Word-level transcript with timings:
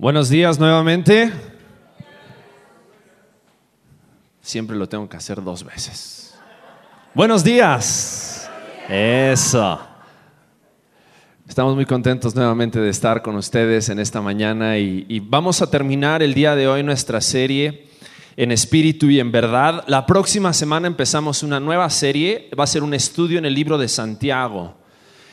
Buenos 0.00 0.30
días 0.30 0.58
nuevamente. 0.58 1.30
Siempre 4.40 4.74
lo 4.74 4.88
tengo 4.88 5.06
que 5.06 5.18
hacer 5.18 5.44
dos 5.44 5.62
veces. 5.62 6.38
Buenos 7.12 7.44
días. 7.44 8.50
Eso. 8.88 9.78
Estamos 11.46 11.74
muy 11.74 11.84
contentos 11.84 12.34
nuevamente 12.34 12.80
de 12.80 12.88
estar 12.88 13.20
con 13.20 13.36
ustedes 13.36 13.90
en 13.90 13.98
esta 13.98 14.22
mañana 14.22 14.78
y, 14.78 15.20
vamos 15.20 15.60
a 15.60 15.70
terminar 15.70 16.22
el 16.22 16.32
día 16.32 16.56
de 16.56 16.66
hoy 16.66 16.82
nuestra 16.82 17.20
serie 17.20 17.90
en 18.38 18.52
espíritu 18.52 19.10
y 19.10 19.20
en 19.20 19.30
verdad. 19.30 19.84
La 19.86 20.06
próxima 20.06 20.54
semana 20.54 20.86
empezamos 20.86 21.42
una 21.42 21.60
nueva 21.60 21.90
serie, 21.90 22.48
va 22.58 22.64
a 22.64 22.66
ser 22.66 22.82
un 22.82 22.94
estudio 22.94 23.38
en 23.38 23.44
el 23.44 23.52
libro 23.52 23.76
de 23.76 23.86
Santiago 23.86 24.76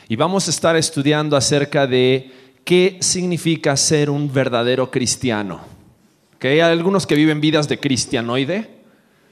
y 0.08 0.16
vamos 0.16 0.46
a 0.46 0.50
estar 0.50 0.76
estudiando 0.76 1.38
acerca 1.38 1.86
de 1.86 2.37
qué 2.68 2.98
significa 3.00 3.78
ser 3.78 4.10
un 4.10 4.30
verdadero 4.30 4.90
cristiano. 4.90 5.62
Que 6.38 6.48
hay 6.48 6.60
algunos 6.60 7.06
que 7.06 7.14
viven 7.14 7.40
vidas 7.40 7.66
de 7.66 7.80
cristianoide, 7.80 8.68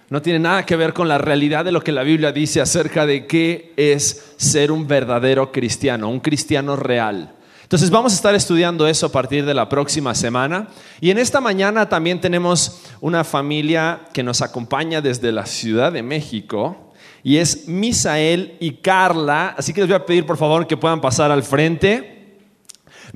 no 0.08 0.22
tiene 0.22 0.38
nada 0.38 0.64
que 0.64 0.74
ver 0.74 0.94
con 0.94 1.06
la 1.06 1.18
realidad 1.18 1.62
de 1.62 1.70
lo 1.70 1.82
que 1.82 1.92
la 1.92 2.02
Biblia 2.02 2.32
dice 2.32 2.62
acerca 2.62 3.04
de 3.04 3.26
qué 3.26 3.74
es 3.76 4.32
ser 4.38 4.72
un 4.72 4.86
verdadero 4.86 5.52
cristiano, 5.52 6.08
un 6.08 6.20
cristiano 6.20 6.76
real. 6.76 7.34
Entonces 7.62 7.90
vamos 7.90 8.14
a 8.14 8.16
estar 8.16 8.34
estudiando 8.34 8.88
eso 8.88 9.04
a 9.04 9.12
partir 9.12 9.44
de 9.44 9.52
la 9.52 9.68
próxima 9.68 10.14
semana. 10.14 10.68
Y 11.02 11.10
en 11.10 11.18
esta 11.18 11.42
mañana 11.42 11.90
también 11.90 12.22
tenemos 12.22 12.84
una 13.02 13.22
familia 13.22 14.06
que 14.14 14.22
nos 14.22 14.40
acompaña 14.40 15.02
desde 15.02 15.30
la 15.30 15.44
Ciudad 15.44 15.92
de 15.92 16.02
México. 16.02 16.90
Y 17.22 17.36
es 17.36 17.68
Misael 17.68 18.56
y 18.60 18.76
Carla. 18.76 19.54
Así 19.58 19.74
que 19.74 19.82
les 19.82 19.90
voy 19.90 19.96
a 19.96 20.06
pedir 20.06 20.24
por 20.24 20.38
favor 20.38 20.66
que 20.66 20.78
puedan 20.78 21.02
pasar 21.02 21.30
al 21.30 21.42
frente. 21.42 22.15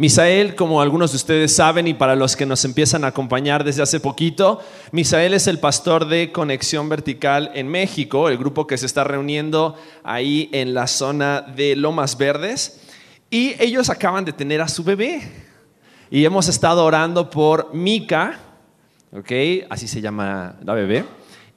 Misael, 0.01 0.55
como 0.55 0.81
algunos 0.81 1.11
de 1.11 1.17
ustedes 1.19 1.55
saben 1.55 1.87
y 1.87 1.93
para 1.93 2.17
los 2.17 2.35
que 2.35 2.47
nos 2.47 2.65
empiezan 2.65 3.05
a 3.05 3.09
acompañar 3.09 3.65
desde 3.65 3.83
hace 3.83 4.01
poquito, 4.01 4.59
Misael 4.93 5.35
es 5.35 5.47
el 5.47 5.59
pastor 5.59 6.09
de 6.09 6.33
Conexión 6.33 6.89
Vertical 6.89 7.51
en 7.53 7.69
México, 7.69 8.31
el 8.31 8.39
grupo 8.39 8.67
que 8.67 8.79
se 8.79 8.87
está 8.87 9.05
reuniendo 9.05 9.77
ahí 10.03 10.49
en 10.53 10.73
la 10.73 10.87
zona 10.87 11.43
de 11.43 11.77
Lomas 11.77 12.17
Verdes. 12.17 12.81
Y 13.29 13.63
ellos 13.63 13.91
acaban 13.91 14.25
de 14.25 14.33
tener 14.33 14.63
a 14.63 14.69
su 14.69 14.85
bebé. 14.85 15.21
Y 16.11 16.25
hemos 16.25 16.49
estado 16.49 16.83
orando 16.87 17.29
por 17.29 17.75
Mika, 17.75 18.41
¿ok? 19.13 19.67
Así 19.69 19.87
se 19.87 20.01
llama 20.01 20.57
la 20.65 20.73
bebé. 20.73 21.05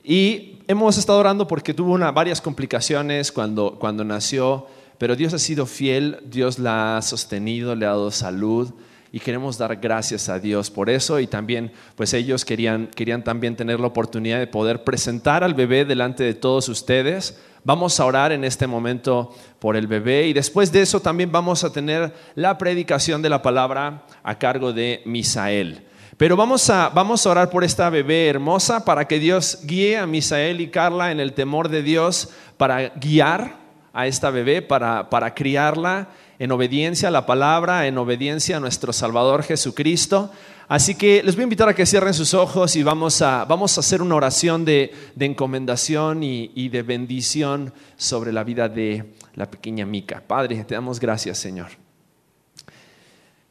Y 0.04 0.60
hemos 0.68 0.98
estado 0.98 1.20
orando 1.20 1.48
porque 1.48 1.74
tuvo 1.74 1.94
una, 1.94 2.12
varias 2.12 2.42
complicaciones 2.42 3.32
cuando, 3.32 3.78
cuando 3.80 4.04
nació 4.04 4.68
pero 5.04 5.18
Dios 5.18 5.34
ha 5.34 5.38
sido 5.38 5.66
fiel, 5.66 6.20
Dios 6.24 6.60
la 6.60 6.96
ha 6.96 7.02
sostenido, 7.02 7.76
le 7.76 7.86
ha 7.86 7.90
dado 7.90 8.10
salud 8.10 8.74
y 9.12 9.20
queremos 9.20 9.58
dar 9.58 9.76
gracias 9.76 10.30
a 10.30 10.40
Dios 10.40 10.72
por 10.72 10.90
eso 10.90 11.20
y 11.20 11.28
también 11.28 11.74
pues 11.98 12.14
ellos 12.14 12.46
querían, 12.46 12.88
querían 12.88 13.22
también 13.22 13.58
tener 13.58 13.82
la 13.82 13.88
oportunidad 13.88 14.40
de 14.40 14.48
poder 14.48 14.86
presentar 14.86 15.44
al 15.44 15.56
bebé 15.56 15.84
delante 15.84 16.24
de 16.24 16.34
todos 16.34 16.70
ustedes. 16.70 17.38
Vamos 17.66 18.00
a 18.00 18.06
orar 18.06 18.32
en 18.32 18.46
este 18.46 18.66
momento 18.66 19.36
por 19.60 19.76
el 19.76 19.88
bebé 19.88 20.28
y 20.28 20.32
después 20.32 20.72
de 20.72 20.84
eso 20.84 21.02
también 21.02 21.34
vamos 21.34 21.66
a 21.66 21.74
tener 21.74 22.14
la 22.36 22.58
predicación 22.58 23.22
de 23.22 23.30
la 23.30 23.42
palabra 23.42 24.06
a 24.24 24.40
cargo 24.40 24.72
de 24.72 25.02
Misael. 25.06 25.86
Pero 26.16 26.38
vamos 26.38 26.70
a, 26.70 26.88
vamos 26.88 27.28
a 27.28 27.30
orar 27.30 27.50
por 27.50 27.66
esta 27.66 27.90
bebé 27.90 28.30
hermosa 28.30 28.86
para 28.86 29.06
que 29.06 29.20
Dios 29.20 29.60
guíe 29.66 29.98
a 29.98 30.08
Misael 30.08 30.62
y 30.62 30.70
Carla 30.70 31.12
en 31.12 31.20
el 31.20 31.34
temor 31.34 31.68
de 31.68 31.84
Dios 31.84 32.30
para 32.56 32.88
guiar 32.92 33.63
a 33.94 34.08
esta 34.08 34.32
bebé 34.32 34.62
para, 34.62 35.10
para 35.10 35.34
criarla 35.36 36.10
en 36.40 36.52
obediencia 36.52 37.08
a 37.08 37.12
la 37.12 37.26
palabra, 37.26 37.88
en 37.88 37.98
obediencia 37.98 38.58
a 38.58 38.60
nuestro 38.60 38.92
Salvador 38.92 39.44
Jesucristo. 39.44 40.32
Así 40.68 40.96
que 40.96 41.22
les 41.24 41.36
voy 41.36 41.44
a 41.44 41.44
invitar 41.44 41.70
a 41.70 41.76
que 41.76 41.86
cierren 41.86 42.14
sus 42.14 42.34
ojos 42.34 42.76
y 42.76 42.84
vamos 42.84 43.22
a, 43.22 43.46
vamos 43.46 43.78
a 43.78 43.82
hacer 43.82 44.02
una 44.02 44.16
oración 44.16 44.66
de, 44.66 44.92
encomendación 45.20 46.24
y, 46.24 46.52
y, 46.56 46.70
de 46.70 46.82
bendición 46.82 47.72
sobre 47.96 48.34
la 48.34 48.44
vida 48.44 48.68
de 48.68 49.14
la 49.36 49.52
pequeña 49.52 49.86
Mica. 49.86 50.24
Padre, 50.26 50.64
te 50.64 50.74
damos 50.74 51.00
gracias, 51.00 51.38
Señor. 51.38 51.68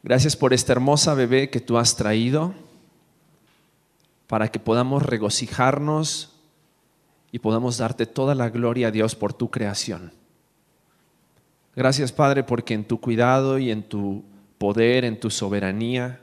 Gracias 0.01 0.35
por 0.35 0.53
esta 0.53 0.73
hermosa 0.73 1.13
bebé 1.13 1.49
que 1.49 1.61
tú 1.61 1.77
has 1.77 1.95
traído 1.95 2.53
para 4.27 4.49
que 4.49 4.59
podamos 4.59 5.03
regocijarnos 5.03 6.33
y 7.31 7.39
podamos 7.39 7.77
darte 7.77 8.05
toda 8.05 8.35
la 8.35 8.49
gloria 8.49 8.89
a 8.89 8.91
Dios 8.91 9.15
por 9.15 9.33
tu 9.33 9.49
creación. 9.49 10.11
Gracias 11.75 12.11
Padre 12.11 12.43
porque 12.43 12.73
en 12.73 12.83
tu 12.83 12.99
cuidado 12.99 13.57
y 13.57 13.71
en 13.71 13.83
tu 13.83 14.23
poder, 14.57 15.05
en 15.05 15.19
tu 15.19 15.29
soberanía, 15.29 16.19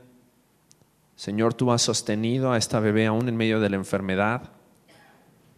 Señor, 1.15 1.53
tú 1.53 1.71
has 1.71 1.83
sostenido 1.83 2.51
a 2.51 2.57
esta 2.57 2.79
bebé 2.79 3.05
aún 3.05 3.29
en 3.29 3.37
medio 3.37 3.59
de 3.59 3.69
la 3.69 3.75
enfermedad. 3.75 4.53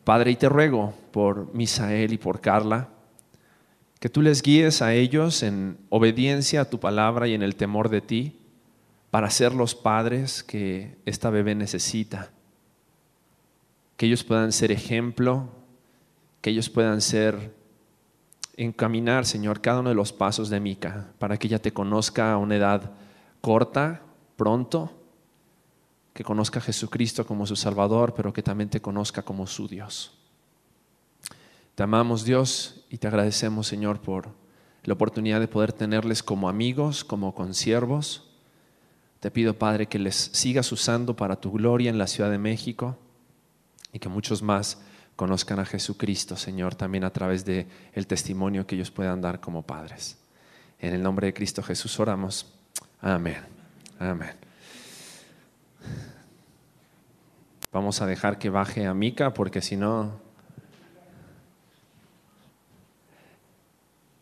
Padre, 0.04 0.32
y 0.32 0.36
te 0.36 0.50
ruego 0.50 0.94
por 1.12 1.54
Misael 1.54 2.12
y 2.12 2.18
por 2.18 2.42
Carla, 2.42 2.90
que 4.02 4.10
tú 4.10 4.22
les 4.22 4.42
guíes 4.42 4.82
a 4.82 4.94
ellos 4.94 5.42
en 5.42 5.78
obediencia 5.88 6.60
a 6.60 6.70
tu 6.70 6.82
palabra 6.82 7.30
y 7.30 7.34
en 7.34 7.44
el 7.44 7.56
temor 7.56 7.88
de 7.88 8.02
ti, 8.02 8.38
para 9.12 9.30
ser 9.30 9.54
los 9.54 9.76
padres 9.76 10.44
que 10.44 10.98
esta 11.06 11.30
bebé 11.30 11.56
necesita. 11.56 12.32
Que 13.96 14.08
ellos 14.08 14.26
puedan 14.26 14.52
ser 14.52 14.72
ejemplo, 14.74 15.48
que 16.42 16.50
ellos 16.50 16.70
puedan 16.70 17.00
ser 17.00 17.54
encaminar, 18.56 19.26
Señor, 19.26 19.62
cada 19.62 19.80
uno 19.80 19.90
de 19.90 19.96
los 19.96 20.14
pasos 20.14 20.50
de 20.50 20.60
Mica 20.60 21.08
para 21.20 21.38
que 21.38 21.48
ella 21.48 21.62
te 21.62 21.74
conozca 21.74 22.32
a 22.32 22.38
una 22.38 22.56
edad 22.56 22.92
corta, 23.42 24.02
pronto, 24.36 24.92
que 26.14 26.24
conozca 26.24 26.60
a 26.60 26.64
Jesucristo 26.64 27.26
como 27.26 27.46
su 27.48 27.56
Salvador, 27.56 28.14
pero 28.16 28.32
que 28.32 28.44
también 28.44 28.70
te 28.70 28.82
conozca 28.82 29.24
como 29.24 29.48
su 29.48 29.68
Dios. 29.68 30.18
Te 31.76 31.84
amamos, 31.84 32.24
Dios, 32.24 32.86
y 32.90 33.00
te 33.00 33.08
agradecemos, 33.08 33.66
Señor, 33.66 34.00
por 34.00 34.30
la 34.84 34.94
oportunidad 34.94 35.40
de 35.40 35.48
poder 35.48 35.74
tenerles 35.74 36.22
como 36.22 36.50
amigos, 36.50 37.04
como 37.04 37.34
consiervos. 37.34 38.30
Te 39.20 39.32
pido, 39.32 39.58
Padre, 39.58 39.88
que 39.88 39.98
les 39.98 40.16
sigas 40.16 40.72
usando 40.72 41.16
para 41.16 41.38
tu 41.38 41.52
gloria 41.52 41.90
en 41.90 41.98
la 41.98 42.08
Ciudad 42.08 42.30
de 42.30 42.38
México 42.38 42.98
y 43.92 44.00
que 44.00 44.10
muchos 44.10 44.44
más 44.44 44.82
conozcan 45.16 45.60
a 45.60 45.66
Jesucristo, 45.66 46.36
Señor, 46.36 46.76
también 46.76 47.04
a 47.04 47.12
través 47.12 47.46
de 47.46 47.68
el 47.94 48.08
testimonio 48.08 48.66
que 48.66 48.76
ellos 48.76 48.92
puedan 48.92 49.22
dar 49.22 49.40
como 49.40 49.62
padres. 49.62 50.18
En 50.80 50.94
el 50.94 51.02
nombre 51.02 51.28
de 51.28 51.34
Cristo 51.34 51.62
Jesús 51.64 52.00
oramos. 52.00 52.52
Amén. 53.02 53.38
Amén. 54.00 54.32
Vamos 57.72 58.02
a 58.02 58.06
dejar 58.06 58.38
que 58.38 58.50
baje 58.50 58.86
a 58.86 58.94
Mica 58.94 59.34
porque 59.34 59.62
si 59.62 59.76
no... 59.76 60.22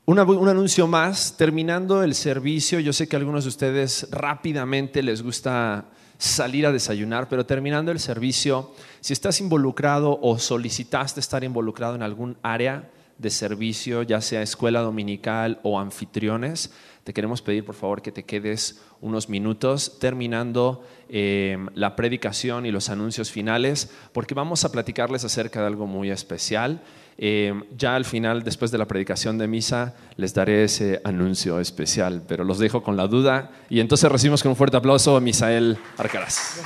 un 0.05 0.19
anuncio 0.19 0.87
más, 0.87 1.37
terminando 1.37 2.03
el 2.03 2.15
servicio, 2.15 2.81
yo 2.81 2.91
sé 2.91 3.07
que 3.07 3.15
a 3.15 3.19
algunos 3.19 3.45
de 3.45 3.49
ustedes 3.49 4.07
rápidamente 4.11 5.01
les 5.03 5.21
gusta 5.21 5.85
salir 6.21 6.67
a 6.67 6.71
desayunar, 6.71 7.27
pero 7.27 7.47
terminando 7.47 7.91
el 7.91 7.99
servicio, 7.99 8.71
si 8.99 9.11
estás 9.11 9.41
involucrado 9.41 10.19
o 10.21 10.37
solicitaste 10.37 11.19
estar 11.19 11.43
involucrado 11.43 11.95
en 11.95 12.03
algún 12.03 12.37
área 12.43 12.91
de 13.17 13.31
servicio, 13.31 14.03
ya 14.03 14.21
sea 14.21 14.43
escuela 14.43 14.81
dominical 14.81 15.59
o 15.63 15.79
anfitriones, 15.79 16.71
te 17.03 17.11
queremos 17.11 17.41
pedir 17.41 17.65
por 17.65 17.73
favor 17.73 18.03
que 18.03 18.11
te 18.11 18.21
quedes 18.21 18.83
unos 19.01 19.29
minutos 19.29 19.97
terminando 19.97 20.85
eh, 21.09 21.57
la 21.73 21.95
predicación 21.95 22.67
y 22.67 22.71
los 22.71 22.89
anuncios 22.89 23.31
finales, 23.31 23.91
porque 24.13 24.35
vamos 24.35 24.63
a 24.63 24.71
platicarles 24.71 25.25
acerca 25.25 25.61
de 25.61 25.67
algo 25.67 25.87
muy 25.87 26.11
especial. 26.11 26.83
Eh, 27.17 27.53
ya 27.77 27.95
al 27.95 28.05
final, 28.05 28.43
después 28.43 28.71
de 28.71 28.77
la 28.77 28.85
predicación 28.85 29.37
de 29.37 29.47
misa, 29.47 29.95
les 30.17 30.33
daré 30.33 30.63
ese 30.63 31.01
anuncio 31.03 31.59
especial, 31.59 32.23
pero 32.27 32.43
los 32.43 32.59
dejo 32.59 32.81
con 32.83 32.97
la 32.97 33.07
duda. 33.07 33.51
Y 33.69 33.79
entonces 33.79 34.11
recibimos 34.11 34.41
con 34.41 34.51
un 34.51 34.55
fuerte 34.55 34.77
aplauso 34.77 35.15
a 35.15 35.21
Misael 35.21 35.77
Arcaraz. 35.97 36.61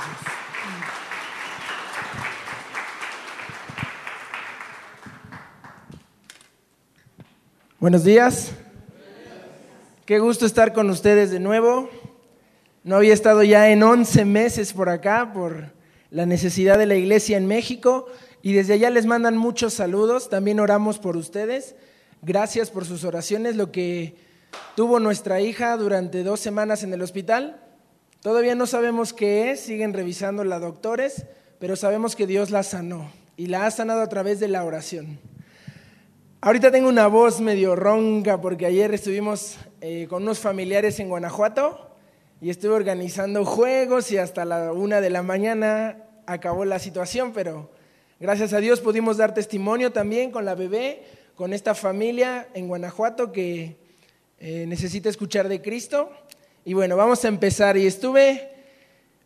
Buenos 7.78 8.04
días. 8.04 8.52
Qué 10.06 10.18
gusto 10.18 10.46
estar 10.46 10.72
con 10.72 10.88
ustedes 10.88 11.30
de 11.30 11.40
nuevo. 11.40 11.90
No 12.84 12.96
había 12.96 13.12
estado 13.12 13.42
ya 13.42 13.70
en 13.70 13.82
11 13.82 14.24
meses 14.24 14.72
por 14.72 14.88
acá 14.88 15.32
por 15.34 15.72
la 16.10 16.24
necesidad 16.24 16.78
de 16.78 16.86
la 16.86 16.94
iglesia 16.94 17.36
en 17.36 17.46
México, 17.46 18.06
y 18.46 18.52
desde 18.52 18.74
allá 18.74 18.90
les 18.90 19.06
mandan 19.06 19.36
muchos 19.36 19.74
saludos, 19.74 20.30
también 20.30 20.60
oramos 20.60 21.00
por 21.00 21.16
ustedes. 21.16 21.74
Gracias 22.22 22.70
por 22.70 22.84
sus 22.84 23.02
oraciones, 23.02 23.56
lo 23.56 23.72
que 23.72 24.14
tuvo 24.76 25.00
nuestra 25.00 25.40
hija 25.40 25.76
durante 25.76 26.22
dos 26.22 26.38
semanas 26.38 26.84
en 26.84 26.92
el 26.92 27.02
hospital. 27.02 27.60
Todavía 28.20 28.54
no 28.54 28.68
sabemos 28.68 29.12
qué 29.12 29.50
es, 29.50 29.58
siguen 29.58 29.94
revisando 29.94 30.44
la 30.44 30.60
doctores, 30.60 31.26
pero 31.58 31.74
sabemos 31.74 32.14
que 32.14 32.28
Dios 32.28 32.52
la 32.52 32.62
sanó 32.62 33.10
y 33.36 33.46
la 33.48 33.66
ha 33.66 33.70
sanado 33.72 34.00
a 34.00 34.08
través 34.08 34.38
de 34.38 34.46
la 34.46 34.62
oración. 34.62 35.18
Ahorita 36.40 36.70
tengo 36.70 36.88
una 36.88 37.08
voz 37.08 37.40
medio 37.40 37.74
ronca 37.74 38.40
porque 38.40 38.66
ayer 38.66 38.94
estuvimos 38.94 39.56
eh, 39.80 40.06
con 40.08 40.22
unos 40.22 40.38
familiares 40.38 41.00
en 41.00 41.08
Guanajuato 41.08 41.96
y 42.40 42.50
estuve 42.50 42.74
organizando 42.74 43.44
juegos 43.44 44.12
y 44.12 44.18
hasta 44.18 44.44
la 44.44 44.72
una 44.72 45.00
de 45.00 45.10
la 45.10 45.24
mañana 45.24 46.04
acabó 46.26 46.64
la 46.64 46.78
situación, 46.78 47.32
pero 47.32 47.74
gracias 48.18 48.52
a 48.52 48.60
Dios 48.60 48.80
pudimos 48.80 49.16
dar 49.16 49.34
testimonio 49.34 49.92
también 49.92 50.30
con 50.30 50.44
la 50.44 50.54
bebé, 50.54 51.02
con 51.34 51.52
esta 51.52 51.74
familia 51.74 52.48
en 52.54 52.68
Guanajuato 52.68 53.32
que 53.32 53.76
eh, 54.38 54.64
necesita 54.66 55.08
escuchar 55.08 55.48
de 55.48 55.60
Cristo. 55.60 56.10
Y 56.64 56.74
bueno, 56.74 56.96
vamos 56.96 57.24
a 57.24 57.28
empezar. 57.28 57.76
Y 57.76 57.86
estuve 57.86 58.50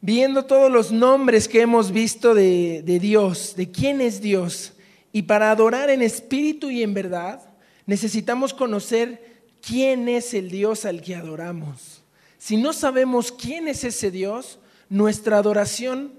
viendo 0.01 0.45
todos 0.45 0.71
los 0.71 0.93
nombres 0.93 1.49
que 1.49 1.61
hemos 1.61 1.93
visto 1.93 2.35
de, 2.35 2.83
de 2.85 2.99
Dios, 2.99 3.55
de 3.57 3.71
quién 3.71 4.01
es 4.01 4.21
Dios. 4.21 4.75
Y 5.13 5.23
para 5.23 5.51
adorar 5.51 5.91
en 5.91 6.03
espíritu 6.03 6.71
y 6.71 6.83
en 6.83 6.95
verdad, 6.95 7.41
necesitamos 7.87 8.55
conocer 8.55 9.43
quién 9.61 10.09
es 10.09 10.35
el 10.35 10.51
Dios 10.51 10.85
al 10.85 11.03
que 11.03 11.15
adoramos. 11.15 12.03
Si 12.39 12.57
no 12.57 12.73
sabemos 12.73 13.33
quién 13.33 13.69
es 13.69 13.85
ese 13.85 14.11
Dios, 14.11 14.59
nuestra 14.89 15.39
adoración 15.39 16.13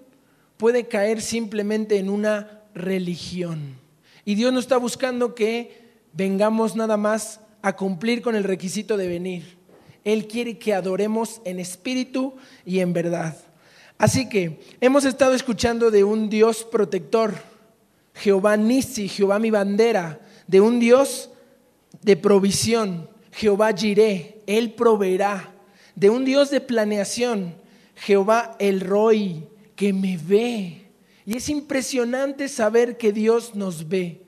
puede 0.57 0.87
caer 0.87 1.21
simplemente 1.21 1.97
en 1.97 2.09
una 2.09 2.60
religión. 2.73 3.77
Y 4.25 4.35
Dios 4.35 4.53
no 4.53 4.59
está 4.59 4.77
buscando 4.77 5.35
que 5.35 5.81
vengamos 6.13 6.75
nada 6.75 6.97
más 6.97 7.39
a 7.61 7.75
cumplir 7.75 8.21
con 8.21 8.35
el 8.35 8.43
requisito 8.43 8.97
de 8.97 9.07
venir. 9.07 9.57
Él 10.03 10.27
quiere 10.27 10.57
que 10.57 10.73
adoremos 10.73 11.41
en 11.45 11.59
espíritu 11.59 12.35
y 12.65 12.79
en 12.79 12.93
verdad. 12.93 13.37
Así 13.97 14.27
que 14.27 14.59
hemos 14.81 15.05
estado 15.05 15.33
escuchando 15.33 15.91
de 15.91 16.03
un 16.03 16.29
Dios 16.29 16.63
protector, 16.63 17.35
Jehová 18.15 18.57
Nisi, 18.57 19.07
Jehová 19.07 19.37
mi 19.37 19.51
bandera, 19.51 20.19
de 20.47 20.59
un 20.59 20.79
Dios 20.79 21.29
de 22.01 22.17
provisión, 22.17 23.09
Jehová 23.31 23.73
Jireh, 23.73 24.41
Él 24.47 24.73
proveerá, 24.73 25.53
de 25.95 26.09
un 26.09 26.25
Dios 26.25 26.49
de 26.49 26.61
planeación, 26.61 27.55
Jehová 27.95 28.55
el 28.59 28.81
Roy, 28.81 29.47
que 29.75 29.93
me 29.93 30.17
ve. 30.17 30.80
Y 31.25 31.37
es 31.37 31.49
impresionante 31.49 32.47
saber 32.47 32.97
que 32.97 33.11
Dios 33.11 33.55
nos 33.55 33.87
ve, 33.87 34.21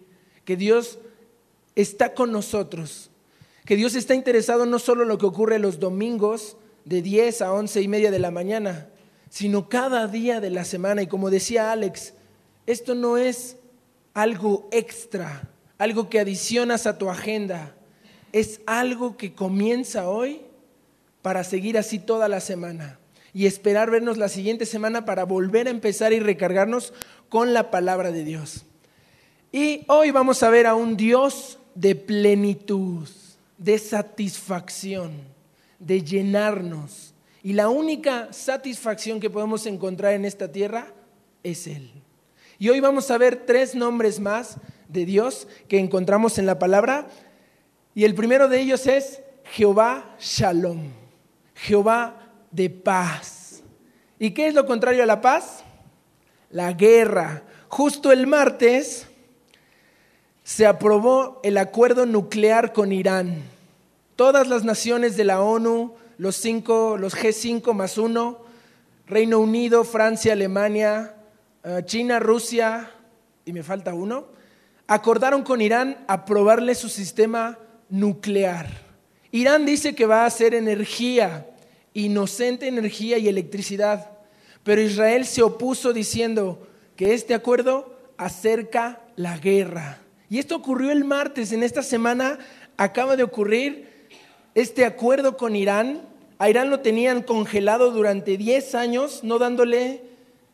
que 0.45 0.55
Dios 0.55 0.99
está 1.75 2.13
con 2.13 2.31
nosotros, 2.31 3.09
que 3.65 3.75
Dios 3.75 3.95
está 3.95 4.13
interesado 4.13 4.65
no 4.65 4.77
solo 4.79 5.03
en 5.03 5.09
lo 5.09 5.17
que 5.17 5.25
ocurre 5.25 5.57
los 5.57 5.79
domingos 5.79 6.57
de 6.85 7.01
10 7.01 7.41
a 7.41 7.53
11 7.53 7.81
y 7.81 7.87
media 7.87 8.11
de 8.11 8.19
la 8.19 8.29
mañana, 8.29 8.89
sino 9.29 9.69
cada 9.69 10.07
día 10.07 10.39
de 10.39 10.51
la 10.51 10.65
semana. 10.65 11.01
Y 11.01 11.07
como 11.07 11.29
decía 11.29 11.71
Alex, 11.71 12.13
esto 12.67 12.93
no 12.93 13.17
es 13.17 13.57
algo 14.13 14.67
extra, 14.71 15.49
algo 15.77 16.09
que 16.09 16.19
adicionas 16.19 16.85
a 16.85 16.97
tu 16.97 17.09
agenda, 17.09 17.75
es 18.31 18.61
algo 18.65 19.17
que 19.17 19.33
comienza 19.33 20.09
hoy 20.09 20.41
para 21.21 21.43
seguir 21.43 21.77
así 21.77 21.99
toda 21.99 22.27
la 22.27 22.39
semana 22.39 22.99
y 23.33 23.45
esperar 23.47 23.89
vernos 23.89 24.17
la 24.17 24.29
siguiente 24.29 24.65
semana 24.65 25.05
para 25.05 25.23
volver 25.23 25.67
a 25.67 25.71
empezar 25.71 26.13
y 26.13 26.19
recargarnos 26.19 26.93
con 27.29 27.53
la 27.53 27.71
palabra 27.71 28.11
de 28.11 28.23
Dios. 28.23 28.65
Y 29.51 29.83
hoy 29.87 30.11
vamos 30.11 30.43
a 30.43 30.49
ver 30.49 30.67
a 30.67 30.75
un 30.75 30.95
Dios 30.97 31.59
de 31.75 31.95
plenitud, 31.95 33.07
de 33.57 33.79
satisfacción, 33.79 35.11
de 35.79 36.03
llenarnos. 36.03 37.13
Y 37.41 37.53
la 37.53 37.69
única 37.69 38.31
satisfacción 38.31 39.19
que 39.19 39.29
podemos 39.29 39.65
encontrar 39.65 40.13
en 40.13 40.25
esta 40.25 40.51
tierra 40.51 40.93
es 41.43 41.67
Él. 41.67 41.91
Y 42.59 42.69
hoy 42.69 42.79
vamos 42.79 43.11
a 43.11 43.17
ver 43.17 43.45
tres 43.45 43.75
nombres 43.75 44.19
más 44.19 44.57
de 44.87 45.05
Dios 45.05 45.47
que 45.67 45.79
encontramos 45.79 46.37
en 46.37 46.45
la 46.45 46.59
palabra. 46.59 47.07
Y 47.95 48.05
el 48.05 48.15
primero 48.15 48.47
de 48.47 48.61
ellos 48.61 48.87
es 48.87 49.21
Jehová 49.43 50.15
Shalom, 50.19 50.91
Jehová 51.55 52.22
de 52.53 52.69
paz. 52.69 53.61
¿Y 54.19 54.31
qué 54.31 54.47
es 54.47 54.53
lo 54.53 54.65
contrario 54.65 55.03
a 55.03 55.07
la 55.07 55.21
paz? 55.21 55.63
La 56.49 56.71
guerra. 56.71 57.43
Justo 57.67 58.11
el 58.11 58.27
martes 58.27 59.07
se 60.43 60.65
aprobó 60.65 61.41
el 61.43 61.57
acuerdo 61.57 62.05
nuclear 62.05 62.71
con 62.71 62.91
Irán. 62.91 63.43
Todas 64.15 64.47
las 64.47 64.63
naciones 64.63 65.17
de 65.17 65.23
la 65.23 65.41
ONU, 65.41 65.95
los, 66.17 66.35
cinco, 66.35 66.97
los 66.97 67.15
G5 67.15 67.73
más 67.73 67.97
uno, 67.97 68.39
Reino 69.07 69.39
Unido, 69.39 69.83
Francia, 69.83 70.33
Alemania, 70.33 71.15
eh, 71.63 71.81
China, 71.85 72.19
Rusia, 72.19 72.91
y 73.45 73.53
me 73.53 73.63
falta 73.63 73.93
uno, 73.93 74.27
acordaron 74.87 75.43
con 75.43 75.61
Irán 75.61 76.05
aprobarle 76.07 76.75
su 76.75 76.89
sistema 76.89 77.57
nuclear. 77.89 78.67
Irán 79.31 79.65
dice 79.65 79.95
que 79.95 80.05
va 80.05 80.23
a 80.23 80.27
hacer 80.27 80.53
energía, 80.53 81.47
inocente 81.93 82.67
energía 82.67 83.17
y 83.17 83.27
electricidad, 83.27 84.11
pero 84.63 84.81
Israel 84.81 85.25
se 85.25 85.43
opuso 85.43 85.93
diciendo 85.93 86.67
que 86.95 87.13
este 87.13 87.33
acuerdo 87.33 87.95
acerca 88.17 89.01
la 89.15 89.37
guerra. 89.37 89.99
Y 90.29 90.39
esto 90.39 90.55
ocurrió 90.55 90.91
el 90.91 91.03
martes, 91.03 91.51
en 91.51 91.63
esta 91.63 91.83
semana 91.83 92.39
acaba 92.77 93.15
de 93.15 93.23
ocurrir 93.23 93.87
este 94.55 94.85
acuerdo 94.85 95.37
con 95.37 95.55
Irán. 95.55 96.01
A 96.39 96.49
Irán 96.49 96.69
lo 96.69 96.79
tenían 96.79 97.21
congelado 97.21 97.91
durante 97.91 98.37
10 98.37 98.75
años, 98.75 99.23
no 99.23 99.37
dándole 99.37 100.01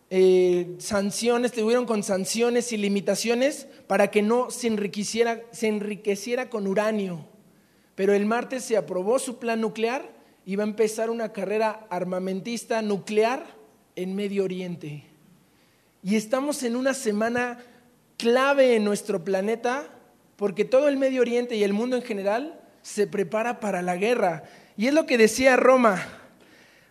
eh, 0.09 0.75
sanciones, 0.79 1.51
tuvieron 1.51 1.85
con 1.85 2.03
sanciones 2.03 2.73
y 2.73 2.77
limitaciones 2.77 3.67
para 3.87 4.09
que 4.09 4.21
no 4.21 4.51
se 4.51 4.67
enriqueciera, 4.67 5.41
se 5.51 5.67
enriqueciera 5.67 6.49
con 6.49 6.67
uranio. 6.67 7.25
Pero 7.95 8.13
el 8.13 8.25
martes 8.25 8.63
se 8.63 8.77
aprobó 8.77 9.19
su 9.19 9.37
plan 9.37 9.61
nuclear 9.61 10.18
va 10.55 10.63
a 10.63 10.67
empezar 10.67 11.09
una 11.09 11.31
carrera 11.31 11.85
armamentista 11.89 12.81
nuclear 12.81 13.45
en 13.95 14.15
Medio 14.15 14.43
Oriente. 14.43 15.03
Y 16.01 16.15
estamos 16.15 16.63
en 16.63 16.75
una 16.75 16.93
semana 16.93 17.59
clave 18.17 18.75
en 18.75 18.83
nuestro 18.83 19.23
planeta 19.23 19.87
porque 20.35 20.65
todo 20.65 20.87
el 20.87 20.97
Medio 20.97 21.21
Oriente 21.21 21.55
y 21.55 21.63
el 21.63 21.73
mundo 21.73 21.97
en 21.97 22.03
general 22.03 22.59
se 22.81 23.07
prepara 23.07 23.59
para 23.59 23.81
la 23.81 23.97
guerra. 23.97 24.43
Y 24.77 24.87
es 24.87 24.93
lo 24.93 25.05
que 25.05 25.17
decía 25.17 25.57
Roma. 25.57 26.01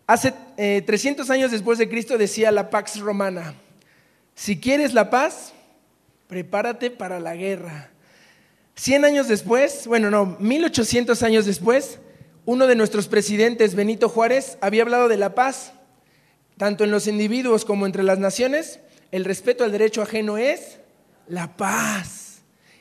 Hace 0.06 0.32
300 0.56 1.28
eh, 1.28 1.32
años 1.32 1.50
después 1.50 1.78
de 1.78 1.88
Cristo 1.88 2.18
decía 2.18 2.50
la 2.50 2.70
Pax 2.70 3.00
Romana, 3.00 3.54
si 4.34 4.60
quieres 4.60 4.94
la 4.94 5.10
paz, 5.10 5.52
prepárate 6.28 6.90
para 6.90 7.18
la 7.20 7.34
guerra. 7.34 7.90
100 8.76 9.04
años 9.04 9.28
después, 9.28 9.86
bueno, 9.86 10.10
no, 10.10 10.36
1800 10.38 11.22
años 11.22 11.44
después, 11.44 11.98
uno 12.48 12.66
de 12.66 12.76
nuestros 12.76 13.08
presidentes, 13.08 13.74
Benito 13.74 14.08
Juárez, 14.08 14.56
había 14.62 14.80
hablado 14.80 15.08
de 15.08 15.18
la 15.18 15.34
paz, 15.34 15.74
tanto 16.56 16.82
en 16.82 16.90
los 16.90 17.06
individuos 17.06 17.66
como 17.66 17.84
entre 17.84 18.02
las 18.02 18.18
naciones. 18.18 18.80
El 19.12 19.26
respeto 19.26 19.64
al 19.64 19.72
derecho 19.72 20.00
ajeno 20.00 20.38
es 20.38 20.78
la 21.28 21.58
paz. 21.58 22.38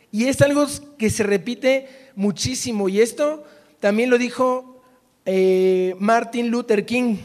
Y 0.09 0.27
es 0.27 0.41
algo 0.41 0.65
que 0.97 1.09
se 1.09 1.23
repite 1.23 1.89
muchísimo. 2.15 2.87
Y 2.87 3.01
esto 3.01 3.43
también 3.81 4.09
lo 4.09 4.17
dijo 4.17 4.83
eh, 5.25 5.95
Martin 5.99 6.47
Luther 6.47 6.85
King. 6.85 7.17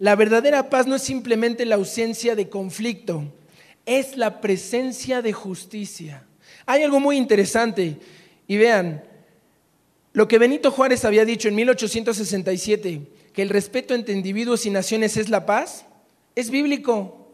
La 0.00 0.16
verdadera 0.16 0.70
paz 0.70 0.88
no 0.88 0.96
es 0.96 1.02
simplemente 1.02 1.64
la 1.64 1.76
ausencia 1.76 2.34
de 2.34 2.48
conflicto, 2.48 3.22
es 3.86 4.16
la 4.16 4.40
presencia 4.40 5.22
de 5.22 5.32
justicia. 5.32 6.24
Hay 6.66 6.82
algo 6.82 6.98
muy 6.98 7.16
interesante. 7.16 7.98
Y 8.48 8.56
vean, 8.56 9.04
lo 10.14 10.26
que 10.26 10.38
Benito 10.38 10.70
Juárez 10.70 11.04
había 11.04 11.26
dicho 11.26 11.48
en 11.48 11.56
1867, 11.56 13.02
que 13.34 13.42
el 13.42 13.50
respeto 13.50 13.94
entre 13.94 14.14
individuos 14.14 14.64
y 14.64 14.70
naciones 14.70 15.18
es 15.18 15.28
la 15.28 15.44
paz, 15.44 15.84
es 16.34 16.48
bíblico. 16.50 17.28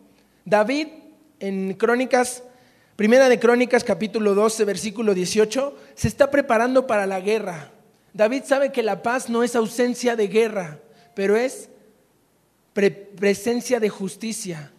David 0.45 0.89
en 1.39 1.75
Crónicas 1.75 2.43
Primera 3.01 3.31
de 3.31 3.41
Crónicas 3.41 3.83
capítulo 3.83 4.35
12, 4.35 4.63
versículo 4.67 5.15
18, 5.15 5.75
se 5.95 6.07
está 6.07 6.31
preparando 6.31 6.87
para 6.87 7.07
la 7.07 7.23
guerra. 7.23 7.73
David 8.13 8.43
sabe 8.45 8.73
que 8.73 8.83
la 8.83 9.03
paz 9.03 9.31
no 9.31 9.43
es 9.43 9.57
ausencia 9.57 10.17
de 10.17 10.29
guerra, 10.29 10.81
pero 11.15 11.35
es 11.35 11.71
presencia 12.75 13.81
de 13.81 13.89
justicia. 13.89 14.71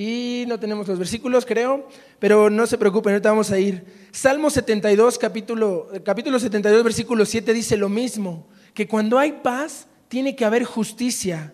Y 0.00 0.44
no 0.46 0.60
tenemos 0.60 0.86
los 0.86 0.96
versículos, 0.96 1.44
creo, 1.44 1.88
pero 2.20 2.50
no 2.50 2.68
se 2.68 2.78
preocupen, 2.78 3.14
ahorita 3.14 3.30
vamos 3.30 3.50
a 3.50 3.58
ir. 3.58 3.84
Salmo 4.12 4.48
72, 4.48 5.18
capítulo, 5.18 5.88
capítulo 6.04 6.38
72, 6.38 6.84
versículo 6.84 7.26
7 7.26 7.52
dice 7.52 7.76
lo 7.76 7.88
mismo, 7.88 8.46
que 8.74 8.86
cuando 8.86 9.18
hay 9.18 9.32
paz 9.42 9.88
tiene 10.06 10.36
que 10.36 10.44
haber 10.44 10.62
justicia. 10.62 11.52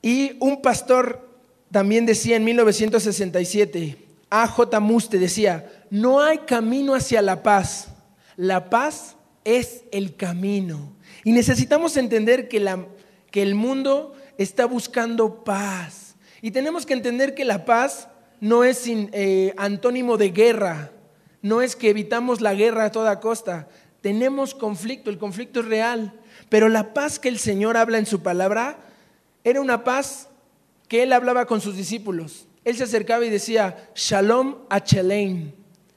Y 0.00 0.38
un 0.40 0.62
pastor 0.62 1.28
también 1.70 2.06
decía 2.06 2.36
en 2.36 2.44
1967, 2.44 3.98
a.J. 4.30 4.80
Muste 4.80 5.18
decía, 5.18 5.70
no 5.90 6.22
hay 6.22 6.38
camino 6.38 6.94
hacia 6.94 7.20
la 7.20 7.42
paz, 7.42 7.88
la 8.38 8.70
paz 8.70 9.14
es 9.44 9.82
el 9.92 10.16
camino. 10.16 10.96
Y 11.22 11.32
necesitamos 11.32 11.98
entender 11.98 12.48
que, 12.48 12.60
la, 12.60 12.86
que 13.30 13.42
el 13.42 13.54
mundo 13.54 14.14
está 14.38 14.64
buscando 14.64 15.44
paz. 15.44 16.09
Y 16.42 16.50
tenemos 16.50 16.86
que 16.86 16.94
entender 16.94 17.34
que 17.34 17.44
la 17.44 17.64
paz 17.64 18.08
no 18.40 18.64
es 18.64 18.84
eh, 18.86 19.54
antónimo 19.56 20.16
de 20.16 20.30
guerra, 20.30 20.90
no 21.42 21.62
es 21.62 21.76
que 21.76 21.90
evitamos 21.90 22.40
la 22.40 22.54
guerra 22.54 22.86
a 22.86 22.92
toda 22.92 23.20
costa. 23.20 23.68
Tenemos 24.00 24.54
conflicto, 24.54 25.10
el 25.10 25.18
conflicto 25.18 25.60
es 25.60 25.66
real, 25.66 26.14
Pero 26.48 26.68
la 26.68 26.94
paz 26.94 27.18
que 27.18 27.28
el 27.28 27.38
Señor 27.38 27.76
habla 27.76 27.98
en 27.98 28.06
su 28.06 28.22
palabra 28.22 28.78
era 29.44 29.60
una 29.60 29.84
paz 29.84 30.28
que 30.88 31.02
él 31.02 31.12
hablaba 31.12 31.46
con 31.46 31.60
sus 31.60 31.76
discípulos. 31.76 32.46
Él 32.64 32.76
se 32.76 32.84
acercaba 32.84 33.24
y 33.24 33.30
decía, 33.30 33.90
Shalom 33.94 34.56
Achelein, 34.68 35.54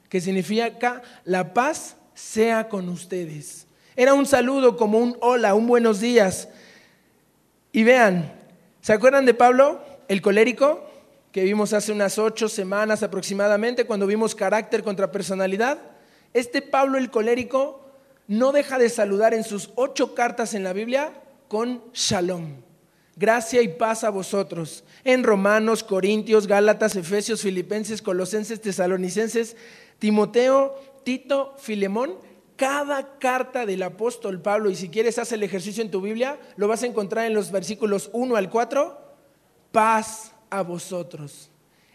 que 0.08 0.20
significa 0.20 1.02
la 1.24 1.52
paz 1.52 1.96
sea 2.14 2.68
con 2.68 2.88
ustedes. 2.88 3.66
Era 3.96 4.14
un 4.14 4.26
saludo 4.26 4.76
como 4.76 4.98
un 4.98 5.16
hola, 5.20 5.54
un 5.54 5.66
buenos 5.66 6.00
días. 6.00 6.48
Y 7.72 7.82
vean, 7.82 8.32
¿se 8.80 8.92
acuerdan 8.92 9.26
de 9.26 9.34
Pablo, 9.34 9.82
el 10.08 10.22
colérico, 10.22 10.84
que 11.32 11.44
vimos 11.44 11.72
hace 11.72 11.92
unas 11.92 12.18
ocho 12.18 12.48
semanas 12.48 13.02
aproximadamente, 13.02 13.86
cuando 13.86 14.06
vimos 14.06 14.34
carácter 14.34 14.82
contra 14.82 15.10
personalidad? 15.10 15.78
Este 16.32 16.62
Pablo 16.62 16.98
el 16.98 17.10
colérico 17.10 17.84
no 18.28 18.52
deja 18.52 18.78
de 18.78 18.88
saludar 18.88 19.34
en 19.34 19.44
sus 19.44 19.70
ocho 19.74 20.14
cartas 20.14 20.54
en 20.54 20.64
la 20.64 20.72
Biblia 20.72 21.12
con 21.48 21.82
shalom. 21.92 22.62
Gracia 23.16 23.62
y 23.62 23.68
paz 23.68 24.02
a 24.02 24.10
vosotros. 24.10 24.82
En 25.04 25.22
Romanos, 25.22 25.84
Corintios, 25.84 26.46
Gálatas, 26.46 26.96
Efesios, 26.96 27.42
Filipenses, 27.42 28.02
Colosenses, 28.02 28.60
Tesalonicenses, 28.60 29.56
Timoteo, 30.00 30.74
Tito, 31.04 31.54
Filemón, 31.58 32.16
cada 32.56 33.18
carta 33.18 33.66
del 33.66 33.82
apóstol 33.82 34.40
Pablo, 34.40 34.70
y 34.70 34.76
si 34.76 34.88
quieres 34.88 35.18
haz 35.18 35.32
el 35.32 35.42
ejercicio 35.42 35.82
en 35.82 35.90
tu 35.90 36.00
Biblia, 36.00 36.38
lo 36.56 36.68
vas 36.68 36.82
a 36.82 36.86
encontrar 36.86 37.26
en 37.26 37.34
los 37.34 37.50
versículos 37.50 38.10
1 38.12 38.36
al 38.36 38.50
4, 38.50 39.03
paz 39.74 40.30
a 40.50 40.62
vosotros. 40.62 41.50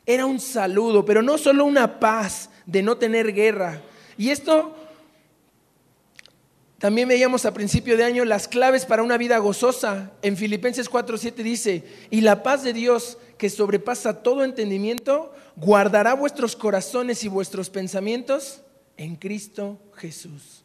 Era 0.06 0.26
un 0.26 0.42
saludo, 0.42 1.06
pero 1.06 1.22
no 1.22 1.38
solo 1.38 1.64
una 1.64 1.98
paz 2.00 2.50
de 2.66 2.84
no 2.84 2.98
tener 2.98 3.34
guerra, 3.34 3.82
y 4.18 4.32
esto 4.32 4.76
también 6.78 7.08
veíamos 7.08 7.46
a 7.46 7.54
principio 7.54 7.96
de 7.96 8.04
año 8.04 8.26
las 8.26 8.50
claves 8.50 8.86
para 8.86 9.04
una 9.04 9.18
vida 9.18 9.38
gozosa. 9.38 10.12
En 10.22 10.36
Filipenses 10.36 10.90
4:7 10.90 11.36
dice, 11.42 11.84
y 12.10 12.22
la 12.22 12.44
paz 12.44 12.64
de 12.64 12.74
Dios 12.74 13.18
que 13.38 13.50
sobrepasa 13.50 14.24
todo 14.24 14.44
entendimiento, 14.44 15.34
guardará 15.56 16.14
vuestros 16.16 16.58
corazones 16.58 17.24
y 17.24 17.30
vuestros 17.30 17.70
pensamientos 17.70 18.62
en 18.98 19.16
Cristo 19.16 19.78
Jesús. 19.96 20.64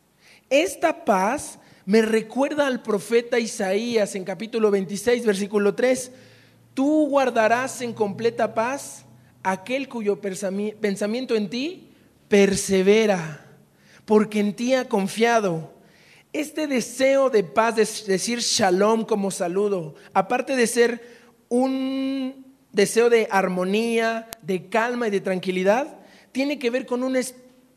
Esta 0.50 1.04
paz 1.04 1.61
me 1.87 2.02
recuerda 2.02 2.66
al 2.66 2.83
profeta 2.83 3.38
Isaías 3.38 4.16
en 4.16 4.25
capítulo 4.25 4.73
26, 4.73 5.25
versículo 5.25 5.75
3. 5.76 6.11
Tú 6.74 7.08
guardarás 7.08 7.80
en 7.80 7.92
completa 7.92 8.52
paz 8.54 9.04
aquel 9.42 9.88
cuyo 9.88 10.20
pensamiento 10.20 11.36
en 11.36 11.48
ti 11.48 11.90
persevera 12.28 13.44
porque 14.04 14.40
en 14.40 14.54
ti 14.54 14.74
ha 14.74 14.88
confiado. 14.88 15.72
Este 16.32 16.66
deseo 16.66 17.30
de 17.30 17.44
paz, 17.44 17.76
de 17.76 17.86
decir 18.12 18.40
shalom 18.40 19.04
como 19.04 19.30
saludo, 19.30 19.94
aparte 20.12 20.56
de 20.56 20.66
ser 20.66 21.00
un 21.48 22.44
deseo 22.72 23.08
de 23.08 23.28
armonía, 23.30 24.28
de 24.42 24.68
calma 24.68 25.06
y 25.06 25.10
de 25.10 25.20
tranquilidad, 25.20 25.96
tiene 26.32 26.58
que 26.58 26.70
ver 26.70 26.86
con 26.86 27.04
un, 27.04 27.16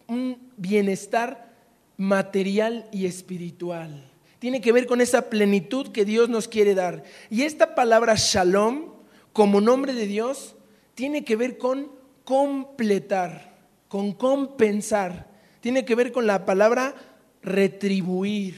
un 0.08 0.52
bienestar 0.58 1.54
material 1.98 2.90
y 2.92 3.06
espiritual. 3.06 4.07
Tiene 4.40 4.62
que 4.62 4.72
ver 4.72 4.86
con 4.86 5.02
esa 5.02 5.30
plenitud 5.30 5.92
que 5.92 6.06
Dios 6.06 6.30
nos 6.30 6.48
quiere 6.48 6.76
dar. 6.76 7.04
Y 7.30 7.44
esta 7.44 7.76
palabra 7.76 8.16
shalom, 8.16 8.94
como 9.34 9.62
nombre 9.62 9.94
de 9.94 10.08
Dios, 10.08 10.56
tiene 10.96 11.24
que 11.24 11.36
ver 11.36 11.58
con 11.58 11.92
completar, 12.24 13.56
con 13.88 14.12
compensar 14.14 15.28
tiene 15.68 15.84
que 15.84 15.96
ver 15.96 16.14
con 16.14 16.26
la 16.28 16.46
palabra 16.46 16.96
retribuir. 17.42 18.58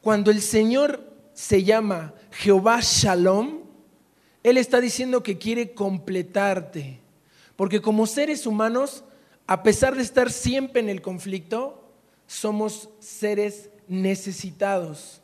Cuando 0.00 0.30
el 0.30 0.40
Señor 0.42 1.12
se 1.34 1.64
llama 1.64 2.14
Jehová 2.30 2.78
Shalom, 2.80 3.60
Él 4.44 4.56
está 4.56 4.80
diciendo 4.80 5.24
que 5.24 5.38
quiere 5.38 5.72
completarte. 5.74 7.00
Porque 7.56 7.80
como 7.80 8.06
seres 8.06 8.46
humanos, 8.46 9.02
a 9.48 9.64
pesar 9.64 9.96
de 9.96 10.02
estar 10.02 10.30
siempre 10.30 10.80
en 10.80 10.88
el 10.88 11.02
conflicto, 11.02 11.82
somos 12.28 12.90
seres 13.00 13.70
necesitados. 13.90 15.20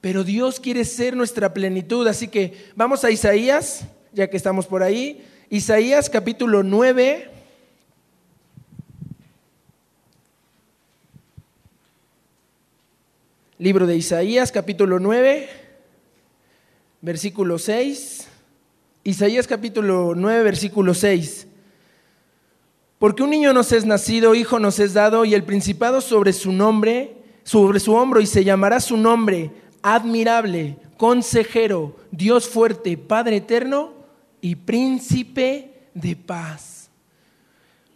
Pero 0.00 0.22
Dios 0.22 0.60
quiere 0.60 0.84
ser 0.84 1.16
nuestra 1.16 1.52
plenitud. 1.52 2.06
Así 2.06 2.28
que 2.28 2.70
vamos 2.76 3.02
a 3.02 3.10
Isaías, 3.10 3.86
ya 4.12 4.30
que 4.30 4.36
estamos 4.36 4.66
por 4.66 4.82
ahí. 4.82 5.26
Isaías 5.48 6.08
capítulo 6.08 6.62
9. 6.62 7.28
Libro 13.58 13.86
de 13.86 13.94
Isaías, 13.94 14.52
capítulo 14.52 14.98
9, 14.98 15.46
versículo 17.02 17.58
6. 17.58 18.26
Isaías 19.04 19.46
capítulo 19.46 20.14
9, 20.16 20.42
versículo 20.42 20.94
6. 20.94 21.46
Porque 22.98 23.22
un 23.22 23.28
niño 23.28 23.52
nos 23.52 23.72
es 23.72 23.84
nacido, 23.84 24.34
hijo 24.34 24.58
nos 24.58 24.78
es 24.78 24.94
dado, 24.94 25.26
y 25.26 25.34
el 25.34 25.42
principado 25.42 26.00
sobre 26.00 26.32
su 26.32 26.52
nombre, 26.52 27.19
sobre 27.42 27.80
su 27.80 27.94
hombro, 27.94 28.20
y 28.20 28.26
se 28.26 28.44
llamará 28.44 28.80
su 28.80 28.96
nombre 28.96 29.50
admirable, 29.82 30.76
consejero, 30.96 31.96
Dios 32.10 32.48
fuerte, 32.48 32.96
Padre 32.98 33.36
eterno 33.36 33.92
y 34.40 34.56
príncipe 34.56 35.72
de 35.94 36.16
paz. 36.16 36.90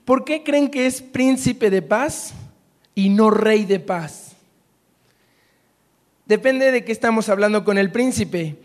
¿Por 0.04 0.24
qué 0.24 0.42
creen 0.42 0.70
que 0.70 0.86
es 0.86 1.00
príncipe 1.00 1.70
de 1.70 1.82
paz 1.82 2.34
y 2.94 3.08
no 3.08 3.30
rey 3.30 3.64
de 3.64 3.80
paz? 3.80 4.36
Depende 6.26 6.70
de 6.70 6.84
qué 6.84 6.92
estamos 6.92 7.28
hablando 7.28 7.64
con 7.64 7.78
el 7.78 7.90
príncipe. 7.90 8.56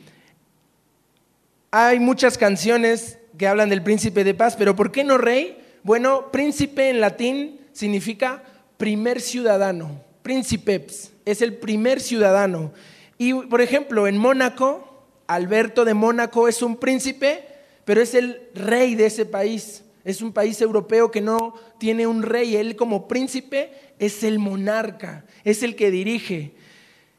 Hay 1.72 2.00
muchas 2.00 2.38
canciones 2.38 3.18
que 3.38 3.48
hablan 3.48 3.70
del 3.70 3.84
príncipe 3.84 4.24
de 4.24 4.34
paz, 4.34 4.56
pero 4.58 4.76
¿por 4.76 4.92
qué 4.92 5.04
no 5.04 5.18
rey? 5.18 5.58
Bueno, 5.84 6.32
príncipe 6.32 6.90
en 6.90 7.00
latín 7.00 7.60
significa 7.74 8.44
primer 8.78 9.22
ciudadano. 9.22 10.09
Príncipeps 10.22 11.12
es 11.26 11.42
el 11.42 11.56
primer 11.56 12.00
ciudadano. 12.00 12.74
Y 13.18 13.34
por 13.34 13.62
ejemplo, 13.62 14.08
en 14.08 14.18
Mónaco, 14.18 15.06
Alberto 15.28 15.86
de 15.86 15.94
Mónaco 15.94 16.48
es 16.48 16.62
un 16.62 16.78
príncipe, 16.78 17.44
pero 17.86 18.02
es 18.02 18.14
el 18.14 18.42
rey 18.56 18.96
de 18.96 19.06
ese 19.06 19.26
país. 19.26 19.84
Es 20.04 20.22
un 20.22 20.32
país 20.32 20.60
europeo 20.62 21.12
que 21.12 21.22
no 21.22 21.54
tiene 21.78 22.08
un 22.08 22.24
rey. 22.24 22.56
Él 22.56 22.76
como 22.76 23.08
príncipe 23.08 23.72
es 24.00 24.24
el 24.24 24.40
monarca, 24.40 25.26
es 25.44 25.62
el 25.62 25.76
que 25.76 25.92
dirige. 25.92 26.54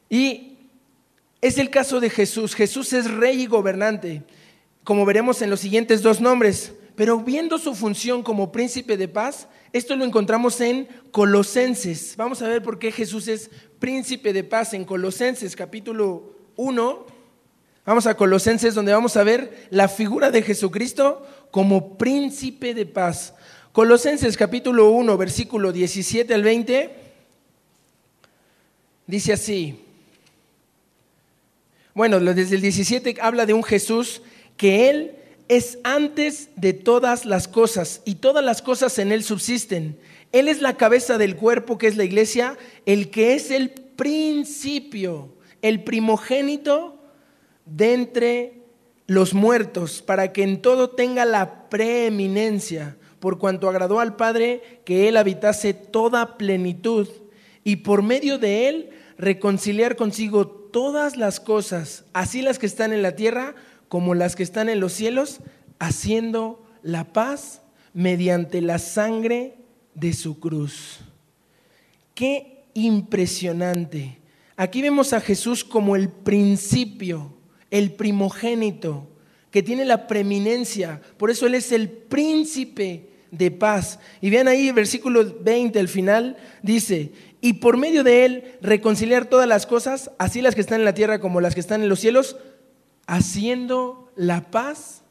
Y 0.08 0.58
es 1.40 1.58
el 1.58 1.70
caso 1.70 2.00
de 2.00 2.10
Jesús. 2.10 2.54
Jesús 2.54 2.92
es 2.92 3.10
rey 3.10 3.42
y 3.42 3.46
gobernante, 3.46 4.22
como 4.84 5.04
veremos 5.04 5.40
en 5.42 5.50
los 5.50 5.60
siguientes 5.60 6.02
dos 6.02 6.20
nombres. 6.20 6.72
Pero 6.94 7.18
viendo 7.20 7.58
su 7.58 7.74
función 7.74 8.22
como 8.22 8.52
príncipe 8.52 8.96
de 8.96 9.08
paz, 9.08 9.48
esto 9.72 9.96
lo 9.96 10.04
encontramos 10.04 10.60
en 10.60 10.88
Colosenses. 11.10 12.14
Vamos 12.16 12.42
a 12.42 12.48
ver 12.48 12.62
por 12.62 12.78
qué 12.78 12.92
Jesús 12.92 13.28
es 13.28 13.50
príncipe 13.78 14.32
de 14.32 14.44
paz 14.44 14.74
en 14.74 14.84
Colosenses 14.84 15.54
capítulo 15.56 16.34
1. 16.56 17.06
Vamos 17.86 18.06
a 18.06 18.16
Colosenses 18.16 18.74
donde 18.74 18.92
vamos 18.92 19.16
a 19.16 19.24
ver 19.24 19.68
la 19.70 19.88
figura 19.88 20.30
de 20.30 20.42
Jesucristo 20.42 21.26
como 21.50 21.96
príncipe 21.96 22.74
de 22.74 22.86
paz. 22.86 23.34
Colosenses 23.72 24.36
capítulo 24.36 24.90
1, 24.90 25.16
versículo 25.16 25.72
17 25.72 26.34
al 26.34 26.42
20, 26.42 26.90
dice 29.06 29.32
así. 29.32 29.84
Bueno, 31.94 32.18
desde 32.18 32.56
el 32.56 32.62
17 32.62 33.16
habla 33.20 33.46
de 33.46 33.52
un 33.52 33.62
Jesús 33.62 34.22
que 34.56 34.90
Él 34.90 35.19
es 35.50 35.80
antes 35.82 36.50
de 36.54 36.72
todas 36.72 37.26
las 37.26 37.48
cosas 37.48 38.02
y 38.04 38.14
todas 38.14 38.44
las 38.44 38.62
cosas 38.62 39.00
en 39.00 39.10
Él 39.10 39.24
subsisten. 39.24 39.98
Él 40.30 40.46
es 40.46 40.62
la 40.62 40.76
cabeza 40.76 41.18
del 41.18 41.34
cuerpo 41.34 41.76
que 41.76 41.88
es 41.88 41.96
la 41.96 42.04
iglesia, 42.04 42.56
el 42.86 43.10
que 43.10 43.34
es 43.34 43.50
el 43.50 43.70
principio, 43.70 45.34
el 45.60 45.82
primogénito 45.82 47.02
de 47.66 47.94
entre 47.94 48.62
los 49.08 49.34
muertos, 49.34 50.02
para 50.02 50.32
que 50.32 50.44
en 50.44 50.62
todo 50.62 50.90
tenga 50.90 51.24
la 51.24 51.68
preeminencia, 51.68 52.96
por 53.18 53.40
cuanto 53.40 53.68
agradó 53.68 53.98
al 53.98 54.14
Padre 54.14 54.80
que 54.84 55.08
Él 55.08 55.16
habitase 55.16 55.74
toda 55.74 56.38
plenitud 56.38 57.08
y 57.64 57.76
por 57.76 58.04
medio 58.04 58.38
de 58.38 58.68
Él 58.68 58.90
reconciliar 59.18 59.96
consigo 59.96 60.46
todas 60.46 61.16
las 61.16 61.40
cosas, 61.40 62.04
así 62.12 62.40
las 62.40 62.60
que 62.60 62.66
están 62.66 62.92
en 62.92 63.02
la 63.02 63.16
tierra 63.16 63.56
como 63.90 64.14
las 64.14 64.36
que 64.36 64.44
están 64.44 64.68
en 64.68 64.78
los 64.78 64.92
cielos, 64.92 65.40
haciendo 65.80 66.64
la 66.80 67.12
paz 67.12 67.60
mediante 67.92 68.62
la 68.62 68.78
sangre 68.78 69.56
de 69.96 70.12
su 70.12 70.38
cruz. 70.38 71.00
Qué 72.14 72.66
impresionante. 72.72 74.18
Aquí 74.56 74.80
vemos 74.80 75.12
a 75.12 75.20
Jesús 75.20 75.64
como 75.64 75.96
el 75.96 76.08
principio, 76.08 77.34
el 77.72 77.90
primogénito, 77.90 79.08
que 79.50 79.64
tiene 79.64 79.84
la 79.84 80.06
preeminencia. 80.06 81.02
Por 81.16 81.32
eso 81.32 81.48
Él 81.48 81.56
es 81.56 81.72
el 81.72 81.88
príncipe 81.88 83.10
de 83.32 83.50
paz. 83.50 83.98
Y 84.20 84.30
vean 84.30 84.46
ahí, 84.46 84.70
versículo 84.70 85.24
20 85.40 85.80
al 85.80 85.88
final, 85.88 86.36
dice, 86.62 87.10
y 87.40 87.54
por 87.54 87.76
medio 87.76 88.04
de 88.04 88.24
él 88.24 88.44
reconciliar 88.60 89.26
todas 89.26 89.48
las 89.48 89.66
cosas, 89.66 90.10
así 90.18 90.42
las 90.42 90.54
que 90.54 90.60
están 90.60 90.80
en 90.80 90.84
la 90.84 90.94
tierra 90.94 91.20
como 91.20 91.40
las 91.40 91.54
que 91.54 91.60
están 91.60 91.82
en 91.82 91.88
los 91.88 92.00
cielos, 92.00 92.36
haciendo 93.10 94.08
la 94.14 94.52
paz 94.52 95.02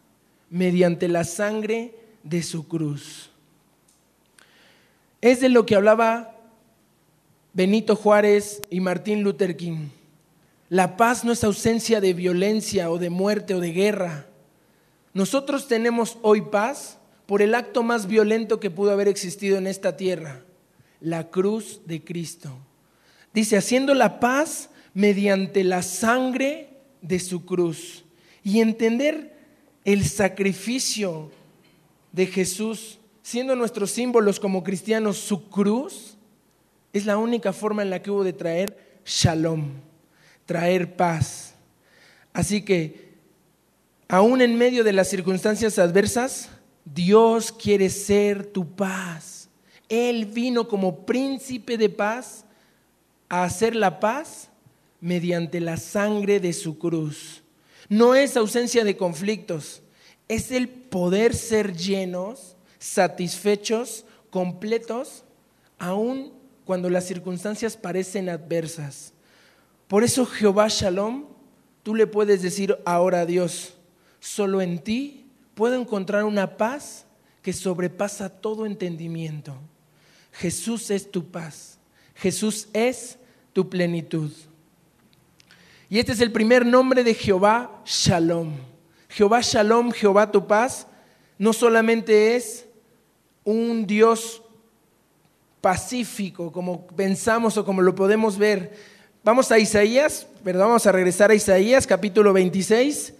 mediante 0.50 1.10
la 1.10 1.26
sangre 1.26 1.94
de 2.24 2.44
su 2.44 2.66
cruz. 2.66 3.30
Es 5.20 5.42
de 5.42 5.50
lo 5.50 5.66
que 5.66 5.76
hablaba 5.76 6.38
Benito 7.52 7.98
Juárez 7.98 8.62
y 8.70 8.80
Martín 8.80 9.22
Luther 9.22 9.58
King. 9.58 9.90
La 10.70 10.96
paz 10.96 11.26
no 11.26 11.34
es 11.34 11.44
ausencia 11.44 12.00
de 12.00 12.14
violencia 12.14 12.90
o 12.90 13.00
de 13.00 13.10
muerte 13.10 13.54
o 13.54 13.60
de 13.60 13.74
guerra. 13.74 14.28
Nosotros 15.14 15.68
tenemos 15.68 16.20
hoy 16.22 16.40
paz 16.40 17.00
por 17.26 17.42
el 17.42 17.54
acto 17.54 17.84
más 17.84 18.08
violento 18.08 18.62
que 18.62 18.72
pudo 18.72 18.92
haber 18.92 19.10
existido 19.10 19.58
en 19.58 19.68
esta 19.68 19.98
tierra, 19.98 20.46
la 21.02 21.30
cruz 21.30 21.82
de 21.86 22.02
Cristo. 22.02 22.60
Dice, 23.34 23.58
haciendo 23.58 23.94
la 23.94 24.22
paz 24.22 24.70
mediante 24.94 25.66
la 25.66 25.82
sangre 25.82 26.69
de 27.02 27.20
su 27.20 27.46
cruz. 27.46 28.04
Y 28.44 28.60
entender 28.60 29.36
el 29.86 30.06
sacrificio 30.06 31.32
de 32.12 32.28
Jesús, 32.28 33.00
siendo 33.22 33.56
nuestros 33.56 33.92
símbolos 33.92 34.40
como 34.40 34.64
cristianos 34.64 35.18
su 35.18 35.50
cruz, 35.50 36.18
es 36.94 37.06
la 37.06 37.18
única 37.18 37.54
forma 37.54 37.82
en 37.82 37.90
la 37.90 38.02
que 38.02 38.12
hubo 38.12 38.24
de 38.24 38.34
traer 38.34 39.02
shalom, 39.06 39.72
traer 40.46 40.96
paz. 40.96 41.54
Así 42.34 42.64
que, 42.64 43.10
aún 44.08 44.42
en 44.42 44.58
medio 44.58 44.84
de 44.84 44.94
las 44.94 45.10
circunstancias 45.10 45.78
adversas, 45.78 46.50
Dios 46.86 47.52
quiere 47.52 47.90
ser 47.90 48.46
tu 48.46 48.76
paz. 48.76 49.50
Él 49.88 50.26
vino 50.26 50.68
como 50.68 51.06
príncipe 51.06 51.78
de 51.78 51.90
paz 51.90 52.46
a 53.28 53.44
hacer 53.44 53.76
la 53.76 54.00
paz 54.00 54.49
mediante 55.02 55.60
la 55.60 55.78
sangre 55.78 56.40
de 56.40 56.54
su 56.54 56.78
cruz. 56.78 57.44
No 57.88 58.16
es 58.16 58.38
ausencia 58.38 58.84
de 58.84 58.98
conflictos, 58.98 59.82
es 60.28 60.52
el 60.52 60.70
poder 60.70 61.36
ser 61.36 61.76
llenos, 61.76 62.56
satisfechos, 62.78 64.06
completos, 64.30 65.24
aún 65.80 66.34
cuando 66.66 66.90
las 66.90 67.08
circunstancias 67.08 67.76
parecen 67.76 68.30
adversas. 68.30 69.14
Por 69.88 70.04
eso 70.04 70.26
Jehová 70.26 70.68
Shalom, 70.70 71.26
tú 71.82 71.96
le 71.96 72.06
puedes 72.06 72.44
decir 72.44 72.78
ahora 72.86 73.22
a 73.22 73.26
Dios, 73.26 73.74
solo 74.20 74.62
en 74.62 74.80
ti 74.80 75.26
puedo 75.56 75.80
encontrar 75.80 76.26
una 76.26 76.58
paz 76.58 77.06
que 77.42 77.54
sobrepasa 77.54 78.30
todo 78.30 78.68
entendimiento. 78.68 79.56
Jesús 80.32 80.92
es 80.92 81.10
tu 81.10 81.32
paz, 81.32 81.80
Jesús 82.14 82.68
es 82.74 83.18
tu 83.52 83.68
plenitud. 83.68 84.32
Y 85.90 85.98
este 85.98 86.12
es 86.12 86.22
el 86.22 86.32
primer 86.32 86.66
nombre 86.66 87.04
de 87.04 87.16
Jehová 87.16 87.82
Shalom. 87.84 88.54
Jehová 89.10 89.42
Shalom, 89.42 89.92
Jehová 89.92 90.32
tu 90.32 90.46
paz, 90.46 90.86
no 91.40 91.52
solamente 91.52 92.36
es 92.36 92.68
un 93.44 93.88
Dios 93.88 94.44
pacífico, 95.62 96.52
como 96.52 96.86
pensamos 96.86 97.58
o 97.58 97.66
como 97.66 97.82
lo 97.82 97.96
podemos 97.96 98.38
ver. 98.38 98.78
Vamos 99.24 99.52
a 99.52 99.58
Isaías, 99.58 100.28
perdón, 100.44 100.68
vamos 100.68 100.86
a 100.86 100.92
regresar 100.92 101.32
a 101.32 101.36
Isaías, 101.36 101.88
capítulo 101.88 102.34
26. 102.34 103.16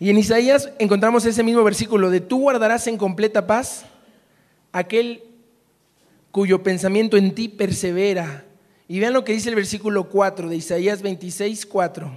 Y 0.00 0.08
en 0.08 0.16
Isaías 0.16 0.70
encontramos 0.78 1.26
ese 1.26 1.42
mismo 1.42 1.62
versículo 1.62 2.08
de 2.08 2.20
tú 2.20 2.40
guardarás 2.40 2.86
en 2.86 2.96
completa 2.96 3.46
paz 3.46 3.84
aquel 4.72 5.22
cuyo 6.30 6.62
pensamiento 6.62 7.18
en 7.18 7.34
ti 7.34 7.48
persevera. 7.48 8.46
Y 8.92 9.00
vean 9.00 9.14
lo 9.14 9.24
que 9.24 9.32
dice 9.32 9.48
el 9.48 9.54
versículo 9.54 10.10
4 10.10 10.50
de 10.50 10.56
Isaías 10.56 11.00
26, 11.00 11.64
4. 11.64 12.12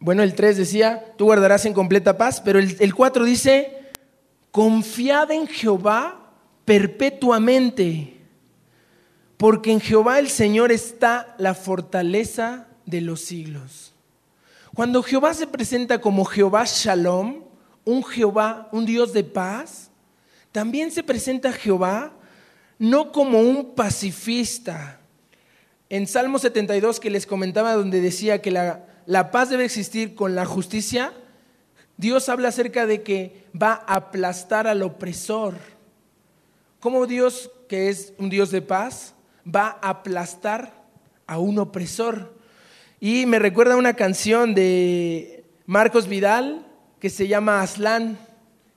Bueno, 0.00 0.24
el 0.24 0.34
3 0.34 0.56
decía, 0.56 1.14
tú 1.16 1.26
guardarás 1.26 1.66
en 1.66 1.72
completa 1.72 2.18
paz, 2.18 2.40
pero 2.40 2.58
el, 2.58 2.76
el 2.80 2.96
4 2.96 3.24
dice, 3.24 3.78
confiad 4.50 5.30
en 5.30 5.46
Jehová 5.46 6.32
perpetuamente, 6.64 8.18
porque 9.36 9.70
en 9.70 9.80
Jehová 9.80 10.18
el 10.18 10.28
Señor 10.28 10.72
está 10.72 11.36
la 11.38 11.54
fortaleza 11.54 12.66
de 12.86 13.02
los 13.02 13.20
siglos. 13.20 13.94
Cuando 14.74 15.04
Jehová 15.04 15.32
se 15.32 15.46
presenta 15.46 16.00
como 16.00 16.24
Jehová 16.24 16.64
Shalom, 16.66 17.44
un 17.84 18.02
Jehová, 18.02 18.68
un 18.72 18.84
Dios 18.84 19.12
de 19.12 19.22
paz, 19.22 19.87
también 20.58 20.90
se 20.90 21.04
presenta 21.04 21.52
Jehová 21.52 22.10
no 22.80 23.12
como 23.12 23.38
un 23.38 23.76
pacifista. 23.76 24.98
En 25.88 26.08
Salmo 26.08 26.40
72 26.40 26.98
que 26.98 27.10
les 27.10 27.26
comentaba 27.26 27.74
donde 27.74 28.00
decía 28.00 28.42
que 28.42 28.50
la, 28.50 28.84
la 29.06 29.30
paz 29.30 29.50
debe 29.50 29.64
existir 29.64 30.16
con 30.16 30.34
la 30.34 30.46
justicia, 30.46 31.12
Dios 31.96 32.28
habla 32.28 32.48
acerca 32.48 32.86
de 32.86 33.04
que 33.04 33.44
va 33.54 33.84
a 33.86 33.94
aplastar 33.94 34.66
al 34.66 34.82
opresor. 34.82 35.54
¿Cómo 36.80 37.06
Dios, 37.06 37.52
que 37.68 37.88
es 37.88 38.12
un 38.18 38.28
Dios 38.28 38.50
de 38.50 38.60
paz, 38.60 39.14
va 39.46 39.78
a 39.80 39.90
aplastar 39.90 40.74
a 41.28 41.38
un 41.38 41.60
opresor? 41.60 42.34
Y 42.98 43.26
me 43.26 43.38
recuerda 43.38 43.76
una 43.76 43.94
canción 43.94 44.56
de 44.56 45.44
Marcos 45.66 46.08
Vidal 46.08 46.66
que 46.98 47.10
se 47.10 47.28
llama 47.28 47.62
Aslan, 47.62 48.18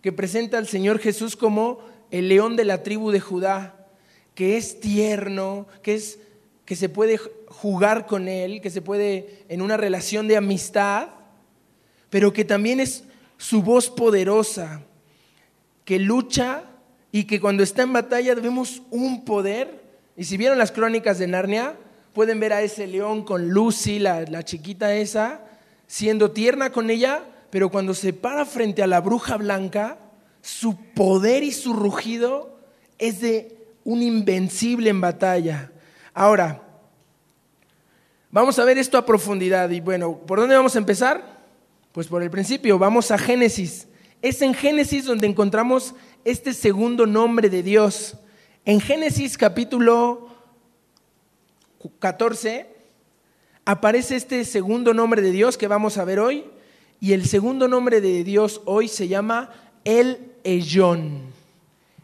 que 0.01 0.11
presenta 0.11 0.57
al 0.57 0.67
Señor 0.67 0.99
Jesús 0.99 1.35
como 1.35 1.79
el 2.09 2.27
león 2.27 2.55
de 2.55 2.65
la 2.65 2.83
tribu 2.83 3.11
de 3.11 3.19
Judá, 3.19 3.87
que 4.35 4.57
es 4.57 4.79
tierno, 4.79 5.67
que, 5.83 5.95
es, 5.95 6.19
que 6.65 6.75
se 6.75 6.89
puede 6.89 7.17
jugar 7.47 8.07
con 8.07 8.27
Él, 8.27 8.61
que 8.61 8.69
se 8.69 8.81
puede 8.81 9.43
en 9.49 9.61
una 9.61 9.77
relación 9.77 10.27
de 10.27 10.37
amistad, 10.37 11.09
pero 12.09 12.33
que 12.33 12.43
también 12.43 12.79
es 12.79 13.03
su 13.37 13.61
voz 13.61 13.89
poderosa, 13.89 14.81
que 15.85 15.99
lucha 15.99 16.63
y 17.11 17.25
que 17.25 17.39
cuando 17.39 17.63
está 17.63 17.83
en 17.83 17.93
batalla 17.93 18.35
vemos 18.35 18.81
un 18.89 19.23
poder. 19.25 19.81
Y 20.17 20.25
si 20.25 20.37
vieron 20.37 20.57
las 20.57 20.71
crónicas 20.71 21.19
de 21.19 21.27
Narnia, 21.27 21.75
pueden 22.13 22.39
ver 22.39 22.53
a 22.53 22.61
ese 22.61 22.87
león 22.87 23.23
con 23.23 23.49
Lucy, 23.49 23.99
la, 23.99 24.21
la 24.21 24.43
chiquita 24.43 24.93
esa, 24.95 25.41
siendo 25.87 26.31
tierna 26.31 26.71
con 26.71 26.89
ella, 26.89 27.23
pero 27.51 27.69
cuando 27.69 27.93
se 27.93 28.13
para 28.13 28.45
frente 28.45 28.81
a 28.81 28.87
la 28.87 29.01
bruja 29.01 29.37
blanca, 29.37 29.99
su 30.41 30.75
poder 30.95 31.43
y 31.43 31.51
su 31.51 31.73
rugido 31.73 32.57
es 32.97 33.21
de 33.21 33.57
un 33.83 34.01
invencible 34.01 34.89
en 34.89 35.01
batalla. 35.01 35.71
Ahora, 36.13 36.63
Vamos 38.33 38.57
a 38.59 38.63
ver 38.63 38.77
esto 38.77 38.97
a 38.97 39.05
profundidad 39.05 39.69
y 39.71 39.81
bueno, 39.81 40.17
¿por 40.19 40.39
dónde 40.39 40.55
vamos 40.55 40.75
a 40.75 40.79
empezar? 40.79 41.41
Pues 41.91 42.07
por 42.07 42.23
el 42.23 42.31
principio, 42.31 42.79
vamos 42.79 43.11
a 43.11 43.17
Génesis. 43.17 43.89
Es 44.21 44.41
en 44.41 44.53
Génesis 44.53 45.03
donde 45.03 45.27
encontramos 45.27 45.93
este 46.23 46.53
segundo 46.53 47.05
nombre 47.05 47.49
de 47.49 47.61
Dios. 47.61 48.15
En 48.63 48.79
Génesis 48.79 49.37
capítulo 49.37 50.29
14 51.99 52.67
aparece 53.65 54.15
este 54.15 54.45
segundo 54.45 54.93
nombre 54.93 55.21
de 55.21 55.31
Dios 55.31 55.57
que 55.57 55.67
vamos 55.67 55.97
a 55.97 56.05
ver 56.05 56.21
hoy 56.21 56.45
y 57.01 57.13
el 57.13 57.25
segundo 57.25 57.67
nombre 57.67 57.99
de 57.99 58.23
Dios 58.23 58.61
hoy 58.65 58.87
se 58.87 59.07
llama 59.07 59.49
El 59.83 60.33
Ellón. 60.43 61.23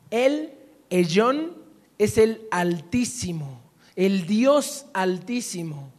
El 0.09 0.49
Ellón 0.89 1.55
es 1.99 2.17
el 2.17 2.41
Altísimo, 2.49 3.61
el 3.95 4.25
Dios 4.25 4.87
Altísimo. 4.93 5.91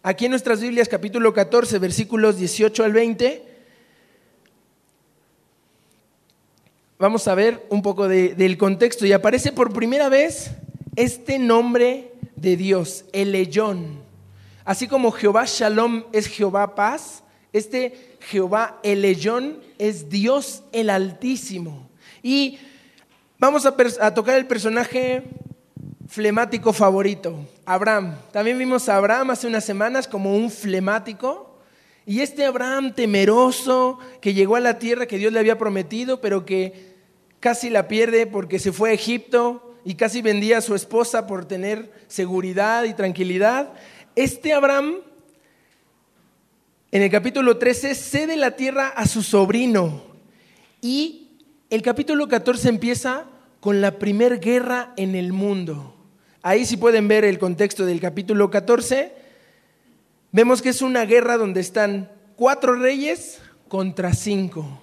Aquí 0.00 0.26
en 0.26 0.30
nuestras 0.30 0.60
Biblias, 0.60 0.88
capítulo 0.88 1.34
14, 1.34 1.80
versículos 1.80 2.38
18 2.38 2.84
al 2.84 2.92
20, 2.92 3.42
vamos 7.00 7.26
a 7.26 7.34
ver 7.34 7.66
un 7.68 7.82
poco 7.82 8.06
del 8.06 8.56
contexto. 8.56 9.04
Y 9.04 9.12
aparece 9.12 9.50
por 9.50 9.72
primera 9.72 10.08
vez 10.08 10.52
este 10.94 11.40
nombre 11.40 12.12
de 12.36 12.56
Dios, 12.56 13.06
el 13.12 13.34
Elyon. 13.34 13.98
Así 14.64 14.86
como 14.86 15.10
Jehová 15.10 15.46
Shalom 15.46 16.04
es 16.12 16.28
Jehová 16.28 16.76
paz, 16.76 17.24
este 17.52 18.15
Jehová 18.26 18.80
el 18.82 19.04
Elyon 19.04 19.60
es 19.78 20.08
Dios 20.08 20.64
el 20.72 20.90
Altísimo. 20.90 21.88
Y 22.22 22.58
vamos 23.38 23.66
a, 23.66 23.76
a 24.00 24.14
tocar 24.14 24.36
el 24.36 24.46
personaje 24.46 25.22
flemático 26.08 26.72
favorito, 26.72 27.38
Abraham. 27.64 28.16
También 28.32 28.58
vimos 28.58 28.88
a 28.88 28.96
Abraham 28.96 29.30
hace 29.30 29.46
unas 29.46 29.64
semanas 29.64 30.08
como 30.08 30.34
un 30.34 30.50
flemático. 30.50 31.60
Y 32.04 32.20
este 32.20 32.44
Abraham 32.44 32.94
temeroso 32.94 33.98
que 34.20 34.34
llegó 34.34 34.56
a 34.56 34.60
la 34.60 34.78
tierra 34.80 35.06
que 35.06 35.18
Dios 35.18 35.32
le 35.32 35.38
había 35.38 35.58
prometido, 35.58 36.20
pero 36.20 36.44
que 36.44 36.94
casi 37.38 37.70
la 37.70 37.86
pierde 37.86 38.26
porque 38.26 38.58
se 38.58 38.72
fue 38.72 38.90
a 38.90 38.94
Egipto 38.94 39.76
y 39.84 39.94
casi 39.94 40.20
vendía 40.20 40.58
a 40.58 40.62
su 40.62 40.74
esposa 40.74 41.28
por 41.28 41.44
tener 41.44 41.92
seguridad 42.08 42.84
y 42.84 42.94
tranquilidad. 42.94 43.72
Este 44.16 44.52
Abraham 44.52 44.96
En 46.92 47.02
el 47.02 47.10
capítulo 47.10 47.58
13 47.58 47.94
cede 47.96 48.36
la 48.36 48.52
tierra 48.52 48.88
a 48.88 49.06
su 49.06 49.22
sobrino. 49.22 50.02
Y 50.80 51.30
el 51.68 51.82
capítulo 51.82 52.28
14 52.28 52.68
empieza 52.68 53.24
con 53.58 53.80
la 53.80 53.98
primer 53.98 54.38
guerra 54.38 54.92
en 54.96 55.16
el 55.16 55.32
mundo. 55.32 55.96
Ahí 56.42 56.64
si 56.64 56.76
pueden 56.76 57.08
ver 57.08 57.24
el 57.24 57.40
contexto 57.40 57.84
del 57.84 58.00
capítulo 58.00 58.50
14. 58.50 59.12
Vemos 60.30 60.62
que 60.62 60.68
es 60.68 60.80
una 60.80 61.04
guerra 61.04 61.36
donde 61.38 61.60
están 61.60 62.08
cuatro 62.36 62.76
reyes 62.76 63.40
contra 63.66 64.14
cinco. 64.14 64.80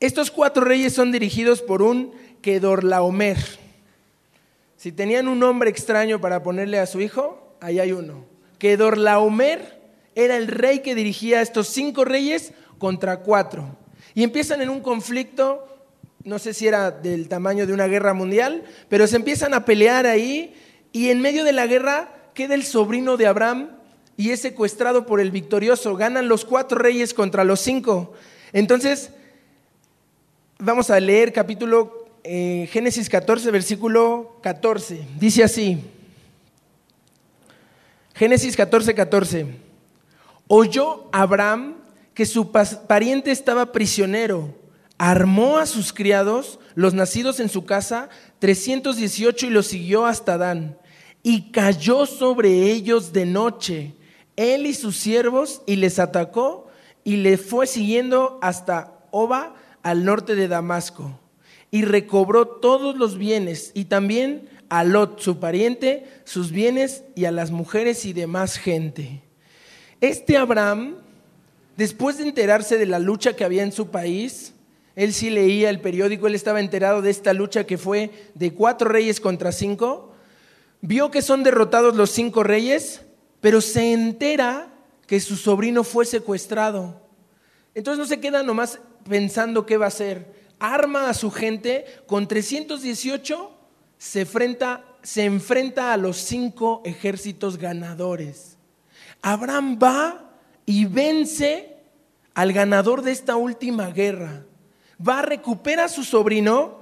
Estos 0.00 0.32
cuatro 0.32 0.64
reyes 0.64 0.92
son 0.92 1.12
dirigidos 1.12 1.62
por 1.62 1.82
un 1.82 2.12
Kedorlaomer. 2.42 3.38
Si 4.76 4.90
tenían 4.90 5.28
un 5.28 5.38
nombre 5.38 5.70
extraño 5.70 6.20
para 6.20 6.42
ponerle 6.42 6.80
a 6.80 6.86
su 6.86 7.00
hijo, 7.00 7.56
ahí 7.60 7.78
hay 7.78 7.92
uno. 7.92 8.24
Kedorlaomer 8.58 9.75
era 10.16 10.36
el 10.38 10.48
rey 10.48 10.80
que 10.80 10.94
dirigía 10.94 11.38
a 11.38 11.42
estos 11.42 11.68
cinco 11.68 12.04
reyes 12.04 12.52
contra 12.78 13.20
cuatro. 13.20 13.76
Y 14.14 14.24
empiezan 14.24 14.62
en 14.62 14.70
un 14.70 14.80
conflicto, 14.80 15.68
no 16.24 16.38
sé 16.38 16.54
si 16.54 16.66
era 16.66 16.90
del 16.90 17.28
tamaño 17.28 17.66
de 17.66 17.74
una 17.74 17.86
guerra 17.86 18.14
mundial, 18.14 18.64
pero 18.88 19.06
se 19.06 19.16
empiezan 19.16 19.52
a 19.52 19.66
pelear 19.66 20.06
ahí 20.06 20.54
y 20.90 21.10
en 21.10 21.20
medio 21.20 21.44
de 21.44 21.52
la 21.52 21.66
guerra 21.66 22.08
queda 22.32 22.54
el 22.54 22.64
sobrino 22.64 23.18
de 23.18 23.26
Abraham 23.26 23.72
y 24.16 24.30
es 24.30 24.40
secuestrado 24.40 25.04
por 25.04 25.20
el 25.20 25.30
victorioso. 25.30 25.94
Ganan 25.96 26.28
los 26.28 26.46
cuatro 26.46 26.78
reyes 26.78 27.12
contra 27.12 27.44
los 27.44 27.60
cinco. 27.60 28.14
Entonces, 28.54 29.10
vamos 30.58 30.88
a 30.88 30.98
leer 30.98 31.34
capítulo 31.34 32.06
eh, 32.24 32.70
Génesis 32.72 33.10
14, 33.10 33.50
versículo 33.50 34.38
14. 34.42 35.06
Dice 35.18 35.44
así. 35.44 35.78
Génesis 38.14 38.56
14, 38.56 38.94
14. 38.94 39.65
Oyó 40.48 41.08
Abraham 41.12 41.76
que 42.14 42.26
su 42.26 42.50
pariente 42.50 43.30
estaba 43.30 43.72
prisionero. 43.72 44.54
Armó 44.98 45.58
a 45.58 45.66
sus 45.66 45.92
criados, 45.92 46.58
los 46.74 46.94
nacidos 46.94 47.40
en 47.40 47.48
su 47.48 47.64
casa, 47.66 48.08
318 48.38 49.46
y 49.46 49.50
los 49.50 49.66
siguió 49.66 50.06
hasta 50.06 50.38
Dan. 50.38 50.78
Y 51.22 51.50
cayó 51.50 52.06
sobre 52.06 52.70
ellos 52.70 53.12
de 53.12 53.26
noche, 53.26 53.94
él 54.36 54.66
y 54.66 54.74
sus 54.74 54.96
siervos, 54.96 55.62
y 55.66 55.76
les 55.76 55.98
atacó 55.98 56.68
y 57.04 57.16
le 57.16 57.36
fue 57.36 57.66
siguiendo 57.66 58.38
hasta 58.42 58.92
Oba, 59.10 59.54
al 59.82 60.04
norte 60.04 60.34
de 60.34 60.48
Damasco 60.48 61.18
y 61.70 61.82
recobró 61.82 62.46
todos 62.46 62.96
los 62.96 63.18
bienes 63.18 63.70
y 63.74 63.84
también 63.84 64.48
a 64.68 64.82
Lot, 64.82 65.20
su 65.20 65.38
pariente, 65.38 66.06
sus 66.24 66.50
bienes 66.50 67.04
y 67.14 67.26
a 67.26 67.30
las 67.30 67.50
mujeres 67.50 68.04
y 68.04 68.12
demás 68.12 68.56
gente. 68.56 69.22
Este 70.00 70.36
Abraham, 70.36 70.96
después 71.76 72.18
de 72.18 72.24
enterarse 72.24 72.76
de 72.76 72.86
la 72.86 72.98
lucha 72.98 73.34
que 73.34 73.44
había 73.44 73.62
en 73.62 73.72
su 73.72 73.88
país, 73.88 74.52
él 74.94 75.12
sí 75.12 75.30
leía 75.30 75.70
el 75.70 75.80
periódico, 75.80 76.26
él 76.26 76.34
estaba 76.34 76.60
enterado 76.60 77.02
de 77.02 77.10
esta 77.10 77.32
lucha 77.32 77.64
que 77.64 77.78
fue 77.78 78.10
de 78.34 78.52
cuatro 78.52 78.88
reyes 78.88 79.20
contra 79.20 79.52
cinco, 79.52 80.12
vio 80.80 81.10
que 81.10 81.22
son 81.22 81.42
derrotados 81.42 81.96
los 81.96 82.10
cinco 82.10 82.42
reyes, 82.42 83.02
pero 83.40 83.60
se 83.60 83.92
entera 83.92 84.72
que 85.06 85.20
su 85.20 85.36
sobrino 85.36 85.84
fue 85.84 86.04
secuestrado. 86.04 87.00
Entonces 87.74 87.98
no 87.98 88.06
se 88.06 88.20
queda 88.20 88.42
nomás 88.42 88.80
pensando 89.08 89.66
qué 89.66 89.76
va 89.76 89.86
a 89.86 89.88
hacer 89.88 90.34
arma 90.58 91.10
a 91.10 91.14
su 91.14 91.30
gente, 91.30 91.84
con 92.06 92.26
318 92.26 93.50
se 93.98 94.20
enfrenta, 94.22 94.84
se 95.02 95.24
enfrenta 95.24 95.92
a 95.92 95.96
los 95.96 96.16
cinco 96.16 96.82
ejércitos 96.84 97.58
ganadores. 97.58 98.55
Abraham 99.22 99.78
va 99.82 100.30
y 100.64 100.84
vence 100.84 101.76
al 102.34 102.52
ganador 102.52 103.02
de 103.02 103.12
esta 103.12 103.36
última 103.36 103.90
guerra. 103.90 104.44
Va, 105.06 105.20
a 105.20 105.22
recuperar 105.22 105.86
a 105.86 105.88
su 105.88 106.04
sobrino. 106.04 106.80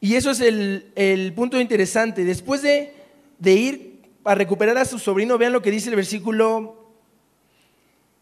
Y 0.00 0.16
eso 0.16 0.30
es 0.32 0.40
el, 0.40 1.32
punto 1.36 1.60
interesante. 1.60 2.24
Después 2.24 2.62
de, 2.62 2.94
de 3.38 3.52
ir 3.52 4.00
a 4.24 4.34
recuperar 4.34 4.76
a 4.78 4.84
su 4.84 4.98
sobrino, 4.98 5.38
vean 5.38 5.52
lo 5.52 5.62
que 5.62 5.70
dice 5.70 5.90
el 5.90 5.96
versículo 5.96 6.94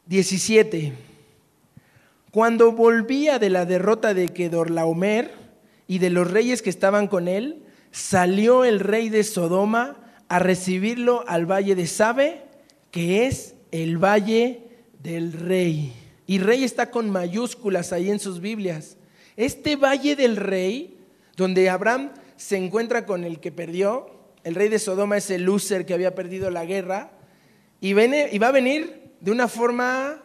17. 0.07 0.92
Cuando 2.31 2.73
volvía 2.73 3.38
de 3.38 3.51
la 3.51 3.64
derrota 3.64 4.14
de 4.14 4.29
Kedorlaomer 4.29 5.33
y 5.87 5.99
de 5.99 6.11
los 6.11 6.31
reyes 6.31 6.62
que 6.62 6.70
estaban 6.70 7.09
con 7.09 7.27
él, 7.27 7.64
salió 7.90 8.64
el 8.64 8.81
rey 8.81 9.09
de 9.09 9.25
Sodoma 9.25 9.96
a 10.29 10.38
recibirlo 10.38 11.25
al 11.27 11.51
valle 11.51 11.75
de 11.75 11.87
Sabe, 11.87 12.50
que 12.90 13.26
es 13.26 13.55
el 13.70 13.98
valle 13.98 14.62
del 15.03 15.33
rey. 15.33 15.92
Y 16.26 16.38
rey 16.38 16.64
está 16.64 16.90
con 16.90 17.11
mayúsculas 17.11 17.92
ahí 17.92 18.11
en 18.11 18.20
sus 18.20 18.40
Biblias. 18.40 18.96
Este 19.37 19.76
valle 19.76 20.16
del 20.16 20.37
rey, 20.37 20.98
donde 21.37 21.70
Abraham 21.70 22.11
se 22.37 22.57
encuentra 22.57 23.07
con 23.07 23.24
el 23.24 23.40
que 23.40 23.53
perdió, 23.53 24.11
el 24.44 24.55
rey 24.55 24.68
de 24.68 24.79
Sodoma 24.79 25.16
es 25.16 25.31
el 25.31 25.44
loser 25.44 25.87
que 25.87 25.94
había 25.94 26.14
perdido 26.14 26.50
la 26.50 26.64
guerra, 26.64 27.12
y, 27.81 27.94
viene, 27.94 28.29
y 28.31 28.38
va 28.38 28.48
a 28.48 28.53
venir 28.53 29.12
de 29.20 29.31
una 29.31 29.48
forma 29.48 30.22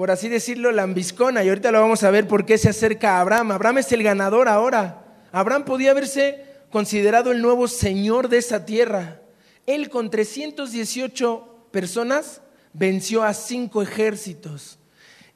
por 0.00 0.10
así 0.10 0.30
decirlo, 0.30 0.72
lambiscona. 0.72 1.44
Y 1.44 1.50
ahorita 1.50 1.70
lo 1.70 1.78
vamos 1.78 2.02
a 2.04 2.10
ver 2.10 2.26
por 2.26 2.46
qué 2.46 2.56
se 2.56 2.70
acerca 2.70 3.18
a 3.18 3.20
Abraham. 3.20 3.50
Abraham 3.50 3.78
es 3.78 3.92
el 3.92 4.02
ganador 4.02 4.48
ahora. 4.48 5.04
Abraham 5.30 5.66
podía 5.66 5.90
haberse 5.90 6.42
considerado 6.70 7.32
el 7.32 7.42
nuevo 7.42 7.68
señor 7.68 8.30
de 8.30 8.38
esa 8.38 8.64
tierra. 8.64 9.20
Él 9.66 9.90
con 9.90 10.08
318 10.08 11.49
personas 11.70 12.42
venció 12.72 13.22
a 13.22 13.34
cinco 13.34 13.82
ejércitos. 13.82 14.78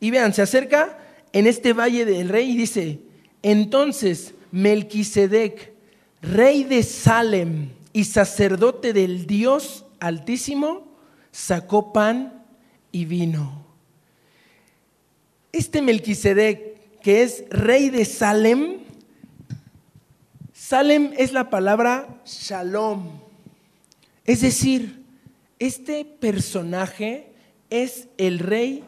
Y 0.01 0.11
vean, 0.11 0.35
se 0.35 0.43
acerca 0.43 0.99
en 1.33 1.47
este 1.47 1.73
valle 1.73 2.05
del 2.05 2.29
rey 2.29 2.53
y 2.53 2.57
dice, 2.57 3.01
entonces 3.43 4.35
Melquisedec, 4.51 5.73
rey 6.23 6.65
de 6.65 6.83
Salem 6.83 7.71
y 7.93 8.05
sacerdote 8.05 8.93
del 8.93 9.27
Dios 9.27 9.85
Altísimo, 10.01 10.97
sacó 11.33 11.93
pan 11.93 12.45
y 12.93 13.05
vino. 13.05 13.65
Este 15.53 15.83
Melquisedec, 15.83 17.01
que 17.01 17.23
es 17.23 17.45
rey 17.51 17.91
de 17.91 18.05
Salem, 18.05 18.85
Salem 20.53 21.13
es 21.19 21.33
la 21.33 21.51
palabra 21.51 22.23
shalom. 22.25 23.21
Es 24.25 24.41
decir, 24.41 25.04
este 25.67 26.05
personaje 26.05 27.33
es 27.71 28.09
el 28.19 28.39
rey 28.39 28.85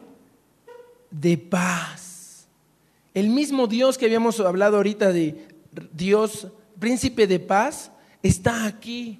de 1.09 1.37
paz. 1.37 2.47
El 3.13 3.29
mismo 3.29 3.67
Dios 3.67 3.97
que 3.97 4.05
habíamos 4.05 4.39
hablado 4.39 4.77
ahorita 4.77 5.11
de 5.11 5.47
Dios, 5.91 6.47
príncipe 6.79 7.25
de 7.25 7.39
paz, 7.39 7.91
está 8.21 8.65
aquí. 8.65 9.19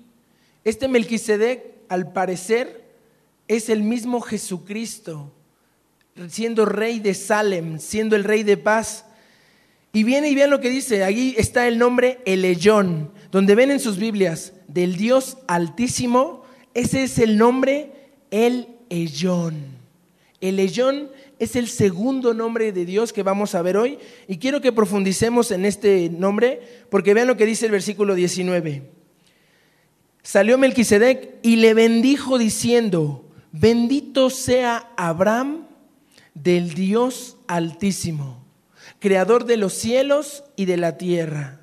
Este 0.63 0.87
Melquisedec, 0.87 1.63
al 1.89 2.11
parecer, 2.11 2.85
es 3.47 3.69
el 3.69 3.81
mismo 3.81 4.21
Jesucristo 4.21 5.31
siendo 6.29 6.65
rey 6.65 6.99
de 6.99 7.13
Salem, 7.13 7.79
siendo 7.79 8.15
el 8.15 8.23
rey 8.23 8.43
de 8.43 8.57
paz. 8.57 9.05
Y 9.93 10.03
viene 10.03 10.29
y 10.29 10.35
vean 10.35 10.49
lo 10.49 10.59
que 10.59 10.69
dice, 10.69 11.03
ahí 11.03 11.35
está 11.37 11.67
el 11.67 11.77
nombre 11.77 12.19
Eleyón, 12.25 13.11
donde 13.31 13.55
ven 13.55 13.71
en 13.71 13.79
sus 13.79 13.97
Biblias 13.97 14.53
del 14.67 14.95
Dios 14.95 15.37
Altísimo, 15.47 16.43
ese 16.77 17.01
es 17.01 17.17
el 17.17 17.39
nombre 17.39 17.91
El 18.29 18.67
Elyon. 18.91 19.55
El 20.39 20.59
Elyon 20.59 21.09
es 21.39 21.55
el 21.55 21.69
segundo 21.69 22.35
nombre 22.35 22.71
de 22.71 22.85
Dios 22.85 23.13
que 23.13 23.23
vamos 23.23 23.55
a 23.55 23.63
ver 23.63 23.77
hoy 23.77 23.97
y 24.27 24.37
quiero 24.37 24.61
que 24.61 24.71
profundicemos 24.71 25.49
en 25.49 25.65
este 25.65 26.11
nombre 26.11 26.61
porque 26.91 27.15
vean 27.15 27.25
lo 27.25 27.35
que 27.35 27.47
dice 27.47 27.65
el 27.65 27.71
versículo 27.71 28.13
19. 28.13 28.83
Salió 30.21 30.59
Melquisedec 30.59 31.37
y 31.41 31.55
le 31.55 31.73
bendijo 31.73 32.37
diciendo, 32.37 33.25
bendito 33.51 34.29
sea 34.29 34.91
Abraham 34.97 35.65
del 36.35 36.75
Dios 36.75 37.37
Altísimo, 37.47 38.45
creador 38.99 39.45
de 39.45 39.57
los 39.57 39.73
cielos 39.73 40.43
y 40.55 40.65
de 40.65 40.77
la 40.77 40.99
tierra. 40.99 41.59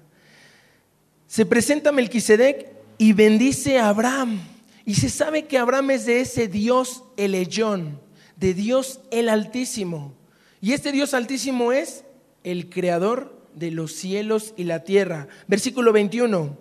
Se 1.28 1.46
presenta 1.46 1.92
Melquisedec 1.92 2.66
y 2.98 3.12
bendice 3.12 3.78
a 3.78 3.90
Abraham. 3.90 4.53
Y 4.86 4.94
se 4.94 5.08
sabe 5.08 5.46
que 5.46 5.58
Abraham 5.58 5.92
es 5.92 6.06
de 6.06 6.20
ese 6.20 6.48
Dios 6.48 7.04
el 7.16 7.34
Ellón, 7.34 8.00
de 8.36 8.54
Dios 8.54 9.00
el 9.10 9.28
Altísimo. 9.28 10.14
Y 10.60 10.72
este 10.72 10.92
Dios 10.92 11.14
Altísimo 11.14 11.72
es 11.72 12.04
el 12.42 12.68
creador 12.68 13.48
de 13.54 13.70
los 13.70 13.92
cielos 13.92 14.52
y 14.56 14.64
la 14.64 14.84
tierra. 14.84 15.28
Versículo 15.46 15.92
21 15.92 16.58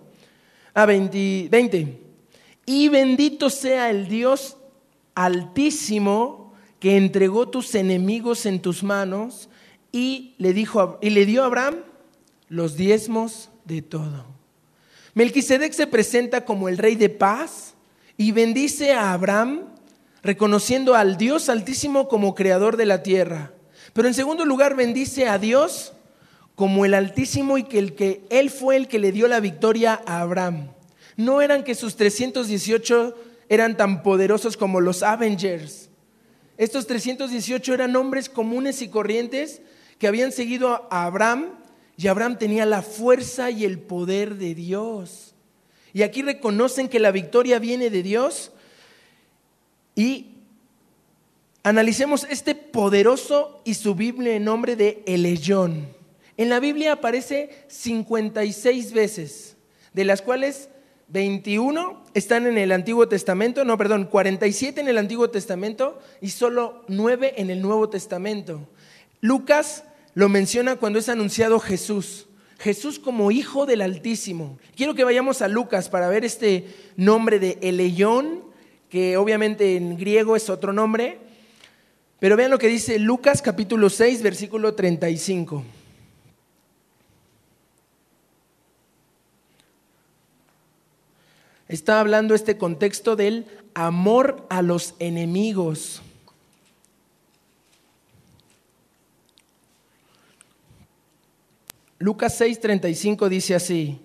a 0.72 0.86
20. 0.86 2.00
Y 2.66 2.88
bendito 2.88 3.50
sea 3.50 3.90
el 3.90 4.08
Dios 4.08 4.56
Altísimo 5.14 6.54
que 6.80 6.96
entregó 6.96 7.48
tus 7.48 7.74
enemigos 7.74 8.46
en 8.46 8.60
tus 8.60 8.82
manos 8.82 9.48
y 9.92 10.34
le, 10.38 10.52
dijo, 10.52 10.98
y 11.00 11.10
le 11.10 11.24
dio 11.24 11.42
a 11.42 11.46
Abraham 11.46 11.76
los 12.48 12.76
diezmos 12.76 13.50
de 13.64 13.80
todo. 13.80 14.26
Melquisedec 15.14 15.72
se 15.72 15.86
presenta 15.86 16.44
como 16.44 16.68
el 16.68 16.78
rey 16.78 16.96
de 16.96 17.08
paz 17.08 17.73
y 18.16 18.32
bendice 18.32 18.92
a 18.92 19.12
Abraham 19.12 19.62
reconociendo 20.22 20.94
al 20.94 21.16
Dios 21.16 21.48
altísimo 21.48 22.08
como 22.08 22.34
creador 22.34 22.76
de 22.76 22.86
la 22.86 23.02
tierra. 23.02 23.52
Pero 23.92 24.08
en 24.08 24.14
segundo 24.14 24.44
lugar 24.44 24.74
bendice 24.74 25.28
a 25.28 25.38
Dios 25.38 25.92
como 26.54 26.84
el 26.84 26.94
altísimo 26.94 27.58
y 27.58 27.64
que, 27.64 27.78
el 27.78 27.94
que 27.94 28.24
él 28.30 28.50
fue 28.50 28.76
el 28.76 28.88
que 28.88 28.98
le 28.98 29.12
dio 29.12 29.28
la 29.28 29.40
victoria 29.40 30.00
a 30.06 30.20
Abraham. 30.20 30.68
No 31.16 31.42
eran 31.42 31.62
que 31.64 31.74
sus 31.74 31.96
318 31.96 33.14
eran 33.48 33.76
tan 33.76 34.02
poderosos 34.02 34.56
como 34.56 34.80
los 34.80 35.02
Avengers. 35.02 35.90
Estos 36.56 36.86
318 36.86 37.74
eran 37.74 37.96
hombres 37.96 38.28
comunes 38.28 38.82
y 38.82 38.88
corrientes 38.88 39.60
que 39.98 40.06
habían 40.06 40.32
seguido 40.32 40.88
a 40.90 41.04
Abraham 41.04 41.50
y 41.96 42.08
Abraham 42.08 42.38
tenía 42.38 42.66
la 42.66 42.82
fuerza 42.82 43.50
y 43.50 43.64
el 43.64 43.78
poder 43.78 44.36
de 44.36 44.54
Dios. 44.54 45.33
Y 45.94 46.02
aquí 46.02 46.22
reconocen 46.22 46.88
que 46.88 46.98
la 46.98 47.12
victoria 47.12 47.60
viene 47.60 47.88
de 47.88 48.02
Dios 48.02 48.50
y 49.94 50.32
analicemos 51.62 52.26
este 52.28 52.56
poderoso 52.56 53.62
y 53.64 53.74
subible 53.74 54.40
nombre 54.40 54.74
de 54.74 55.04
Eleyón. 55.06 55.88
En 56.36 56.48
la 56.48 56.58
Biblia 56.58 56.94
aparece 56.94 57.64
56 57.68 58.92
veces, 58.92 59.56
de 59.92 60.04
las 60.04 60.20
cuales 60.20 60.68
21 61.08 62.02
están 62.14 62.46
en 62.46 62.58
el 62.58 62.72
Antiguo 62.72 63.06
Testamento, 63.06 63.64
no, 63.64 63.78
perdón, 63.78 64.06
47 64.06 64.80
en 64.80 64.88
el 64.88 64.98
Antiguo 64.98 65.30
Testamento 65.30 66.00
y 66.20 66.30
solo 66.30 66.84
9 66.88 67.34
en 67.36 67.50
el 67.50 67.62
Nuevo 67.62 67.88
Testamento. 67.88 68.68
Lucas 69.20 69.84
lo 70.14 70.28
menciona 70.28 70.74
cuando 70.74 70.98
es 70.98 71.08
anunciado 71.08 71.60
Jesús. 71.60 72.26
Jesús 72.64 72.98
como 72.98 73.30
hijo 73.30 73.66
del 73.66 73.82
Altísimo. 73.82 74.58
Quiero 74.74 74.94
que 74.94 75.04
vayamos 75.04 75.42
a 75.42 75.48
Lucas 75.48 75.90
para 75.90 76.08
ver 76.08 76.24
este 76.24 76.66
nombre 76.96 77.38
de 77.38 77.58
Eleyón, 77.60 78.42
que 78.88 79.18
obviamente 79.18 79.76
en 79.76 79.98
griego 79.98 80.34
es 80.34 80.48
otro 80.48 80.72
nombre. 80.72 81.18
Pero 82.20 82.38
vean 82.38 82.50
lo 82.50 82.58
que 82.58 82.68
dice 82.68 82.98
Lucas 82.98 83.42
capítulo 83.42 83.90
6, 83.90 84.22
versículo 84.22 84.74
35. 84.74 85.62
Está 91.68 92.00
hablando 92.00 92.34
este 92.34 92.56
contexto 92.56 93.14
del 93.14 93.44
amor 93.74 94.46
a 94.48 94.62
los 94.62 94.94
enemigos. 95.00 96.00
Lucas 101.98 102.40
6:35 102.40 103.28
dice 103.28 103.54
así, 103.54 104.00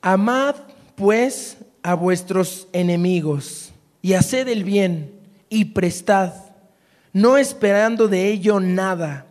Amad 0.00 0.56
pues 0.94 1.56
a 1.82 1.94
vuestros 1.94 2.68
enemigos 2.72 3.72
y 4.00 4.14
haced 4.14 4.48
el 4.48 4.64
bien 4.64 5.12
y 5.48 5.66
prestad, 5.66 6.32
no 7.12 7.36
esperando 7.38 8.08
de 8.08 8.28
ello 8.28 8.60
nada, 8.60 9.26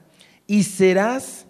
y 0.47 0.63
serás 0.63 1.45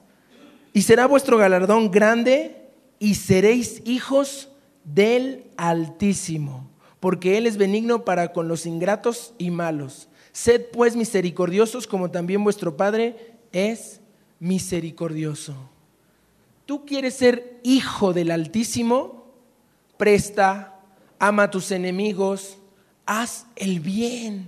y 0.73 0.83
será 0.83 1.05
vuestro 1.05 1.37
galardón 1.37 1.91
grande 1.91 2.69
y 2.99 3.15
seréis 3.15 3.81
hijos 3.85 4.49
del 4.83 5.45
Altísimo, 5.57 6.69
porque 6.99 7.37
Él 7.37 7.47
es 7.47 7.57
benigno 7.57 8.05
para 8.05 8.31
con 8.31 8.47
los 8.47 8.65
ingratos 8.65 9.33
y 9.37 9.51
malos. 9.51 10.07
Sed 10.31 10.65
pues 10.71 10.95
misericordiosos 10.95 11.87
como 11.87 12.09
también 12.11 12.43
vuestro 12.43 12.77
Padre 12.77 13.33
es 13.51 14.00
misericordioso. 14.41 15.55
Tú 16.65 16.85
quieres 16.85 17.13
ser 17.13 17.61
hijo 17.63 18.11
del 18.11 18.31
Altísimo, 18.31 19.25
presta, 19.97 20.79
ama 21.19 21.43
a 21.43 21.51
tus 21.51 21.71
enemigos, 21.71 22.57
haz 23.05 23.45
el 23.55 23.79
bien 23.79 24.47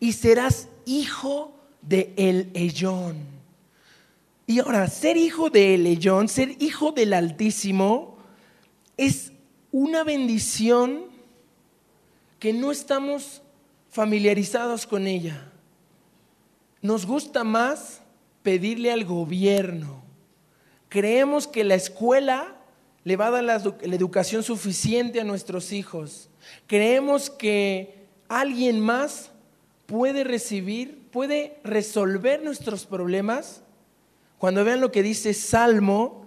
y 0.00 0.12
serás 0.12 0.68
hijo 0.84 1.56
de 1.80 2.12
el 2.16 2.50
Ellón. 2.52 3.16
Y 4.46 4.58
ahora, 4.58 4.88
ser 4.88 5.16
hijo 5.16 5.48
de 5.50 5.76
el 5.76 5.86
Ellón, 5.86 6.28
ser 6.28 6.56
hijo 6.60 6.90
del 6.92 7.14
Altísimo, 7.14 8.18
es 8.96 9.32
una 9.70 10.02
bendición 10.02 11.04
que 12.40 12.52
no 12.52 12.72
estamos 12.72 13.40
familiarizados 13.88 14.84
con 14.84 15.06
ella. 15.06 15.48
Nos 16.80 17.06
gusta 17.06 17.44
más 17.44 18.01
pedirle 18.42 18.92
al 18.92 19.04
gobierno. 19.04 20.02
Creemos 20.88 21.46
que 21.46 21.64
la 21.64 21.74
escuela 21.74 22.56
le 23.04 23.16
va 23.16 23.28
a 23.28 23.30
dar 23.30 23.44
la, 23.44 23.54
educación 23.56 24.42
suficiente 24.42 25.20
a 25.20 25.24
nuestros 25.24 25.72
hijos. 25.72 26.28
Creemos 26.66 27.30
que 27.30 28.06
alguien 28.28 28.80
más 28.80 29.30
puede 29.86 30.24
recibir, 30.24 30.98
puede 31.10 31.58
resolver 31.64 32.42
nuestros 32.42 32.86
problemas. 32.86 33.62
Cuando 34.38 34.64
vean 34.64 34.80
lo 34.80 34.92
que 34.92 35.02
dice 35.02 35.34
Salmo, 35.34 36.24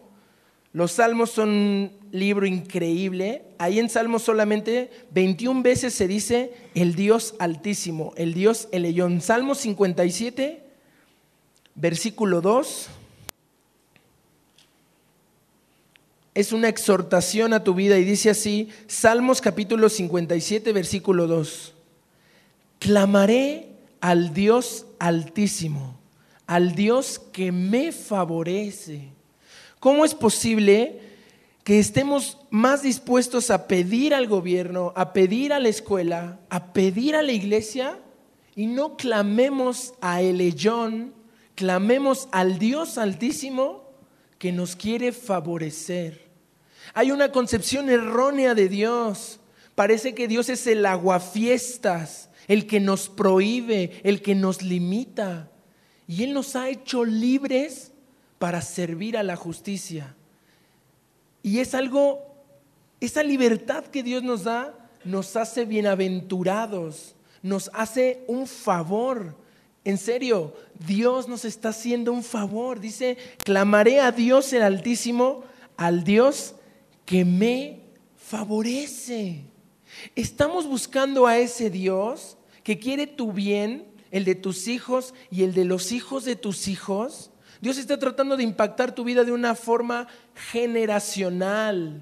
los 0.73 0.93
salmos 0.93 1.32
son 1.32 1.91
libro 2.12 2.45
increíble. 2.45 3.43
Ahí 3.58 3.80
en 3.80 3.89
Salmos 3.89 4.23
solamente 4.23 4.89
21 5.12 5.62
veces 5.62 5.93
se 5.93 6.08
dice 6.08 6.54
el 6.73 6.95
Dios 6.95 7.36
altísimo, 7.39 8.13
el 8.17 8.34
Dios 8.34 8.67
Eleyón. 8.73 9.21
Salmo 9.21 9.56
57, 9.56 10.64
versículo 11.76 12.42
2. 12.42 12.88
Es 16.34 16.52
una 16.52 16.68
exhortación 16.68 17.54
a 17.54 17.64
tu 17.64 17.74
vida 17.74 17.98
y 17.98 18.04
dice 18.04 18.30
así, 18.30 18.70
Salmos 18.88 19.40
capítulo 19.42 19.88
57, 19.90 20.74
versículo 20.74 21.28
2. 21.28 21.74
Clamaré 22.80 23.70
al 24.02 24.34
Dios 24.34 24.86
altísimo, 25.00 25.98
al 26.48 26.76
Dios 26.76 27.20
que 27.32 27.52
me 27.52 27.92
favorece. 27.92 29.10
¿Cómo 29.80 30.04
es 30.04 30.14
posible 30.14 31.00
que 31.64 31.80
estemos 31.80 32.38
más 32.50 32.84
dispuestos 32.84 33.50
a 33.50 33.68
pedir 33.68 34.14
al 34.14 34.28
gobierno, 34.28 34.94
a 34.96 35.14
pedir 35.14 35.54
a 35.54 35.60
la 35.60 35.70
escuela, 35.70 36.40
a 36.50 36.74
pedir 36.74 37.16
a 37.16 37.24
la 37.24 37.32
iglesia 37.32 37.98
y 38.56 38.68
no 38.68 38.98
clamemos 38.98 39.94
a 40.02 40.22
Eleyón, 40.22 41.14
clamemos 41.56 42.28
al 42.32 42.60
Dios 42.60 42.98
altísimo 42.98 43.89
que 44.38 44.52
nos 44.52 44.76
quiere 44.76 45.12
favorecer. 45.12 46.26
Hay 46.94 47.12
una 47.12 47.32
concepción 47.32 47.89
errónea 47.89 48.54
de 48.54 48.70
Dios. 48.70 49.39
Parece 49.74 50.13
que 50.13 50.28
Dios 50.28 50.50
es 50.50 50.68
el 50.68 50.86
aguafiestas, 50.86 52.30
el 52.48 52.68
que 52.68 52.80
nos 52.80 53.10
prohíbe, 53.10 54.00
el 54.04 54.22
que 54.22 54.36
nos 54.36 54.62
limita. 54.62 55.50
Y 56.08 56.24
Él 56.24 56.34
nos 56.34 56.56
ha 56.56 56.70
hecho 56.70 57.04
libres 57.04 57.91
para 58.38 58.62
servir 58.62 59.18
a 59.18 59.24
la 59.24 59.36
justicia. 59.36 60.15
Y 61.41 61.60
es 61.60 61.74
algo, 61.74 62.20
esa 63.00 63.24
libertad 63.24 63.86
que 63.86 64.04
Dios 64.04 64.22
nos 64.24 64.44
da 64.44 64.86
nos 65.06 65.36
hace 65.36 65.65
bienaventurados, 65.65 67.15
nos 67.41 67.70
hace 67.74 68.26
un 68.28 68.48
favor. 68.48 69.36
En 69.86 70.00
serio, 70.00 70.54
Dios 70.88 71.28
nos 71.28 71.45
está 71.45 71.69
haciendo 71.69 72.12
un 72.12 72.24
favor. 72.24 72.80
Dice, 72.80 73.17
clamaré 73.43 74.02
a 74.02 74.12
Dios 74.12 74.52
el 74.52 74.63
Altísimo, 74.63 75.43
al 75.78 76.04
Dios 76.04 76.56
que 77.06 77.24
me 77.24 77.82
favorece. 78.17 79.43
Estamos 80.15 80.67
buscando 80.67 81.28
a 81.28 81.38
ese 81.38 81.69
Dios 81.69 82.36
que 82.63 82.80
quiere 82.80 83.06
tu 83.06 83.32
bien, 83.32 83.86
el 84.10 84.26
de 84.26 84.34
tus 84.34 84.67
hijos 84.67 85.13
y 85.30 85.43
el 85.43 85.54
de 85.54 85.65
los 85.65 85.91
hijos 85.91 86.26
de 86.26 86.36
tus 86.36 86.67
hijos. 86.67 87.30
Dios 87.62 87.78
está 87.78 88.00
tratando 88.00 88.38
de 88.38 88.43
impactar 88.43 88.95
tu 88.95 89.04
vida 89.04 89.24
de 89.24 89.32
una 89.32 89.54
forma 89.54 90.08
generacional. 90.34 92.02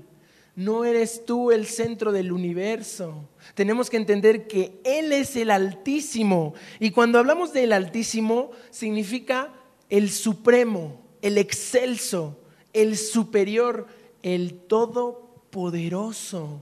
No 0.56 0.86
eres 0.86 1.26
tú 1.26 1.52
el 1.52 1.66
centro 1.66 2.14
del 2.14 2.32
universo. 2.32 3.28
Tenemos 3.56 3.90
que 3.90 3.98
entender 3.98 4.48
que 4.48 4.80
Él 4.84 5.12
es 5.12 5.36
el 5.36 5.52
Altísimo. 5.52 6.54
Y 6.80 6.92
cuando 6.92 7.20
hablamos 7.20 7.54
del 7.54 7.74
Altísimo, 7.74 8.52
significa 8.70 9.54
el 9.90 10.10
Supremo, 10.10 11.02
el 11.22 11.38
Excelso, 11.38 12.40
el 12.74 12.98
Superior, 12.98 13.88
el 14.22 14.54
Todopoderoso. 14.68 16.62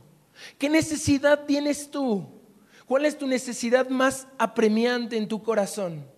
¿Qué 0.57 0.69
necesidad 0.69 1.45
tienes 1.45 1.91
tú? 1.91 2.25
¿Cuál 2.85 3.05
es 3.05 3.17
tu 3.17 3.27
necesidad 3.27 3.89
más 3.89 4.27
apremiante 4.37 5.17
en 5.17 5.27
tu 5.27 5.41
corazón? 5.41 6.11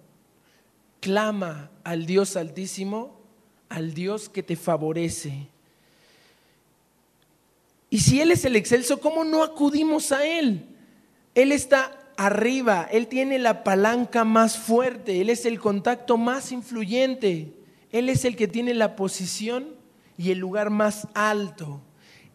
clama 1.04 1.70
al 1.84 2.06
Dios 2.06 2.38
altísimo, 2.38 3.20
al 3.68 3.94
Dios 3.94 4.30
que 4.30 4.42
te 4.42 4.56
favorece. 4.56 5.50
Y 7.94 8.00
si 8.00 8.20
Él 8.22 8.32
es 8.32 8.44
el 8.44 8.56
excelso, 8.56 9.00
¿cómo 9.00 9.24
no 9.24 9.44
acudimos 9.44 10.12
a 10.12 10.26
Él? 10.26 10.66
Él 11.36 11.52
está 11.52 11.96
arriba, 12.18 12.90
Él 12.92 13.06
tiene 13.06 13.38
la 13.38 13.64
palanca 13.64 14.24
más 14.24 14.58
fuerte, 14.58 15.22
Él 15.22 15.30
es 15.30 15.46
el 15.46 15.60
contacto 15.60 16.18
más 16.18 16.52
influyente, 16.52 17.54
Él 17.92 18.10
es 18.10 18.26
el 18.26 18.36
que 18.36 18.48
tiene 18.48 18.74
la 18.74 18.96
posición 18.96 19.76
y 20.18 20.32
el 20.32 20.40
lugar 20.40 20.72
más 20.72 21.08
alto. 21.14 21.82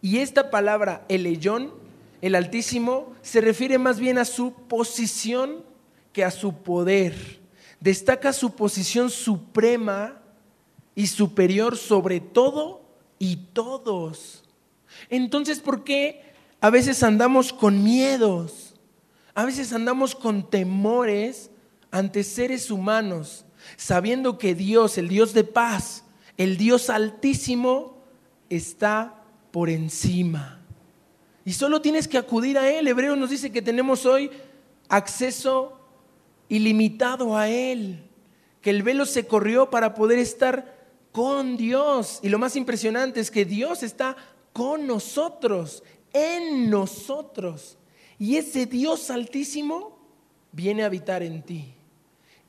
Y 0.01 0.19
esta 0.19 0.49
palabra, 0.49 1.03
eleyón, 1.09 1.73
el 2.21 2.35
Altísimo, 2.35 3.11
se 3.21 3.41
refiere 3.41 3.77
más 3.77 3.99
bien 3.99 4.17
a 4.17 4.23
su 4.23 4.53
posición 4.53 5.65
que 6.13 6.23
a 6.23 6.31
su 6.31 6.53
poder. 6.53 7.41
Destaca 7.81 8.31
su 8.31 8.55
posición 8.55 9.09
suprema 9.09 10.21
y 10.95 11.07
superior 11.07 11.75
sobre 11.75 12.21
todo 12.21 12.81
y 13.19 13.35
todos. 13.51 14.45
Entonces, 15.09 15.59
¿por 15.59 15.83
qué 15.83 16.21
a 16.61 16.69
veces 16.69 17.03
andamos 17.03 17.51
con 17.51 17.83
miedos? 17.83 18.75
A 19.33 19.45
veces 19.45 19.73
andamos 19.73 20.15
con 20.15 20.49
temores 20.49 21.49
ante 21.91 22.23
seres 22.23 22.69
humanos, 22.69 23.45
sabiendo 23.77 24.37
que 24.37 24.53
Dios, 24.53 24.97
el 24.97 25.07
Dios 25.07 25.33
de 25.33 25.43
paz, 25.43 26.03
el 26.37 26.57
Dios 26.57 26.89
altísimo, 26.89 28.03
está 28.49 29.23
por 29.51 29.69
encima. 29.69 30.59
Y 31.45 31.53
solo 31.53 31.81
tienes 31.81 32.07
que 32.07 32.17
acudir 32.17 32.57
a 32.57 32.69
Él. 32.69 32.87
Hebreo 32.87 33.15
nos 33.15 33.29
dice 33.29 33.51
que 33.51 33.61
tenemos 33.61 34.05
hoy 34.05 34.29
acceso 34.87 35.79
ilimitado 36.47 37.37
a 37.37 37.47
Él, 37.49 38.03
que 38.61 38.69
el 38.69 38.83
velo 38.83 39.05
se 39.05 39.25
corrió 39.25 39.69
para 39.69 39.93
poder 39.95 40.19
estar 40.19 40.77
con 41.11 41.57
Dios. 41.57 42.19
Y 42.21 42.29
lo 42.29 42.39
más 42.39 42.55
impresionante 42.55 43.19
es 43.19 43.31
que 43.31 43.45
Dios 43.45 43.83
está 43.83 44.15
con 44.53 44.87
nosotros, 44.87 45.83
en 46.13 46.69
nosotros. 46.69 47.77
Y 48.17 48.37
ese 48.37 48.65
Dios 48.65 49.09
altísimo 49.09 49.97
viene 50.51 50.83
a 50.83 50.87
habitar 50.87 51.23
en 51.23 51.41
ti. 51.41 51.73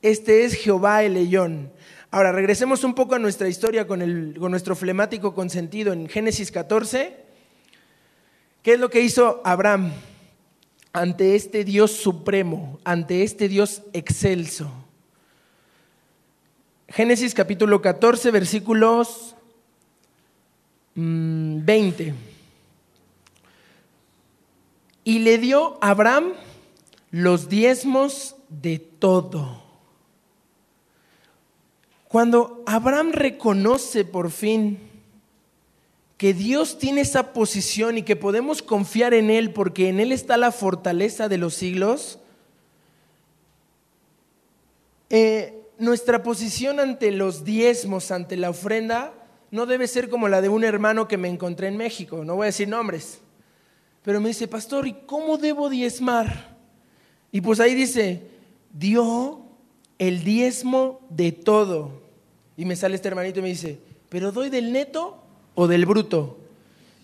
Este 0.02 0.44
es 0.44 0.54
Jehová 0.54 1.02
el 1.04 1.14
león. 1.14 1.72
Ahora, 2.10 2.32
regresemos 2.32 2.82
un 2.82 2.94
poco 2.94 3.14
a 3.14 3.18
nuestra 3.18 3.48
historia 3.48 3.86
con, 3.86 4.34
con 4.38 4.50
nuestro 4.50 4.74
flemático 4.74 5.34
consentido 5.34 5.92
en 5.92 6.08
Génesis 6.08 6.50
14. 6.50 7.16
¿Qué 8.62 8.72
es 8.74 8.80
lo 8.80 8.90
que 8.90 9.00
hizo 9.00 9.40
Abraham 9.44 9.92
ante 10.92 11.36
este 11.36 11.64
Dios 11.64 11.92
supremo, 11.92 12.80
ante 12.84 13.22
este 13.22 13.48
Dios 13.48 13.82
excelso? 13.92 14.72
Génesis 16.88 17.34
capítulo 17.34 17.80
14, 17.80 18.32
versículos 18.32 19.36
20. 20.94 22.12
Mm, 22.12 22.16
y 25.04 25.18
le 25.20 25.38
dio 25.38 25.78
a 25.80 25.90
Abraham 25.90 26.32
los 27.10 27.48
diezmos 27.48 28.36
de 28.48 28.78
todo. 28.78 29.62
Cuando 32.08 32.62
Abraham 32.66 33.12
reconoce 33.12 34.04
por 34.04 34.30
fin 34.30 34.90
que 36.16 36.34
Dios 36.34 36.78
tiene 36.78 37.00
esa 37.00 37.32
posición 37.32 37.98
y 37.98 38.02
que 38.02 38.16
podemos 38.16 38.62
confiar 38.62 39.14
en 39.14 39.30
Él 39.30 39.52
porque 39.52 39.88
en 39.88 40.00
Él 40.00 40.12
está 40.12 40.36
la 40.36 40.52
fortaleza 40.52 41.28
de 41.28 41.38
los 41.38 41.54
siglos, 41.54 42.18
eh, 45.08 45.60
nuestra 45.78 46.22
posición 46.22 46.78
ante 46.78 47.10
los 47.10 47.44
diezmos, 47.44 48.10
ante 48.10 48.36
la 48.36 48.50
ofrenda, 48.50 49.14
no 49.50 49.66
debe 49.66 49.88
ser 49.88 50.08
como 50.08 50.28
la 50.28 50.40
de 50.40 50.48
un 50.48 50.64
hermano 50.64 51.08
que 51.08 51.16
me 51.16 51.28
encontré 51.28 51.68
en 51.68 51.76
México, 51.76 52.24
no 52.24 52.36
voy 52.36 52.44
a 52.44 52.46
decir 52.46 52.68
nombres, 52.68 53.20
pero 54.02 54.20
me 54.20 54.28
dice, 54.28 54.48
pastor, 54.48 54.86
¿y 54.86 54.94
cómo 55.06 55.36
debo 55.36 55.68
diezmar? 55.68 56.56
Y 57.32 57.40
pues 57.40 57.60
ahí 57.60 57.74
dice, 57.74 58.22
dio 58.72 59.42
el 59.98 60.24
diezmo 60.24 61.00
de 61.10 61.32
todo. 61.32 62.00
Y 62.56 62.64
me 62.64 62.76
sale 62.76 62.94
este 62.94 63.08
hermanito 63.08 63.40
y 63.40 63.42
me 63.42 63.48
dice, 63.48 63.78
¿pero 64.08 64.32
doy 64.32 64.48
del 64.48 64.72
neto 64.72 65.22
o 65.54 65.66
del 65.66 65.84
bruto? 65.84 66.38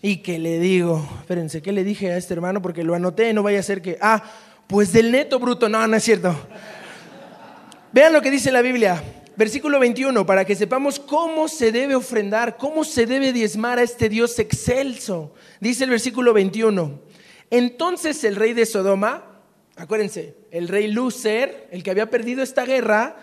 Y 0.00 0.18
que 0.18 0.38
le 0.38 0.58
digo, 0.58 1.06
espérense, 1.20 1.62
¿qué 1.62 1.72
le 1.72 1.84
dije 1.84 2.12
a 2.12 2.16
este 2.16 2.34
hermano? 2.34 2.62
Porque 2.62 2.84
lo 2.84 2.94
anoté, 2.94 3.32
no 3.32 3.42
vaya 3.42 3.60
a 3.60 3.62
ser 3.62 3.82
que, 3.82 3.98
ah, 4.00 4.22
pues 4.66 4.92
del 4.92 5.12
neto 5.12 5.38
bruto, 5.38 5.68
no, 5.68 5.86
no 5.86 5.96
es 5.96 6.02
cierto. 6.02 6.34
Vean 7.92 8.12
lo 8.12 8.22
que 8.22 8.30
dice 8.30 8.50
la 8.50 8.62
Biblia, 8.62 9.02
versículo 9.36 9.78
21, 9.78 10.24
para 10.26 10.44
que 10.44 10.54
sepamos 10.54 10.98
cómo 10.98 11.48
se 11.48 11.72
debe 11.72 11.94
ofrendar, 11.94 12.56
cómo 12.56 12.84
se 12.84 13.06
debe 13.06 13.32
diezmar 13.32 13.78
a 13.78 13.82
este 13.82 14.08
Dios 14.08 14.38
excelso. 14.38 15.34
Dice 15.60 15.84
el 15.84 15.90
versículo 15.90 16.32
21, 16.32 17.00
entonces 17.50 18.24
el 18.24 18.36
rey 18.36 18.54
de 18.54 18.66
Sodoma, 18.66 19.42
acuérdense, 19.76 20.36
el 20.50 20.68
rey 20.68 20.90
Lucer, 20.90 21.68
el 21.70 21.82
que 21.82 21.90
había 21.90 22.10
perdido 22.10 22.42
esta 22.42 22.64
guerra, 22.64 23.16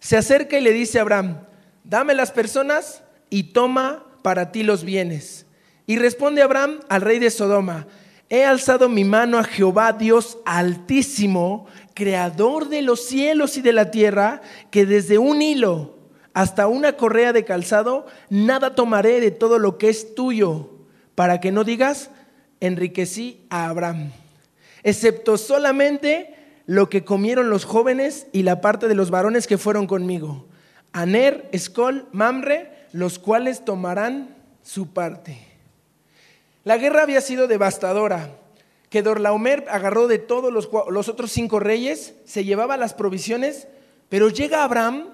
se 0.00 0.16
acerca 0.16 0.58
y 0.58 0.62
le 0.62 0.72
dice 0.72 0.98
a 0.98 1.02
Abraham, 1.02 1.46
dame 1.84 2.14
las 2.14 2.32
personas 2.32 3.02
y 3.30 3.52
toma 3.52 4.04
para 4.22 4.52
ti 4.52 4.62
los 4.64 4.84
bienes. 4.84 5.46
Y 5.86 5.96
responde 5.96 6.42
Abraham 6.42 6.80
al 6.88 7.02
rey 7.02 7.18
de 7.18 7.30
Sodoma, 7.30 7.86
he 8.32 8.46
alzado 8.46 8.88
mi 8.88 9.04
mano 9.04 9.38
a 9.38 9.44
Jehová 9.44 9.92
Dios 9.92 10.38
altísimo, 10.46 11.66
creador 11.92 12.70
de 12.70 12.80
los 12.80 13.04
cielos 13.04 13.58
y 13.58 13.60
de 13.60 13.74
la 13.74 13.90
tierra, 13.90 14.40
que 14.70 14.86
desde 14.86 15.18
un 15.18 15.42
hilo 15.42 15.98
hasta 16.32 16.66
una 16.66 16.94
correa 16.94 17.34
de 17.34 17.44
calzado, 17.44 18.06
nada 18.30 18.74
tomaré 18.74 19.20
de 19.20 19.32
todo 19.32 19.58
lo 19.58 19.76
que 19.76 19.90
es 19.90 20.14
tuyo, 20.14 20.70
para 21.14 21.40
que 21.40 21.52
no 21.52 21.62
digas, 21.62 22.08
enriquecí 22.60 23.44
a 23.50 23.68
Abraham, 23.68 24.12
excepto 24.82 25.36
solamente 25.36 26.34
lo 26.64 26.88
que 26.88 27.04
comieron 27.04 27.50
los 27.50 27.66
jóvenes 27.66 28.28
y 28.32 28.44
la 28.44 28.62
parte 28.62 28.88
de 28.88 28.94
los 28.94 29.10
varones 29.10 29.46
que 29.46 29.58
fueron 29.58 29.86
conmigo. 29.86 30.48
Aner, 30.92 31.50
Escol, 31.52 32.08
Mamre, 32.12 32.86
los 32.92 33.18
cuales 33.18 33.62
tomarán 33.62 34.34
su 34.62 34.94
parte. 34.94 35.51
La 36.64 36.76
guerra 36.76 37.02
había 37.02 37.20
sido 37.20 37.48
devastadora 37.48 38.30
que 38.92 39.02
Dorlaomer 39.02 39.64
agarró 39.70 40.06
de 40.06 40.18
todos 40.18 40.52
los, 40.52 40.68
otros 41.08 41.32
cinco 41.32 41.58
reyes, 41.58 42.14
se 42.26 42.44
llevaba 42.44 42.76
las 42.76 42.92
provisiones, 42.92 43.66
pero 44.10 44.28
llega 44.28 44.64
Abraham 44.64 45.08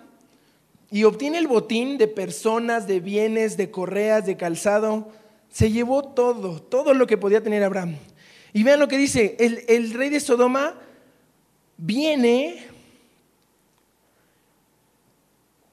y 0.90 1.04
obtiene 1.04 1.38
el 1.38 1.46
botín 1.46 1.96
de 1.96 2.08
personas, 2.08 2.88
de 2.88 2.98
bienes, 2.98 3.56
de 3.56 3.70
correas, 3.70 4.26
de 4.26 4.36
calzado. 4.36 5.12
Se 5.48 5.70
llevó 5.70 6.02
todo, 6.02 6.60
todo 6.60 6.92
lo 6.92 7.06
que 7.06 7.18
podía 7.18 7.40
tener 7.40 7.62
Abraham. 7.62 7.96
Y 8.52 8.64
vean 8.64 8.80
lo 8.80 8.88
que 8.88 8.98
dice, 8.98 9.36
el, 9.38 9.62
el 9.68 9.92
rey 9.92 10.08
de 10.08 10.18
Sodoma 10.18 10.74
viene 11.76 12.66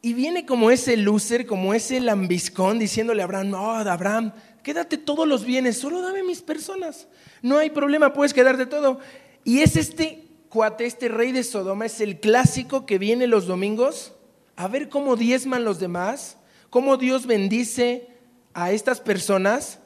y 0.04 0.14
viene 0.14 0.46
como 0.46 0.70
ese 0.70 0.96
loser, 0.96 1.48
como 1.48 1.74
ese 1.74 2.00
lambiscón, 2.00 2.78
diciéndole 2.78 3.24
a 3.24 3.26
Abraham, 3.26 3.50
no, 3.50 3.72
Abraham, 3.72 4.32
quédate 4.66 4.98
todos 4.98 5.28
los 5.28 5.46
bienes, 5.46 5.78
solo 5.78 6.02
dame 6.02 6.24
mis 6.24 6.42
personas. 6.42 7.08
No 7.44 7.60
hay 7.60 7.70
problema, 7.70 8.14
puedes 8.14 8.34
quedarte 8.34 8.66
todo. 8.66 9.00
Y 9.44 9.60
es 9.60 9.76
este 9.76 10.26
cuate, 10.50 10.88
este 10.88 11.08
rey 11.08 11.32
de 11.32 11.44
Sodoma, 11.44 11.86
es 11.86 12.02
el 12.02 12.20
clásico 12.20 12.88
que 12.88 12.98
viene 12.98 13.28
los 13.28 13.46
domingos 13.46 14.14
a 14.56 14.68
ver 14.68 14.90
cómo 14.90 15.18
diezman 15.18 15.66
los 15.66 15.80
demás, 15.80 16.38
cómo 16.72 16.98
Dios 16.98 17.28
bendice 17.28 18.08
a 18.56 18.72
estas 18.72 19.02
personas, 19.02 19.78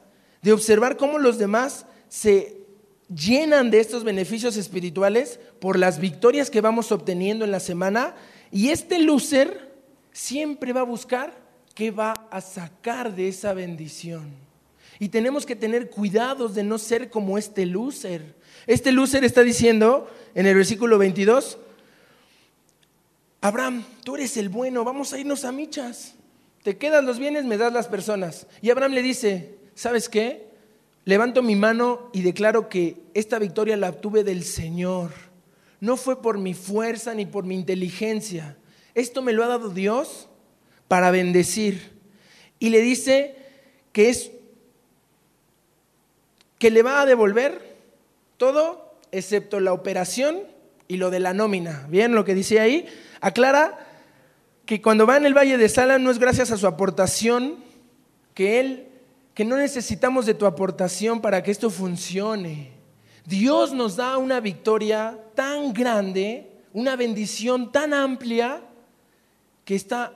de 0.42 0.54
observar 0.54 0.96
cómo 0.96 1.20
los 1.20 1.38
demás 1.38 1.86
se 2.08 2.62
llenan 3.14 3.72
de 3.72 3.82
estos 3.82 4.06
beneficios 4.06 4.56
espirituales 4.56 5.42
por 5.60 5.78
las 5.78 6.00
victorias 6.00 6.50
que 6.50 6.62
vamos 6.62 6.94
obteniendo 6.94 7.44
en 7.44 7.52
la 7.52 7.60
semana. 7.60 8.16
Y 8.50 8.70
este 8.70 9.00
loser 9.00 9.74
siempre 10.14 10.72
va 10.72 10.82
a 10.82 10.86
buscar 10.86 11.34
qué 11.76 11.92
va 11.92 12.14
a 12.32 12.40
sacar 12.40 13.14
de 13.14 13.28
esa 13.28 13.54
bendición. 13.54 14.49
Y 15.00 15.10
tenemos 15.10 15.46
que 15.46 15.56
tener 15.56 15.90
cuidados 15.90 16.54
de 16.54 16.64
no 16.64 16.78
ser 16.78 17.10
como 17.10 17.38
este 17.38 17.66
loser. 17.66 18.36
Este 18.68 18.92
loser 18.92 19.24
está 19.24 19.44
diciendo 19.44 20.10
en 20.36 20.46
el 20.46 20.56
versículo 20.56 20.98
22, 20.98 21.58
Abraham, 23.42 23.86
tú 24.04 24.16
eres 24.16 24.36
el 24.36 24.50
bueno, 24.50 24.84
vamos 24.84 25.14
a 25.14 25.20
irnos 25.20 25.46
a 25.46 25.54
michas. 25.54 26.16
Te 26.64 26.78
quedan 26.78 27.06
los 27.06 27.20
bienes, 27.20 27.46
me 27.46 27.58
das 27.58 27.72
las 27.72 27.88
personas. 27.88 28.48
Y 28.62 28.70
Abraham 28.70 28.92
le 28.92 29.02
dice, 29.02 29.56
¿sabes 29.76 30.10
qué? 30.10 30.50
Levanto 31.06 31.42
mi 31.42 31.56
mano 31.56 32.10
y 32.14 32.22
declaro 32.22 32.68
que 32.68 32.98
esta 33.14 33.40
victoria 33.40 33.78
la 33.78 33.90
obtuve 33.90 34.26
del 34.26 34.44
Señor. 34.44 35.12
No 35.80 35.96
fue 35.96 36.22
por 36.22 36.38
mi 36.38 36.54
fuerza 36.54 37.14
ni 37.14 37.26
por 37.26 37.46
mi 37.46 37.56
inteligencia. 37.56 38.58
Esto 38.94 39.22
me 39.22 39.32
lo 39.32 39.46
ha 39.46 39.48
dado 39.48 39.70
Dios 39.70 40.28
para 40.90 41.10
bendecir. 41.10 41.98
Y 42.60 42.70
le 42.70 42.82
dice 42.82 43.38
que 43.94 44.10
es 44.10 44.32
que 46.60 46.70
le 46.70 46.84
va 46.84 47.02
a 47.02 47.06
devolver 47.06 47.78
todo 48.38 48.94
excepto 49.12 49.60
la 49.60 49.74
operación 49.74 50.42
y 50.88 50.98
lo 50.98 51.10
de 51.10 51.20
la 51.20 51.34
nómina. 51.34 51.88
¿Bien 51.90 52.14
lo 52.14 52.26
que 52.26 52.36
dice 52.36 52.60
ahí? 52.60 52.86
Aclara 53.22 53.88
que 54.66 54.82
cuando 54.82 55.08
va 55.08 55.18
en 55.18 55.26
el 55.26 55.36
Valle 55.36 55.58
de 55.58 55.70
Sala 55.70 55.98
no 55.98 56.12
es 56.12 56.20
gracias 56.20 56.52
a 56.52 56.58
su 56.58 56.68
aportación 56.68 57.64
que 58.36 58.60
él 58.60 58.86
que 59.34 59.46
no 59.46 59.56
necesitamos 59.56 60.26
de 60.26 60.34
tu 60.34 60.46
aportación 60.46 61.22
para 61.22 61.42
que 61.42 61.52
esto 61.52 61.70
funcione. 61.70 62.72
Dios 63.26 63.72
nos 63.72 63.96
da 63.96 64.18
una 64.18 64.42
victoria 64.42 65.18
tan 65.34 65.72
grande, 65.72 66.52
una 66.74 66.98
bendición 66.98 67.72
tan 67.72 67.94
amplia 67.94 68.62
que 69.64 69.76
está 69.76 70.14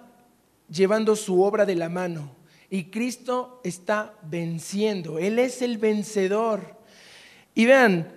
llevando 0.69 1.15
su 1.15 1.41
obra 1.41 1.65
de 1.65 1.75
la 1.75 1.87
mano 1.87 2.42
y 2.73 2.85
Cristo 2.85 3.61
está 3.63 4.15
venciendo. 4.23 5.19
Él 5.19 5.37
es 5.37 5.61
el 5.61 5.77
vencedor. 5.77 6.75
Y 7.53 7.67
vean, 7.67 8.11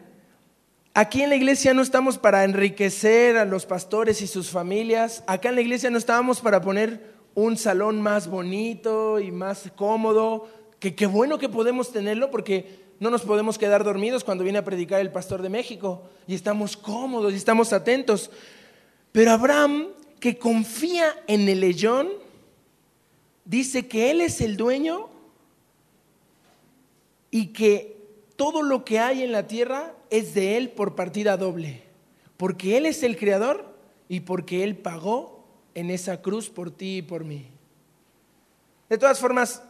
aquí 0.94 1.20
en 1.20 1.28
la 1.28 1.36
iglesia 1.36 1.74
no 1.74 1.82
estamos 1.82 2.16
para 2.16 2.42
enriquecer 2.42 3.36
a 3.36 3.44
los 3.44 3.66
pastores 3.66 4.22
y 4.22 4.26
sus 4.26 4.48
familias. 4.48 5.22
Acá 5.26 5.50
en 5.50 5.56
la 5.56 5.60
iglesia 5.60 5.90
no 5.90 5.98
estábamos 5.98 6.40
para 6.40 6.62
poner 6.62 7.12
un 7.34 7.58
salón 7.58 8.00
más 8.00 8.28
bonito 8.28 9.20
y 9.20 9.30
más 9.30 9.70
cómodo. 9.76 10.48
Que 10.80 10.94
qué 10.94 11.04
bueno 11.04 11.36
que 11.36 11.50
podemos 11.50 11.92
tenerlo 11.92 12.30
porque 12.30 12.80
no 12.98 13.10
nos 13.10 13.24
podemos 13.24 13.58
quedar 13.58 13.84
dormidos 13.84 14.24
cuando 14.24 14.42
viene 14.42 14.60
a 14.60 14.64
predicar 14.64 15.02
el 15.02 15.12
pastor 15.12 15.42
de 15.42 15.50
México. 15.50 16.08
Y 16.26 16.34
estamos 16.34 16.78
cómodos 16.78 17.34
y 17.34 17.36
estamos 17.36 17.74
atentos. 17.74 18.30
Pero 19.12 19.32
Abraham, 19.32 19.88
que 20.18 20.38
confía 20.38 21.14
en 21.26 21.46
el 21.46 21.60
leyón, 21.60 22.08
dice 23.46 23.86
que 23.86 24.10
él 24.10 24.20
es 24.20 24.42
el 24.42 24.56
dueño 24.58 25.08
y 27.30 27.48
que 27.48 27.96
todo 28.36 28.62
lo 28.62 28.84
que 28.84 28.98
hay 28.98 29.22
en 29.22 29.32
la 29.32 29.46
tierra 29.46 29.94
es 30.10 30.34
de 30.34 30.56
Él 30.56 30.70
por 30.70 30.94
partida 30.94 31.36
doble, 31.36 31.82
porque 32.36 32.76
Él 32.76 32.86
es 32.86 33.02
el 33.02 33.16
creador 33.16 33.74
y 34.08 34.20
porque 34.20 34.62
Él 34.62 34.76
pagó 34.76 35.44
en 35.74 35.90
esa 35.90 36.22
cruz 36.22 36.48
por 36.48 36.70
ti 36.70 36.98
y 36.98 37.02
por 37.02 37.24
mí. 37.24 37.46
De 38.88 38.98
todas 38.98 39.18
formas, 39.18 39.62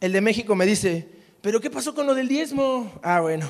el 0.00 0.12
de 0.12 0.20
México 0.20 0.54
me 0.54 0.66
dice, 0.66 1.08
pero 1.40 1.60
¿qué 1.60 1.70
pasó 1.70 1.94
con 1.94 2.06
lo 2.06 2.14
del 2.14 2.28
diezmo? 2.28 2.90
Ah, 3.02 3.20
bueno, 3.20 3.48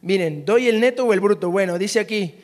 miren, 0.00 0.44
doy 0.44 0.68
el 0.68 0.80
neto 0.80 1.04
o 1.04 1.12
el 1.12 1.20
bruto. 1.20 1.50
Bueno, 1.50 1.78
dice 1.78 2.00
aquí, 2.00 2.36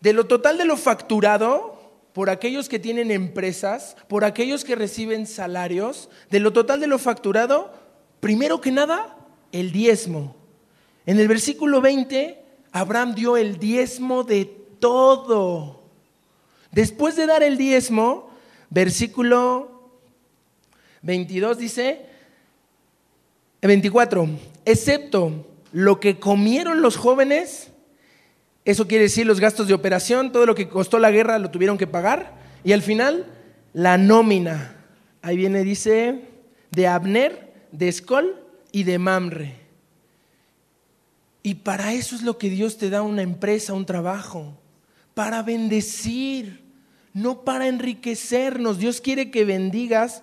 de 0.00 0.12
lo 0.12 0.26
total 0.26 0.58
de 0.58 0.64
lo 0.64 0.76
facturado 0.76 1.77
por 2.18 2.30
aquellos 2.30 2.68
que 2.68 2.80
tienen 2.80 3.12
empresas, 3.12 3.96
por 4.08 4.24
aquellos 4.24 4.64
que 4.64 4.74
reciben 4.74 5.24
salarios, 5.24 6.10
de 6.30 6.40
lo 6.40 6.52
total 6.52 6.80
de 6.80 6.88
lo 6.88 6.98
facturado, 6.98 7.72
primero 8.18 8.60
que 8.60 8.72
nada, 8.72 9.16
el 9.52 9.70
diezmo. 9.70 10.34
En 11.06 11.20
el 11.20 11.28
versículo 11.28 11.80
20, 11.80 12.42
Abraham 12.72 13.14
dio 13.14 13.36
el 13.36 13.60
diezmo 13.60 14.24
de 14.24 14.46
todo. 14.80 15.84
Después 16.72 17.14
de 17.14 17.26
dar 17.26 17.44
el 17.44 17.56
diezmo, 17.56 18.30
versículo 18.68 19.92
22 21.02 21.56
dice, 21.56 22.04
24, 23.62 24.28
excepto 24.64 25.46
lo 25.70 26.00
que 26.00 26.18
comieron 26.18 26.82
los 26.82 26.96
jóvenes, 26.96 27.70
eso 28.68 28.86
quiere 28.86 29.04
decir 29.04 29.26
los 29.26 29.40
gastos 29.40 29.66
de 29.66 29.72
operación, 29.72 30.30
todo 30.30 30.44
lo 30.44 30.54
que 30.54 30.68
costó 30.68 30.98
la 30.98 31.10
guerra 31.10 31.38
lo 31.38 31.50
tuvieron 31.50 31.78
que 31.78 31.86
pagar, 31.86 32.34
y 32.62 32.72
al 32.72 32.82
final 32.82 33.24
la 33.72 33.96
nómina. 33.96 34.76
Ahí 35.22 35.38
viene, 35.38 35.64
dice, 35.64 36.24
de 36.70 36.86
Abner, 36.86 37.50
de 37.72 37.88
Escol 37.88 38.36
y 38.70 38.82
de 38.82 38.98
Mamre. 38.98 39.54
Y 41.42 41.54
para 41.54 41.94
eso 41.94 42.14
es 42.14 42.20
lo 42.20 42.36
que 42.36 42.50
Dios 42.50 42.76
te 42.76 42.90
da 42.90 43.00
una 43.00 43.22
empresa, 43.22 43.72
un 43.72 43.86
trabajo, 43.86 44.58
para 45.14 45.42
bendecir, 45.42 46.62
no 47.14 47.44
para 47.44 47.68
enriquecernos. 47.68 48.76
Dios 48.76 49.00
quiere 49.00 49.30
que 49.30 49.46
bendigas 49.46 50.22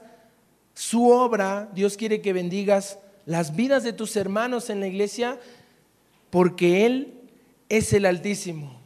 su 0.75 1.09
obra, 1.09 1.71
Dios 1.73 1.97
quiere 1.97 2.21
que 2.21 2.31
bendigas 2.31 2.99
las 3.25 3.55
vidas 3.55 3.83
de 3.83 3.93
tus 3.93 4.15
hermanos 4.15 4.69
en 4.69 4.81
la 4.81 4.87
iglesia, 4.87 5.39
porque 6.29 6.85
Él 6.85 7.24
es 7.69 7.93
el 7.93 8.05
Altísimo. 8.05 8.81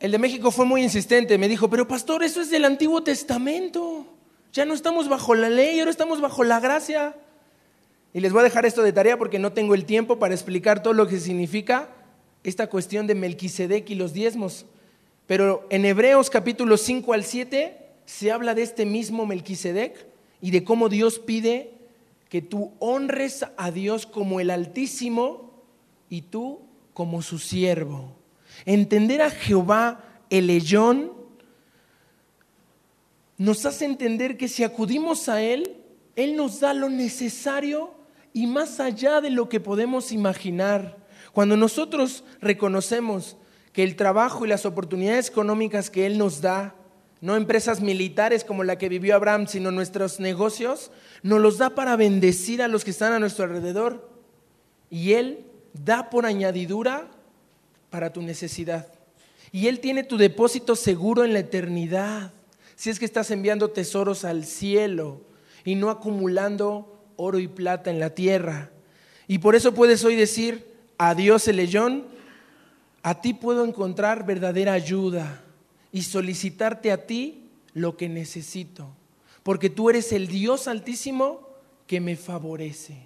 El 0.00 0.12
de 0.12 0.18
México 0.18 0.50
fue 0.50 0.64
muy 0.64 0.82
insistente, 0.82 1.38
me 1.38 1.48
dijo, 1.48 1.68
pero 1.68 1.88
pastor, 1.88 2.22
eso 2.22 2.40
es 2.40 2.50
del 2.50 2.64
Antiguo 2.64 3.02
Testamento. 3.02 4.06
Ya 4.52 4.64
no 4.64 4.74
estamos 4.74 5.08
bajo 5.08 5.34
la 5.34 5.50
ley, 5.50 5.80
ahora 5.80 5.90
estamos 5.90 6.20
bajo 6.20 6.44
la 6.44 6.60
gracia. 6.60 7.16
Y 8.14 8.20
les 8.20 8.32
voy 8.32 8.40
a 8.40 8.44
dejar 8.44 8.64
esto 8.64 8.82
de 8.82 8.92
tarea 8.92 9.18
porque 9.18 9.38
no 9.38 9.52
tengo 9.52 9.74
el 9.74 9.84
tiempo 9.84 10.18
para 10.18 10.34
explicar 10.34 10.82
todo 10.82 10.94
lo 10.94 11.08
que 11.08 11.18
significa 11.18 11.90
esta 12.44 12.68
cuestión 12.68 13.06
de 13.06 13.14
Melquisedec 13.14 13.90
y 13.90 13.96
los 13.96 14.12
diezmos. 14.12 14.66
Pero 15.26 15.66
en 15.68 15.84
Hebreos 15.84 16.30
capítulo 16.30 16.76
5 16.76 17.12
al 17.12 17.24
7 17.24 17.76
se 18.06 18.30
habla 18.30 18.54
de 18.54 18.62
este 18.62 18.86
mismo 18.86 19.26
Melquisedec 19.26 20.06
y 20.40 20.52
de 20.52 20.64
cómo 20.64 20.88
Dios 20.88 21.18
pide 21.18 21.72
que 22.28 22.40
tú 22.40 22.72
honres 22.78 23.44
a 23.56 23.70
Dios 23.70 24.06
como 24.06 24.40
el 24.40 24.50
Altísimo 24.50 25.50
y 26.08 26.22
tú 26.22 26.67
como 26.98 27.22
su 27.22 27.38
siervo. 27.38 28.16
Entender 28.64 29.22
a 29.22 29.30
Jehová 29.30 30.02
el 30.30 30.48
leyón 30.48 31.12
nos 33.36 33.64
hace 33.66 33.84
entender 33.84 34.36
que 34.36 34.48
si 34.48 34.64
acudimos 34.64 35.28
a 35.28 35.40
Él, 35.40 35.76
Él 36.16 36.34
nos 36.34 36.58
da 36.58 36.74
lo 36.74 36.88
necesario 36.90 37.94
y 38.32 38.48
más 38.48 38.80
allá 38.80 39.20
de 39.20 39.30
lo 39.30 39.48
que 39.48 39.60
podemos 39.60 40.10
imaginar. 40.10 40.96
Cuando 41.32 41.56
nosotros 41.56 42.24
reconocemos 42.40 43.36
que 43.72 43.84
el 43.84 43.94
trabajo 43.94 44.44
y 44.44 44.48
las 44.48 44.66
oportunidades 44.66 45.28
económicas 45.28 45.90
que 45.90 46.04
Él 46.04 46.18
nos 46.18 46.40
da, 46.40 46.74
no 47.20 47.36
empresas 47.36 47.80
militares 47.80 48.42
como 48.42 48.64
la 48.64 48.76
que 48.76 48.88
vivió 48.88 49.14
Abraham, 49.14 49.46
sino 49.46 49.70
nuestros 49.70 50.18
negocios, 50.18 50.90
nos 51.22 51.40
los 51.40 51.58
da 51.58 51.76
para 51.76 51.94
bendecir 51.94 52.60
a 52.60 52.66
los 52.66 52.82
que 52.82 52.90
están 52.90 53.12
a 53.12 53.20
nuestro 53.20 53.44
alrededor. 53.44 54.10
Y 54.90 55.12
Él 55.12 55.44
da 55.72 56.10
por 56.10 56.26
añadidura 56.26 57.08
para 57.90 58.12
tu 58.12 58.22
necesidad. 58.22 58.86
Y 59.52 59.68
Él 59.68 59.80
tiene 59.80 60.04
tu 60.04 60.16
depósito 60.16 60.76
seguro 60.76 61.24
en 61.24 61.32
la 61.32 61.40
eternidad. 61.40 62.32
Si 62.76 62.90
es 62.90 62.98
que 62.98 63.04
estás 63.04 63.30
enviando 63.30 63.70
tesoros 63.70 64.24
al 64.24 64.44
cielo 64.44 65.22
y 65.64 65.74
no 65.74 65.90
acumulando 65.90 67.02
oro 67.16 67.38
y 67.38 67.48
plata 67.48 67.90
en 67.90 67.98
la 67.98 68.10
tierra. 68.10 68.70
Y 69.26 69.38
por 69.38 69.54
eso 69.54 69.74
puedes 69.74 70.04
hoy 70.04 70.16
decir, 70.16 70.66
adiós 70.96 71.48
el 71.48 71.56
leyón, 71.56 72.06
a 73.02 73.20
ti 73.20 73.34
puedo 73.34 73.64
encontrar 73.64 74.24
verdadera 74.24 74.72
ayuda 74.72 75.42
y 75.92 76.02
solicitarte 76.02 76.92
a 76.92 77.06
ti 77.06 77.48
lo 77.74 77.96
que 77.96 78.08
necesito, 78.08 78.88
porque 79.42 79.70
tú 79.70 79.90
eres 79.90 80.12
el 80.12 80.26
Dios 80.28 80.68
altísimo 80.68 81.48
que 81.86 82.00
me 82.00 82.16
favorece. 82.16 82.98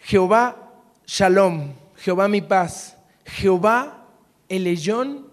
Jehová 0.00 0.65
Shalom, 1.06 1.72
Jehová 1.96 2.28
mi 2.28 2.40
paz, 2.40 2.96
Jehová 3.24 4.06
el 4.48 4.64
leyón, 4.64 5.26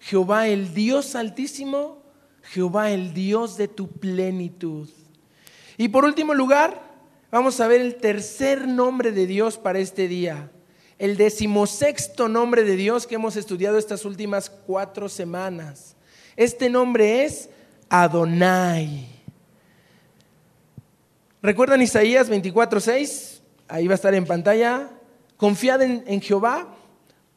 Jehová 0.00 0.48
el 0.48 0.74
Dios 0.74 1.14
altísimo, 1.14 2.02
Jehová 2.42 2.90
el 2.90 3.14
Dios 3.14 3.56
de 3.56 3.68
tu 3.68 3.88
plenitud. 3.88 4.88
Y 5.76 5.88
por 5.88 6.04
último 6.04 6.34
lugar, 6.34 6.90
Vamos 7.30 7.60
a 7.60 7.68
ver 7.68 7.80
el 7.80 7.94
tercer 7.94 8.66
nombre 8.66 9.12
de 9.12 9.26
Dios 9.26 9.56
para 9.56 9.78
este 9.78 10.08
día. 10.08 10.50
El 10.98 11.16
decimosexto 11.16 12.28
nombre 12.28 12.64
de 12.64 12.74
Dios 12.74 13.06
que 13.06 13.14
hemos 13.14 13.36
estudiado 13.36 13.78
estas 13.78 14.04
últimas 14.04 14.50
cuatro 14.50 15.08
semanas. 15.08 15.94
Este 16.36 16.68
nombre 16.68 17.24
es 17.24 17.48
Adonai. 17.88 19.08
¿Recuerdan 21.40 21.80
Isaías 21.82 22.28
24:6? 22.28 23.40
Ahí 23.68 23.86
va 23.86 23.94
a 23.94 23.94
estar 23.94 24.14
en 24.14 24.26
pantalla. 24.26 24.90
Confiad 25.40 25.80
en, 25.80 26.04
en, 26.06 26.20
Jehová, 26.20 26.68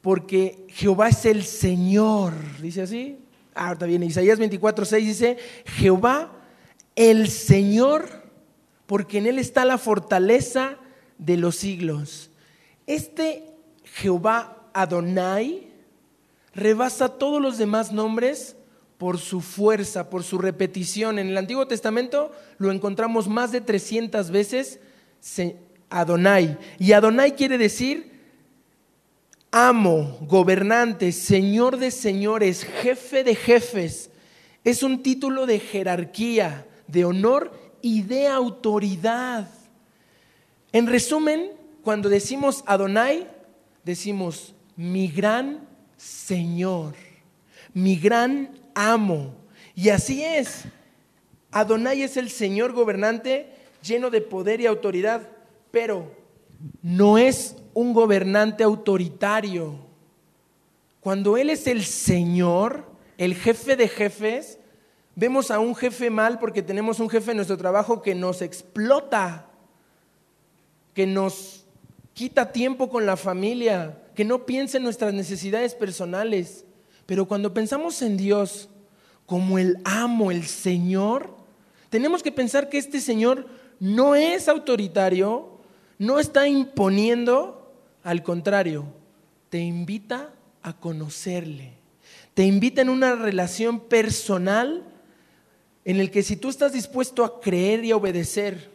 porque 0.02 0.68
Jehová 0.68 1.08
es 1.08 1.24
el 1.24 1.46
Señor. 1.46 2.34
Dice 2.62 2.82
así. 2.82 3.18
Ah, 3.56 3.76
viene 3.76 4.08
Isaías 4.08 4.38
24:6 4.38 4.98
dice: 4.98 5.38
Jehová, 5.64 6.34
el 6.98 7.30
Señor 7.30 8.10
porque 8.88 9.20
en 9.20 9.28
Él 9.28 9.40
está 9.40 9.64
la 9.64 9.78
fortaleza 9.78 10.76
de 11.18 11.38
los 11.38 11.56
siglos. 11.56 12.30
Este 12.88 13.46
Jehová 13.86 14.68
Adonai 14.74 15.72
rebasa 16.54 17.08
todos 17.08 17.42
los 17.42 17.58
demás 17.58 17.94
nombres 17.94 18.58
por 18.98 19.18
su 19.18 19.40
fuerza, 19.40 20.10
por 20.10 20.24
su 20.24 20.40
repetición. 20.40 21.20
En 21.20 21.30
el 21.30 21.38
Antiguo 21.38 21.68
Testamento 21.68 22.34
lo 22.58 22.70
encontramos 22.70 23.30
más 23.30 23.54
de 23.54 23.62
300 23.62 24.30
veces 24.30 24.82
Adonai. 25.94 26.58
Y 26.80 26.92
Adonai 26.92 27.36
quiere 27.36 27.58
decir 27.58 28.12
amo, 29.52 30.18
gobernante, 30.22 31.12
señor 31.12 31.78
de 31.78 31.92
señores, 31.92 32.64
jefe 32.64 33.24
de 33.24 33.36
jefes. 33.36 34.10
Es 34.64 34.82
un 34.82 35.04
título 35.04 35.46
de 35.46 35.60
jerarquía, 35.60 36.66
de 36.88 37.06
honor 37.06 37.52
y 37.82 38.02
de 38.02 38.28
autoridad. 38.28 39.48
En 40.72 40.88
resumen, 40.88 41.52
cuando 41.84 42.10
decimos 42.10 42.64
Adonai, 42.66 43.28
decimos 43.84 44.56
mi 44.76 45.08
gran 45.08 45.68
Señor, 45.98 46.96
mi 47.74 47.96
gran 47.96 48.50
amo. 48.74 49.36
Y 49.76 49.90
así 49.90 50.24
es. 50.24 50.64
Adonai 51.52 52.02
es 52.02 52.18
el 52.18 52.32
Señor 52.32 52.74
gobernante 52.74 53.54
lleno 53.84 54.10
de 54.10 54.22
poder 54.22 54.62
y 54.62 54.66
autoridad, 54.66 55.30
pero 55.74 56.16
no 56.82 57.18
es 57.18 57.58
un 57.74 57.92
gobernante 57.92 58.64
autoritario. 58.64 59.76
Cuando 61.02 61.36
Él 61.36 61.50
es 61.50 61.68
el 61.68 61.84
Señor, 61.84 62.86
el 63.18 63.36
jefe 63.36 63.76
de 63.76 63.90
jefes, 63.90 64.60
Vemos 65.16 65.52
a 65.52 65.60
un 65.60 65.76
jefe 65.76 66.10
mal 66.10 66.40
porque 66.40 66.64
tenemos 66.64 67.00
un 67.00 67.10
jefe 67.10 67.32
en 67.32 67.38
nuestro 67.38 67.58
trabajo 67.58 68.02
que 68.02 68.16
nos 68.16 68.42
explota, 68.42 69.48
que 70.96 71.06
nos 71.06 71.66
quita 72.14 72.52
tiempo 72.52 72.90
con 72.90 73.06
la 73.06 73.16
familia, 73.16 74.00
que 74.16 74.26
no 74.26 74.46
piense 74.46 74.78
en 74.78 74.84
nuestras 74.84 75.14
necesidades 75.14 75.76
personales. 75.76 76.66
Pero 77.06 77.28
cuando 77.28 77.54
pensamos 77.54 78.02
en 78.02 78.18
Dios 78.18 78.70
como 79.28 79.60
el 79.60 79.78
amo, 79.86 80.32
el 80.32 80.48
Señor, 80.48 81.36
tenemos 81.90 82.24
que 82.24 82.32
pensar 82.32 82.70
que 82.70 82.80
este 82.80 83.00
Señor 83.00 83.46
no 83.80 84.16
es 84.16 84.48
autoritario, 84.48 85.53
no 86.04 86.20
está 86.20 86.48
imponiendo, 86.48 87.72
al 88.04 88.24
contrario, 88.24 88.86
te 89.50 89.60
invita 89.60 90.34
a 90.62 90.74
conocerle. 90.74 91.78
Te 92.34 92.44
invita 92.44 92.82
en 92.82 92.90
una 92.90 93.16
relación 93.16 93.80
personal 93.80 94.84
en 95.86 96.00
el 96.02 96.12
que 96.12 96.22
si 96.22 96.36
tú 96.36 96.50
estás 96.50 96.74
dispuesto 96.74 97.24
a 97.24 97.40
creer 97.40 97.86
y 97.86 97.92
a 97.92 97.96
obedecer, 97.96 98.72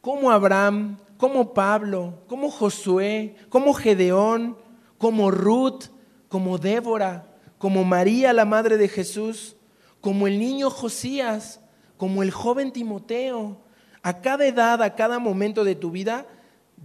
como 0.00 0.30
Abraham, 0.30 0.96
como 1.18 1.52
Pablo, 1.52 2.14
como 2.26 2.50
Josué, 2.50 3.36
como 3.50 3.74
Gedeón, 3.74 4.56
como 4.96 5.30
Ruth, 5.30 5.84
como 6.28 6.56
Débora, 6.56 7.26
como 7.58 7.84
María, 7.84 8.32
la 8.32 8.46
madre 8.46 8.78
de 8.78 8.88
Jesús, 8.88 9.56
como 10.00 10.26
el 10.26 10.38
niño 10.38 10.70
Josías, 10.70 11.60
como 11.98 12.22
el 12.22 12.30
joven 12.30 12.72
Timoteo, 12.72 13.60
a 14.02 14.22
cada 14.22 14.46
edad, 14.46 14.82
a 14.82 14.94
cada 14.94 15.18
momento 15.18 15.62
de 15.64 15.74
tu 15.74 15.90
vida, 15.90 16.26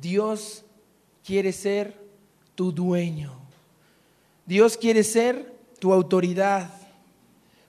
Dios 0.02 0.64
quiere 1.24 1.52
ser 1.52 1.96
tu 2.56 2.72
dueño. 2.72 3.40
Dios 4.46 4.78
quiere 4.78 5.04
ser 5.04 5.54
tu 5.80 5.92
autoridad, 5.92 6.70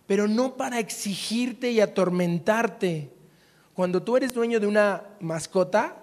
pero 0.06 0.28
no 0.28 0.56
para 0.56 0.78
exigirte 0.78 1.70
y 1.70 1.80
atormentarte. 1.80 3.10
Cuando 3.74 4.02
tú 4.02 4.16
eres 4.16 4.32
dueño 4.32 4.60
de 4.60 4.66
una 4.66 5.02
mascota, 5.20 5.96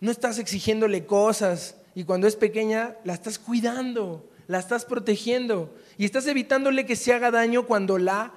no 0.00 0.10
estás 0.10 0.38
exigiéndole 0.38 1.06
cosas 1.06 1.76
y 1.94 2.04
cuando 2.04 2.26
es 2.26 2.36
pequeña 2.36 2.96
la 3.04 3.14
estás 3.14 3.38
cuidando, 3.38 4.28
la 4.46 4.58
estás 4.58 4.84
protegiendo 4.84 5.74
y 5.96 6.04
estás 6.04 6.26
evitándole 6.26 6.86
que 6.86 6.96
se 6.96 7.12
haga 7.12 7.30
daño 7.30 7.66
cuando 7.66 7.98
la, 7.98 8.32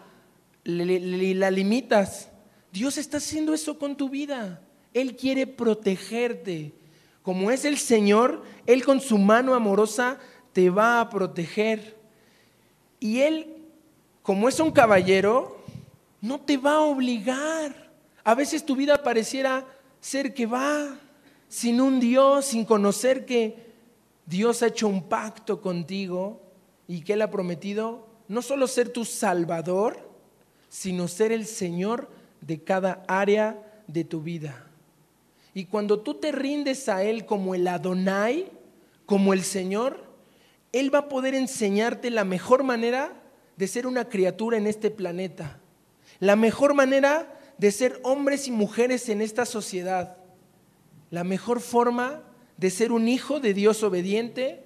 la 0.64 1.52
limitas. 1.52 2.30
Dios 2.72 2.98
está 2.98 3.18
haciendo 3.18 3.54
eso 3.54 3.78
con 3.78 3.96
tu 3.96 4.10
vida. 4.10 4.62
Él 4.94 5.16
quiere 5.16 5.48
protegerte. 5.48 6.74
Como 7.24 7.51
es 7.51 7.65
el 7.65 7.78
Señor, 7.78 8.43
Él 8.65 8.84
con 8.84 8.99
su 8.99 9.17
mano 9.17 9.53
amorosa 9.53 10.17
te 10.53 10.69
va 10.69 10.99
a 10.99 11.09
proteger. 11.09 11.97
Y 12.99 13.19
Él, 13.19 13.47
como 14.24 14.49
es 14.49 14.59
un 14.59 14.72
caballero, 14.72 15.57
no 16.22 16.39
te 16.39 16.57
va 16.57 16.76
a 16.76 16.82
obligar. 16.82 17.91
A 18.24 18.36
veces 18.36 18.65
tu 18.65 18.76
vida 18.76 19.01
pareciera 19.03 19.65
ser 19.99 20.34
que 20.34 20.45
va 20.45 20.97
sin 21.47 21.82
un 21.82 21.99
Dios, 21.99 22.45
sin 22.45 22.65
conocer 22.65 23.26
que 23.26 23.72
Dios 24.26 24.63
ha 24.63 24.67
hecho 24.67 24.88
un 24.88 25.03
pacto 25.03 25.61
contigo 25.61 26.41
y 26.88 27.01
que 27.01 27.13
Él 27.13 27.22
ha 27.22 27.32
prometido 27.32 28.07
no 28.28 28.41
solo 28.41 28.67
ser 28.67 28.89
tu 28.89 29.03
salvador, 29.03 30.09
sino 30.69 31.07
ser 31.07 31.32
el 31.32 31.45
Señor 31.45 32.09
de 32.39 32.63
cada 32.63 33.03
área 33.07 33.84
de 33.88 34.05
tu 34.05 34.22
vida. 34.22 34.70
Y 35.54 35.66
cuando 35.66 35.99
tú 35.99 36.16
te 36.16 36.32
rindes 36.32 36.88
a 36.89 37.04
Él 37.04 37.26
como 37.26 37.56
el 37.56 37.68
Adonai, 37.68 38.52
como 39.06 39.34
el 39.34 39.43
Señor, 39.43 40.04
Él 40.72 40.93
va 40.93 40.99
a 40.99 41.10
poder 41.10 41.36
enseñarte 41.36 42.10
la 42.10 42.24
mejor 42.24 42.64
manera 42.64 43.14
de 43.58 43.68
ser 43.68 43.86
una 43.86 44.08
criatura 44.08 44.58
en 44.58 44.68
este 44.68 44.89
planeta, 44.89 45.60
la 46.20 46.36
mejor 46.36 46.74
manera 46.74 47.39
de 47.58 47.72
ser 47.72 47.99
hombres 48.04 48.47
y 48.47 48.52
mujeres 48.52 49.10
en 49.10 49.22
esta 49.22 49.45
sociedad, 49.45 50.18
la 51.10 51.24
mejor 51.24 51.60
forma 51.60 52.24
de 52.58 52.70
ser 52.70 52.91
un 52.91 53.08
hijo 53.08 53.39
de 53.39 53.54
Dios 53.54 53.84
obediente 53.84 54.64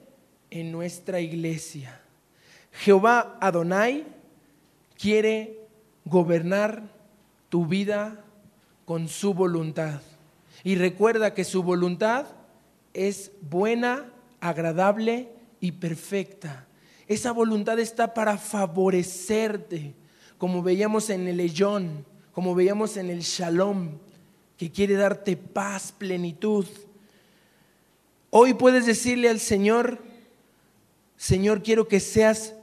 en 0.52 0.72
nuestra 0.72 1.20
iglesia. 1.20 2.02
Jehová 2.72 3.38
Adonai 3.42 4.06
quiere 4.98 5.60
gobernar 6.06 6.84
tu 7.50 7.66
vida 7.66 8.24
con 8.86 9.08
su 9.08 9.34
voluntad. 9.34 10.02
Y 10.66 10.78
recuerda 10.78 11.36
que 11.36 11.44
su 11.44 11.62
voluntad 11.62 12.26
es 12.92 13.32
buena, 13.40 14.12
agradable 14.40 15.30
y 15.60 15.74
perfecta. 15.74 16.66
Esa 17.08 17.32
voluntad 17.32 17.78
está 17.78 18.16
para 18.16 18.40
favorecerte, 18.40 19.94
como 20.40 20.64
veíamos 20.64 21.12
en 21.12 21.28
el 21.28 21.40
Eyón, 21.40 22.04
como 22.32 22.56
veíamos 22.56 22.98
en 22.98 23.12
el 23.12 23.20
Shalom, 23.20 24.00
que 24.58 24.72
quiere 24.72 24.96
darte 24.96 25.38
paz, 25.38 25.92
plenitud. 25.96 26.66
Hoy 28.32 28.56
puedes 28.56 28.88
decirle 28.88 29.30
al 29.30 29.40
Señor, 29.40 30.00
Señor, 31.16 31.62
quiero 31.62 31.88
que 31.88 32.00
seas 32.00 32.56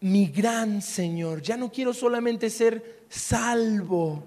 mi 0.00 0.26
gran 0.26 0.82
Señor. 0.82 1.40
Ya 1.40 1.56
no 1.56 1.70
quiero 1.70 1.94
solamente 1.94 2.50
ser 2.50 3.04
salvo 3.08 4.24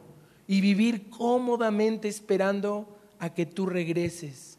y 0.47 0.61
vivir 0.61 1.09
cómodamente 1.09 2.07
esperando 2.07 2.90
a 3.21 3.33
que 3.33 3.45
tú 3.45 3.67
regreses. 3.67 4.57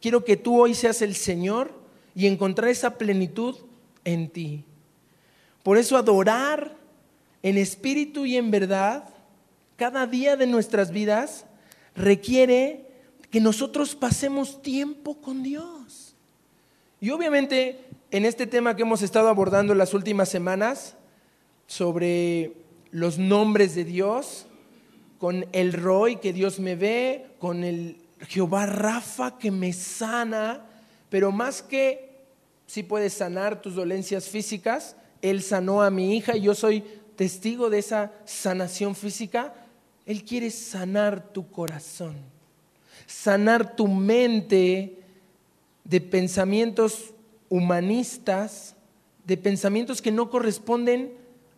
Quiero 0.00 0.24
que 0.24 0.36
tú 0.36 0.62
hoy 0.62 0.74
seas 0.74 1.02
el 1.02 1.16
Señor 1.16 1.72
y 2.14 2.28
encontrar 2.28 2.70
esa 2.70 2.96
plenitud 2.96 3.56
en 4.04 4.30
ti. 4.30 4.64
Por 5.64 5.78
eso 5.78 5.96
adorar 5.96 6.76
en 7.42 7.58
espíritu 7.58 8.24
y 8.24 8.36
en 8.36 8.50
verdad 8.50 9.12
cada 9.76 10.06
día 10.06 10.36
de 10.36 10.46
nuestras 10.46 10.92
vidas 10.92 11.44
requiere 11.96 12.86
que 13.30 13.40
nosotros 13.40 13.96
pasemos 13.96 14.62
tiempo 14.62 15.20
con 15.20 15.42
Dios. 15.42 16.14
Y 17.00 17.10
obviamente 17.10 17.80
en 18.12 18.24
este 18.24 18.46
tema 18.46 18.76
que 18.76 18.82
hemos 18.82 19.02
estado 19.02 19.28
abordando 19.28 19.72
en 19.72 19.78
las 19.78 19.92
últimas 19.92 20.28
semanas 20.28 20.96
sobre 21.66 22.52
los 22.92 23.18
nombres 23.18 23.74
de 23.74 23.84
Dios, 23.84 24.46
con 25.18 25.46
el 25.50 25.72
Roy 25.72 26.16
que 26.16 26.32
Dios 26.32 26.60
me 26.60 26.76
ve, 26.76 27.26
con 27.40 27.64
el 27.64 28.03
Jehová 28.28 28.66
Rafa 28.66 29.38
que 29.38 29.50
me 29.50 29.72
sana, 29.72 30.64
pero 31.10 31.32
más 31.32 31.62
que 31.62 32.14
si 32.66 32.82
puedes 32.82 33.14
sanar 33.14 33.60
tus 33.60 33.74
dolencias 33.74 34.28
físicas, 34.28 34.96
Él 35.22 35.42
sanó 35.42 35.82
a 35.82 35.90
mi 35.90 36.16
hija 36.16 36.36
y 36.36 36.42
yo 36.42 36.54
soy 36.54 36.82
testigo 37.16 37.70
de 37.70 37.78
esa 37.78 38.12
sanación 38.24 38.94
física, 38.94 39.54
Él 40.06 40.24
quiere 40.24 40.50
sanar 40.50 41.32
tu 41.32 41.50
corazón, 41.50 42.16
sanar 43.06 43.76
tu 43.76 43.86
mente 43.86 44.98
de 45.84 46.00
pensamientos 46.00 47.12
humanistas, 47.48 48.74
de 49.24 49.36
pensamientos 49.36 50.02
que 50.02 50.10
no 50.10 50.30
corresponden 50.30 51.12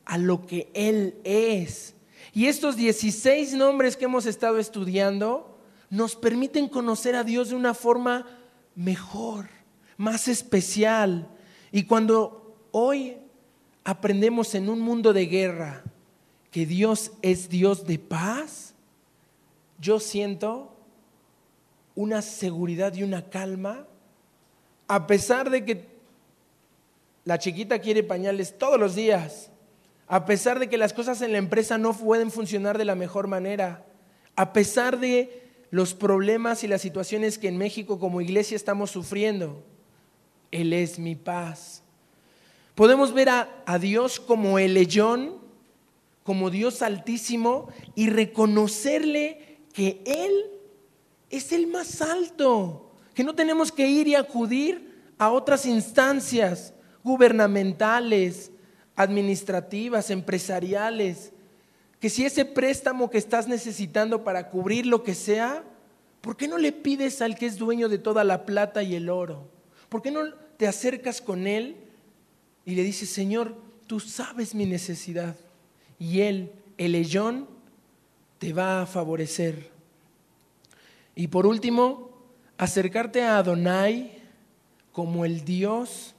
a 0.05 0.19
lo 0.19 0.47
que 0.47 0.69
Él 0.75 1.15
es. 1.25 1.95
Y 2.33 2.47
estos 2.47 2.77
16 2.77 3.55
nombres 3.55 3.97
que 3.97 4.05
hemos 4.05 4.27
estado 4.27 4.59
estudiando 4.59 5.56
nos 5.91 6.16
permiten 6.16 6.68
conocer 6.68 7.14
a 7.14 7.24
Dios 7.24 7.51
de 7.51 7.57
una 7.57 7.74
forma 7.74 8.26
mejor, 8.74 9.49
más 9.97 10.28
especial. 10.28 11.28
Y 11.72 11.84
cuando 11.84 12.57
hoy 12.72 13.16
aprendemos 13.84 14.55
en 14.55 14.68
un 14.68 14.80
mundo 14.80 15.12
de 15.12 15.26
guerra 15.26 15.84
que 16.51 16.66
Dios 16.66 17.12
es 17.22 17.49
Dios 17.49 17.87
de 17.87 17.99
paz, 17.99 18.74
yo 19.78 20.01
siento 20.01 20.74
una 21.95 22.22
seguridad 22.22 22.95
y 22.95 23.03
una 23.03 23.28
calma 23.30 23.87
a 24.89 25.07
pesar 25.07 25.51
de 25.51 25.64
que 25.64 25.89
la 27.24 27.39
chiquita 27.39 27.80
quiere 27.80 28.03
pañales 28.05 28.57
todos 28.57 28.78
los 28.78 28.95
días, 28.95 29.51
a 30.07 30.24
pesar 30.24 30.61
de 30.61 30.68
que 30.68 30.78
las 30.78 30.93
cosas 30.93 31.20
en 31.22 31.32
la 31.32 31.39
empresa 31.39 31.76
no 31.76 31.93
pueden 31.93 32.30
funcionar 32.30 32.78
de 32.78 32.84
la 32.84 32.95
mejor 32.95 33.26
manera, 33.26 33.84
a 34.37 34.53
pesar 34.53 35.01
de 35.01 35.46
los 35.77 35.93
problemas 35.93 36.64
y 36.64 36.68
las 36.68 36.81
situaciones 36.81 37.37
que 37.37 37.49
en 37.49 37.59
México 37.59 37.99
como 37.99 38.22
iglesia 38.22 38.57
estamos 38.57 38.91
sufriendo, 38.91 39.62
Él 40.51 40.72
es 40.72 40.99
mi 40.99 41.16
paz. 41.16 41.83
Podemos 42.74 43.12
ver 43.12 43.29
a, 43.29 43.79
Dios 43.79 44.18
como 44.18 44.59
el 44.59 44.72
leyón, 44.72 45.35
como 46.22 46.49
Dios 46.49 46.81
altísimo 46.81 47.68
y 47.95 48.09
reconocerle 48.09 49.59
que 49.74 50.01
Él 50.07 50.47
es 51.29 51.53
el 51.53 51.66
más 51.66 52.01
alto 52.01 52.91
que 53.12 53.22
no 53.22 53.35
tenemos 53.35 53.70
que 53.70 53.87
ir 53.87 54.09
y 54.09 54.14
acudir 54.14 55.12
a 55.18 55.31
otras 55.31 55.66
instancias 55.66 56.72
gubernamentales, 57.05 58.51
administrativas, 58.95 60.09
empresariales, 60.11 61.35
que 62.07 62.11
si 62.11 62.25
ese 62.25 62.45
préstamo 62.45 63.11
que 63.11 63.19
estás 63.19 63.49
necesitando 63.49 64.23
para 64.23 64.49
cubrir 64.49 64.87
lo 64.87 65.03
que 65.03 65.13
sea, 65.13 65.65
¿por 66.21 66.37
qué 66.37 66.47
no 66.47 66.57
le 66.57 66.71
pides 66.71 67.21
al 67.21 67.35
que 67.35 67.47
es 67.47 67.59
dueño 67.59 67.89
de 67.89 67.99
toda 67.99 68.23
la 68.23 68.47
plata 68.47 68.85
y 68.85 68.95
el 68.95 69.11
oro? 69.11 69.51
¿Por 69.89 70.03
qué 70.03 70.13
no 70.13 70.33
te 70.57 70.69
acercas 70.69 71.21
con 71.21 71.49
él 71.49 71.75
y 72.65 72.77
le 72.77 72.85
dices, 72.85 73.11
Señor, 73.11 73.57
tú 73.89 73.99
sabes 73.99 74.55
mi 74.55 74.67
necesidad? 74.67 75.35
Y 75.99 76.21
él, 76.21 76.53
el 76.79 76.93
leyón, 76.93 77.49
te 78.39 78.53
va 78.53 78.83
a 78.83 78.87
favorecer. 78.87 79.73
Y 81.17 81.27
por 81.27 81.45
último, 81.45 82.13
acercarte 82.57 83.25
a 83.25 83.39
Adonai 83.39 84.23
como 84.93 85.25
el 85.25 85.45
Dios, 85.45 86.15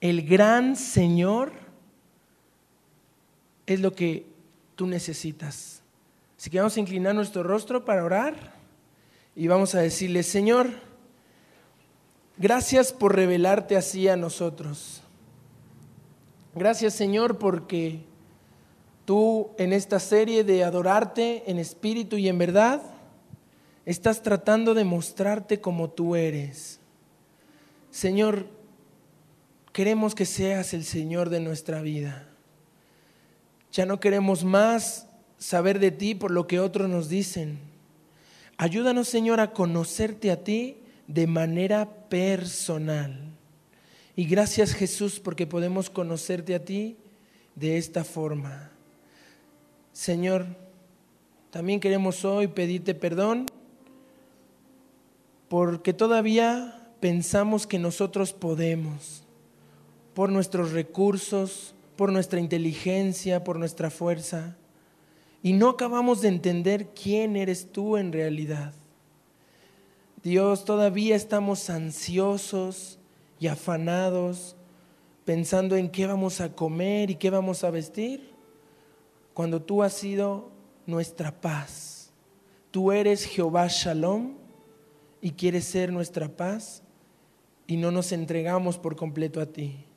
el 0.00 0.26
gran 0.26 0.74
Señor, 0.74 1.52
es 3.66 3.78
lo 3.78 3.94
que 3.94 4.27
tú 4.78 4.86
necesitas. 4.86 5.82
Así 6.38 6.50
que 6.50 6.58
vamos 6.58 6.76
a 6.76 6.80
inclinar 6.80 7.12
nuestro 7.12 7.42
rostro 7.42 7.84
para 7.84 8.04
orar 8.04 8.54
y 9.34 9.48
vamos 9.48 9.74
a 9.74 9.80
decirle, 9.80 10.22
Señor, 10.22 10.70
gracias 12.36 12.92
por 12.92 13.16
revelarte 13.16 13.76
así 13.76 14.06
a 14.06 14.14
nosotros. 14.16 15.02
Gracias 16.54 16.94
Señor 16.94 17.38
porque 17.38 18.04
tú 19.04 19.50
en 19.58 19.72
esta 19.72 19.98
serie 19.98 20.44
de 20.44 20.62
adorarte 20.62 21.50
en 21.50 21.58
espíritu 21.58 22.16
y 22.16 22.28
en 22.28 22.38
verdad, 22.38 22.80
estás 23.84 24.22
tratando 24.22 24.74
de 24.74 24.84
mostrarte 24.84 25.60
como 25.60 25.90
tú 25.90 26.14
eres. 26.14 26.78
Señor, 27.90 28.46
queremos 29.72 30.14
que 30.14 30.24
seas 30.24 30.72
el 30.72 30.84
Señor 30.84 31.30
de 31.30 31.40
nuestra 31.40 31.80
vida. 31.80 32.27
Ya 33.78 33.86
no 33.86 34.00
queremos 34.00 34.42
más 34.42 35.06
saber 35.38 35.78
de 35.78 35.92
ti 35.92 36.16
por 36.16 36.32
lo 36.32 36.48
que 36.48 36.58
otros 36.58 36.90
nos 36.90 37.08
dicen. 37.08 37.60
Ayúdanos, 38.56 39.06
Señor, 39.06 39.38
a 39.38 39.52
conocerte 39.52 40.32
a 40.32 40.42
ti 40.42 40.78
de 41.06 41.28
manera 41.28 41.88
personal. 42.08 43.16
Y 44.16 44.24
gracias, 44.24 44.72
Jesús, 44.72 45.20
porque 45.20 45.46
podemos 45.46 45.90
conocerte 45.90 46.56
a 46.56 46.64
ti 46.64 46.96
de 47.54 47.78
esta 47.78 48.02
forma. 48.02 48.72
Señor, 49.92 50.46
también 51.50 51.78
queremos 51.78 52.24
hoy 52.24 52.48
pedirte 52.48 52.96
perdón 52.96 53.46
porque 55.48 55.92
todavía 55.92 56.90
pensamos 56.98 57.64
que 57.64 57.78
nosotros 57.78 58.32
podemos, 58.32 59.22
por 60.14 60.30
nuestros 60.30 60.72
recursos, 60.72 61.76
por 61.98 62.12
nuestra 62.12 62.38
inteligencia, 62.38 63.42
por 63.42 63.58
nuestra 63.58 63.90
fuerza, 63.90 64.56
y 65.42 65.52
no 65.52 65.70
acabamos 65.70 66.20
de 66.20 66.28
entender 66.28 66.90
quién 66.94 67.34
eres 67.34 67.72
tú 67.72 67.96
en 67.96 68.12
realidad. 68.12 68.72
Dios, 70.22 70.64
todavía 70.64 71.16
estamos 71.16 71.68
ansiosos 71.70 73.00
y 73.40 73.48
afanados, 73.48 74.54
pensando 75.24 75.74
en 75.74 75.90
qué 75.90 76.06
vamos 76.06 76.40
a 76.40 76.54
comer 76.54 77.10
y 77.10 77.16
qué 77.16 77.30
vamos 77.30 77.64
a 77.64 77.70
vestir, 77.72 78.30
cuando 79.34 79.60
tú 79.60 79.82
has 79.82 79.92
sido 79.92 80.50
nuestra 80.86 81.32
paz. 81.40 82.12
Tú 82.70 82.92
eres 82.92 83.24
Jehová 83.24 83.66
Shalom 83.66 84.34
y 85.20 85.32
quieres 85.32 85.64
ser 85.64 85.92
nuestra 85.92 86.28
paz 86.28 86.80
y 87.66 87.76
no 87.76 87.90
nos 87.90 88.12
entregamos 88.12 88.78
por 88.78 88.94
completo 88.94 89.40
a 89.40 89.46
ti. 89.46 89.87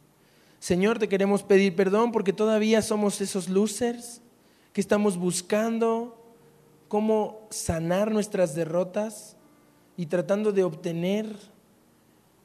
Señor, 0.61 0.97
te 0.97 1.09
queremos 1.09 1.43
pedir 1.43 1.75
perdón 1.75 2.13
porque 2.13 2.31
todavía 2.31 2.81
somos 2.81 3.19
esos 3.19 3.49
losers 3.49 4.21
que 4.71 4.79
estamos 4.79 5.17
buscando 5.17 6.23
cómo 6.87 7.47
sanar 7.49 8.11
nuestras 8.11 8.55
derrotas 8.55 9.35
y 9.97 10.05
tratando 10.05 10.53
de 10.53 10.63
obtener 10.63 11.35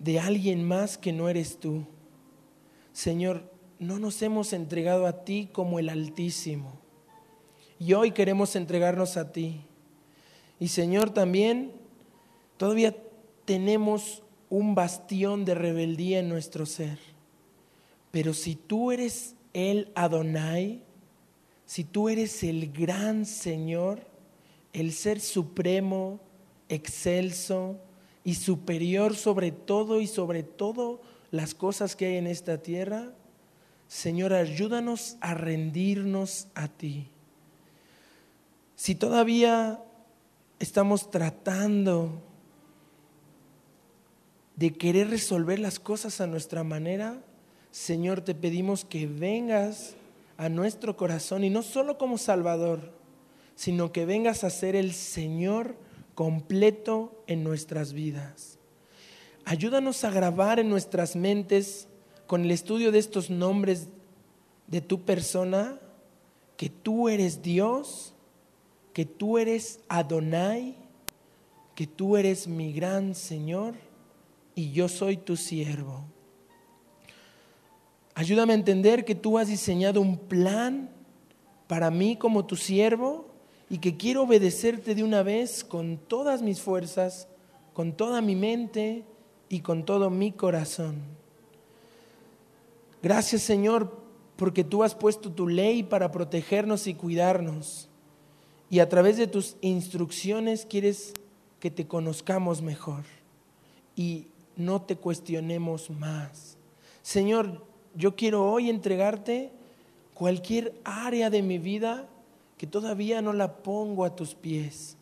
de 0.01 0.19
alguien 0.19 0.67
más 0.67 0.99
que 0.99 1.13
no 1.13 1.29
eres 1.29 1.61
tú. 1.61 1.87
Señor, 2.93 3.53
no 3.79 4.01
nos 4.01 4.21
hemos 4.23 4.53
entregado 4.53 5.07
a 5.07 5.25
ti 5.25 5.49
como 5.53 5.79
el 5.79 5.91
Altísimo. 5.91 6.73
Y 7.79 7.93
hoy 7.93 8.11
queremos 8.11 8.57
entregarnos 8.57 9.17
a 9.17 9.31
ti. 9.31 9.61
Y 10.59 10.69
Señor, 10.69 11.11
también 11.11 11.87
Todavía 12.57 12.97
tenemos 13.45 14.23
un 14.49 14.75
bastión 14.75 15.45
de 15.45 15.55
rebeldía 15.55 16.21
en 16.21 16.29
nuestro 16.29 16.65
ser. 16.65 16.99
Pero 18.17 18.33
si 18.33 18.55
tú 18.55 18.93
eres 18.93 19.35
el 19.53 19.93
Adonai, 19.95 20.83
si 21.67 21.85
tú 21.85 22.09
eres 22.09 22.43
el 22.45 22.73
gran 22.73 23.27
Señor, 23.27 24.07
el 24.73 24.95
ser 24.95 25.21
supremo, 25.21 26.19
excelso 26.71 27.79
y 28.25 28.37
superior 28.37 29.15
sobre 29.15 29.53
todo 29.53 30.01
y 30.01 30.07
sobre 30.07 30.45
todo 30.45 31.03
las 31.31 31.55
cosas 31.55 31.95
que 31.95 32.07
hay 32.07 32.17
en 32.17 32.27
esta 32.27 32.63
tierra, 32.63 33.13
Señor, 33.87 34.33
ayúdanos 34.33 35.19
a 35.21 35.35
rendirnos 35.35 36.49
a 36.55 36.69
ti. 36.69 37.09
Si 38.77 38.95
todavía 38.95 39.85
estamos 40.59 41.11
tratando 41.11 42.23
de 44.55 44.73
querer 44.73 45.11
resolver 45.11 45.59
las 45.59 45.79
cosas 45.79 46.23
a 46.23 46.27
nuestra 46.27 46.65
manera, 46.65 47.21
Señor, 47.77 48.23
te 48.23 48.35
pedimos 48.35 48.87
que 48.87 49.07
vengas 49.07 49.97
a 50.39 50.49
nuestro 50.49 50.97
corazón 50.97 51.45
y 51.45 51.51
no 51.51 51.63
solo 51.63 51.99
como 51.99 52.17
Salvador, 52.17 52.91
sino 53.55 53.93
que 53.93 54.07
vengas 54.07 54.45
a 54.45 54.51
ser 54.51 54.75
el 54.75 54.95
Señor 54.95 55.77
completo 56.15 57.23
en 57.27 57.45
nuestras 57.45 57.93
vidas. 57.93 58.59
Ayúdanos 59.45 60.05
a 60.05 60.11
grabar 60.11 60.59
en 60.59 60.71
nuestras 60.71 61.17
mentes 61.17 61.87
con 62.27 62.45
el 62.45 62.51
estudio 62.51 62.93
de 62.93 62.99
estos 62.99 63.29
nombres 63.29 63.89
de 64.69 64.81
tu 64.81 65.03
persona 65.03 65.79
que 66.57 66.71
tú 66.71 67.11
eres 67.11 67.43
Dios, 67.43 68.15
que 68.95 69.05
tú 69.05 69.37
eres 69.37 69.81
Adonai, 69.89 70.77
que 71.75 71.87
tú 71.87 72.17
eres 72.17 72.49
mi 72.49 72.73
gran 72.73 73.15
Señor 73.15 73.75
y 74.55 74.73
yo 74.73 74.89
soy 74.89 75.19
tu 75.19 75.37
siervo. 75.37 76.16
Ayúdame 78.19 78.55
a 78.55 78.57
entender 78.57 79.05
que 79.05 79.15
tú 79.15 79.37
has 79.37 79.49
diseñado 79.49 80.01
un 80.01 80.17
plan 80.17 80.89
para 81.67 81.91
mí 81.91 82.17
como 82.17 82.47
tu 82.47 82.57
siervo 82.57 83.27
y 83.69 83.77
que 83.77 83.99
quiero 83.99 84.23
obedecerte 84.23 84.95
de 84.95 85.05
una 85.05 85.23
vez 85.23 85.63
con 85.63 85.99
todas 85.99 86.41
mis 86.41 86.63
fuerzas, 86.63 87.29
con 87.75 87.93
toda 87.93 88.23
mi 88.23 88.35
mente 88.35 89.05
y 89.51 89.61
con 89.61 89.85
todo 89.85 90.09
mi 90.09 90.33
corazón. 90.33 91.03
Gracias 93.03 93.43
Señor 93.43 94.01
porque 94.37 94.65
tú 94.65 94.83
has 94.83 94.95
puesto 94.95 95.31
tu 95.31 95.47
ley 95.47 95.83
para 95.83 96.11
protegernos 96.11 96.87
y 96.87 96.95
cuidarnos. 96.95 97.91
Y 98.71 98.79
a 98.79 98.89
través 98.89 99.19
de 99.19 99.27
tus 99.27 99.59
instrucciones 99.61 100.65
quieres 100.65 101.13
que 101.61 101.71
te 101.71 101.87
conozcamos 101.87 102.63
mejor. 102.63 103.05
Y 103.95 104.29
no 104.57 104.81
te 104.81 104.97
cuestionemos 104.97 105.91
más. 105.91 106.57
Señor, 107.03 107.76
yo 107.97 108.15
quiero 108.15 108.51
hoy 108.51 108.71
entregarte 108.71 109.51
cualquier 110.15 110.75
área 110.85 111.31
de 111.31 111.43
mi 111.43 111.59
vida 111.59 112.09
que 112.59 112.67
todavía 112.67 113.23
no 113.23 113.33
la 113.33 113.57
pongo 113.57 114.05
a 114.05 114.15
tus 114.15 114.35
pies. 114.35 114.97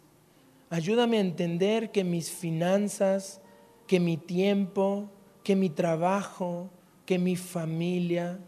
Ayúdame 0.71 1.19
a 1.19 1.23
entender 1.23 1.91
que 1.91 2.05
mis 2.05 2.31
finanzas, 2.31 3.41
que 3.87 4.01
mi 4.01 4.17
tiempo, 4.17 5.11
que 5.43 5.55
mi 5.57 5.71
trabajo, 5.71 6.71
que 7.05 7.19
mi 7.19 7.37
familia 7.37 8.41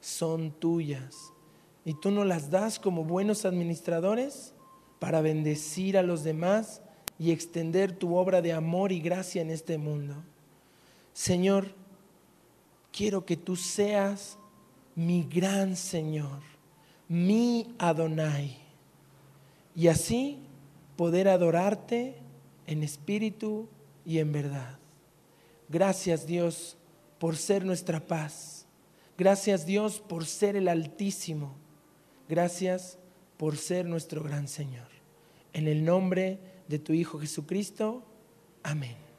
son 0.00 0.52
tuyas. 0.52 1.32
Y 1.84 1.94
tú 1.94 2.10
no 2.10 2.24
las 2.24 2.50
das 2.50 2.78
como 2.78 3.04
buenos 3.04 3.44
administradores 3.44 4.54
para 4.98 5.20
bendecir 5.20 5.98
a 5.98 6.02
los 6.02 6.22
demás 6.22 6.82
y 7.18 7.30
extender 7.32 7.92
tu 7.92 8.16
obra 8.16 8.42
de 8.42 8.52
amor 8.52 8.92
y 8.92 9.00
gracia 9.00 9.42
en 9.42 9.50
este 9.50 9.78
mundo. 9.78 10.14
Señor, 11.12 11.74
quiero 12.92 13.24
que 13.24 13.36
tú 13.36 13.56
seas 13.56 14.38
mi 14.94 15.24
gran 15.24 15.76
Señor, 15.76 16.40
mi 17.08 17.74
Adonai, 17.78 18.58
y 19.74 19.88
así 19.88 20.38
poder 20.96 21.28
adorarte 21.28 22.16
en 22.66 22.82
espíritu 22.82 23.68
y 24.04 24.18
en 24.18 24.32
verdad. 24.32 24.78
Gracias 25.68 26.26
Dios 26.26 26.76
por 27.18 27.36
ser 27.36 27.64
nuestra 27.64 28.00
paz. 28.00 28.66
Gracias 29.16 29.64
Dios 29.64 30.00
por 30.00 30.26
ser 30.26 30.56
el 30.56 30.68
Altísimo. 30.68 31.54
Gracias 32.28 32.98
por 33.36 33.56
ser 33.56 33.86
nuestro 33.86 34.22
gran 34.22 34.48
Señor. 34.48 34.88
En 35.52 35.68
el 35.68 35.84
nombre 35.84 36.38
de 36.68 36.78
tu 36.78 36.92
Hijo 36.92 37.18
Jesucristo. 37.18 38.02
Amén. 38.62 39.11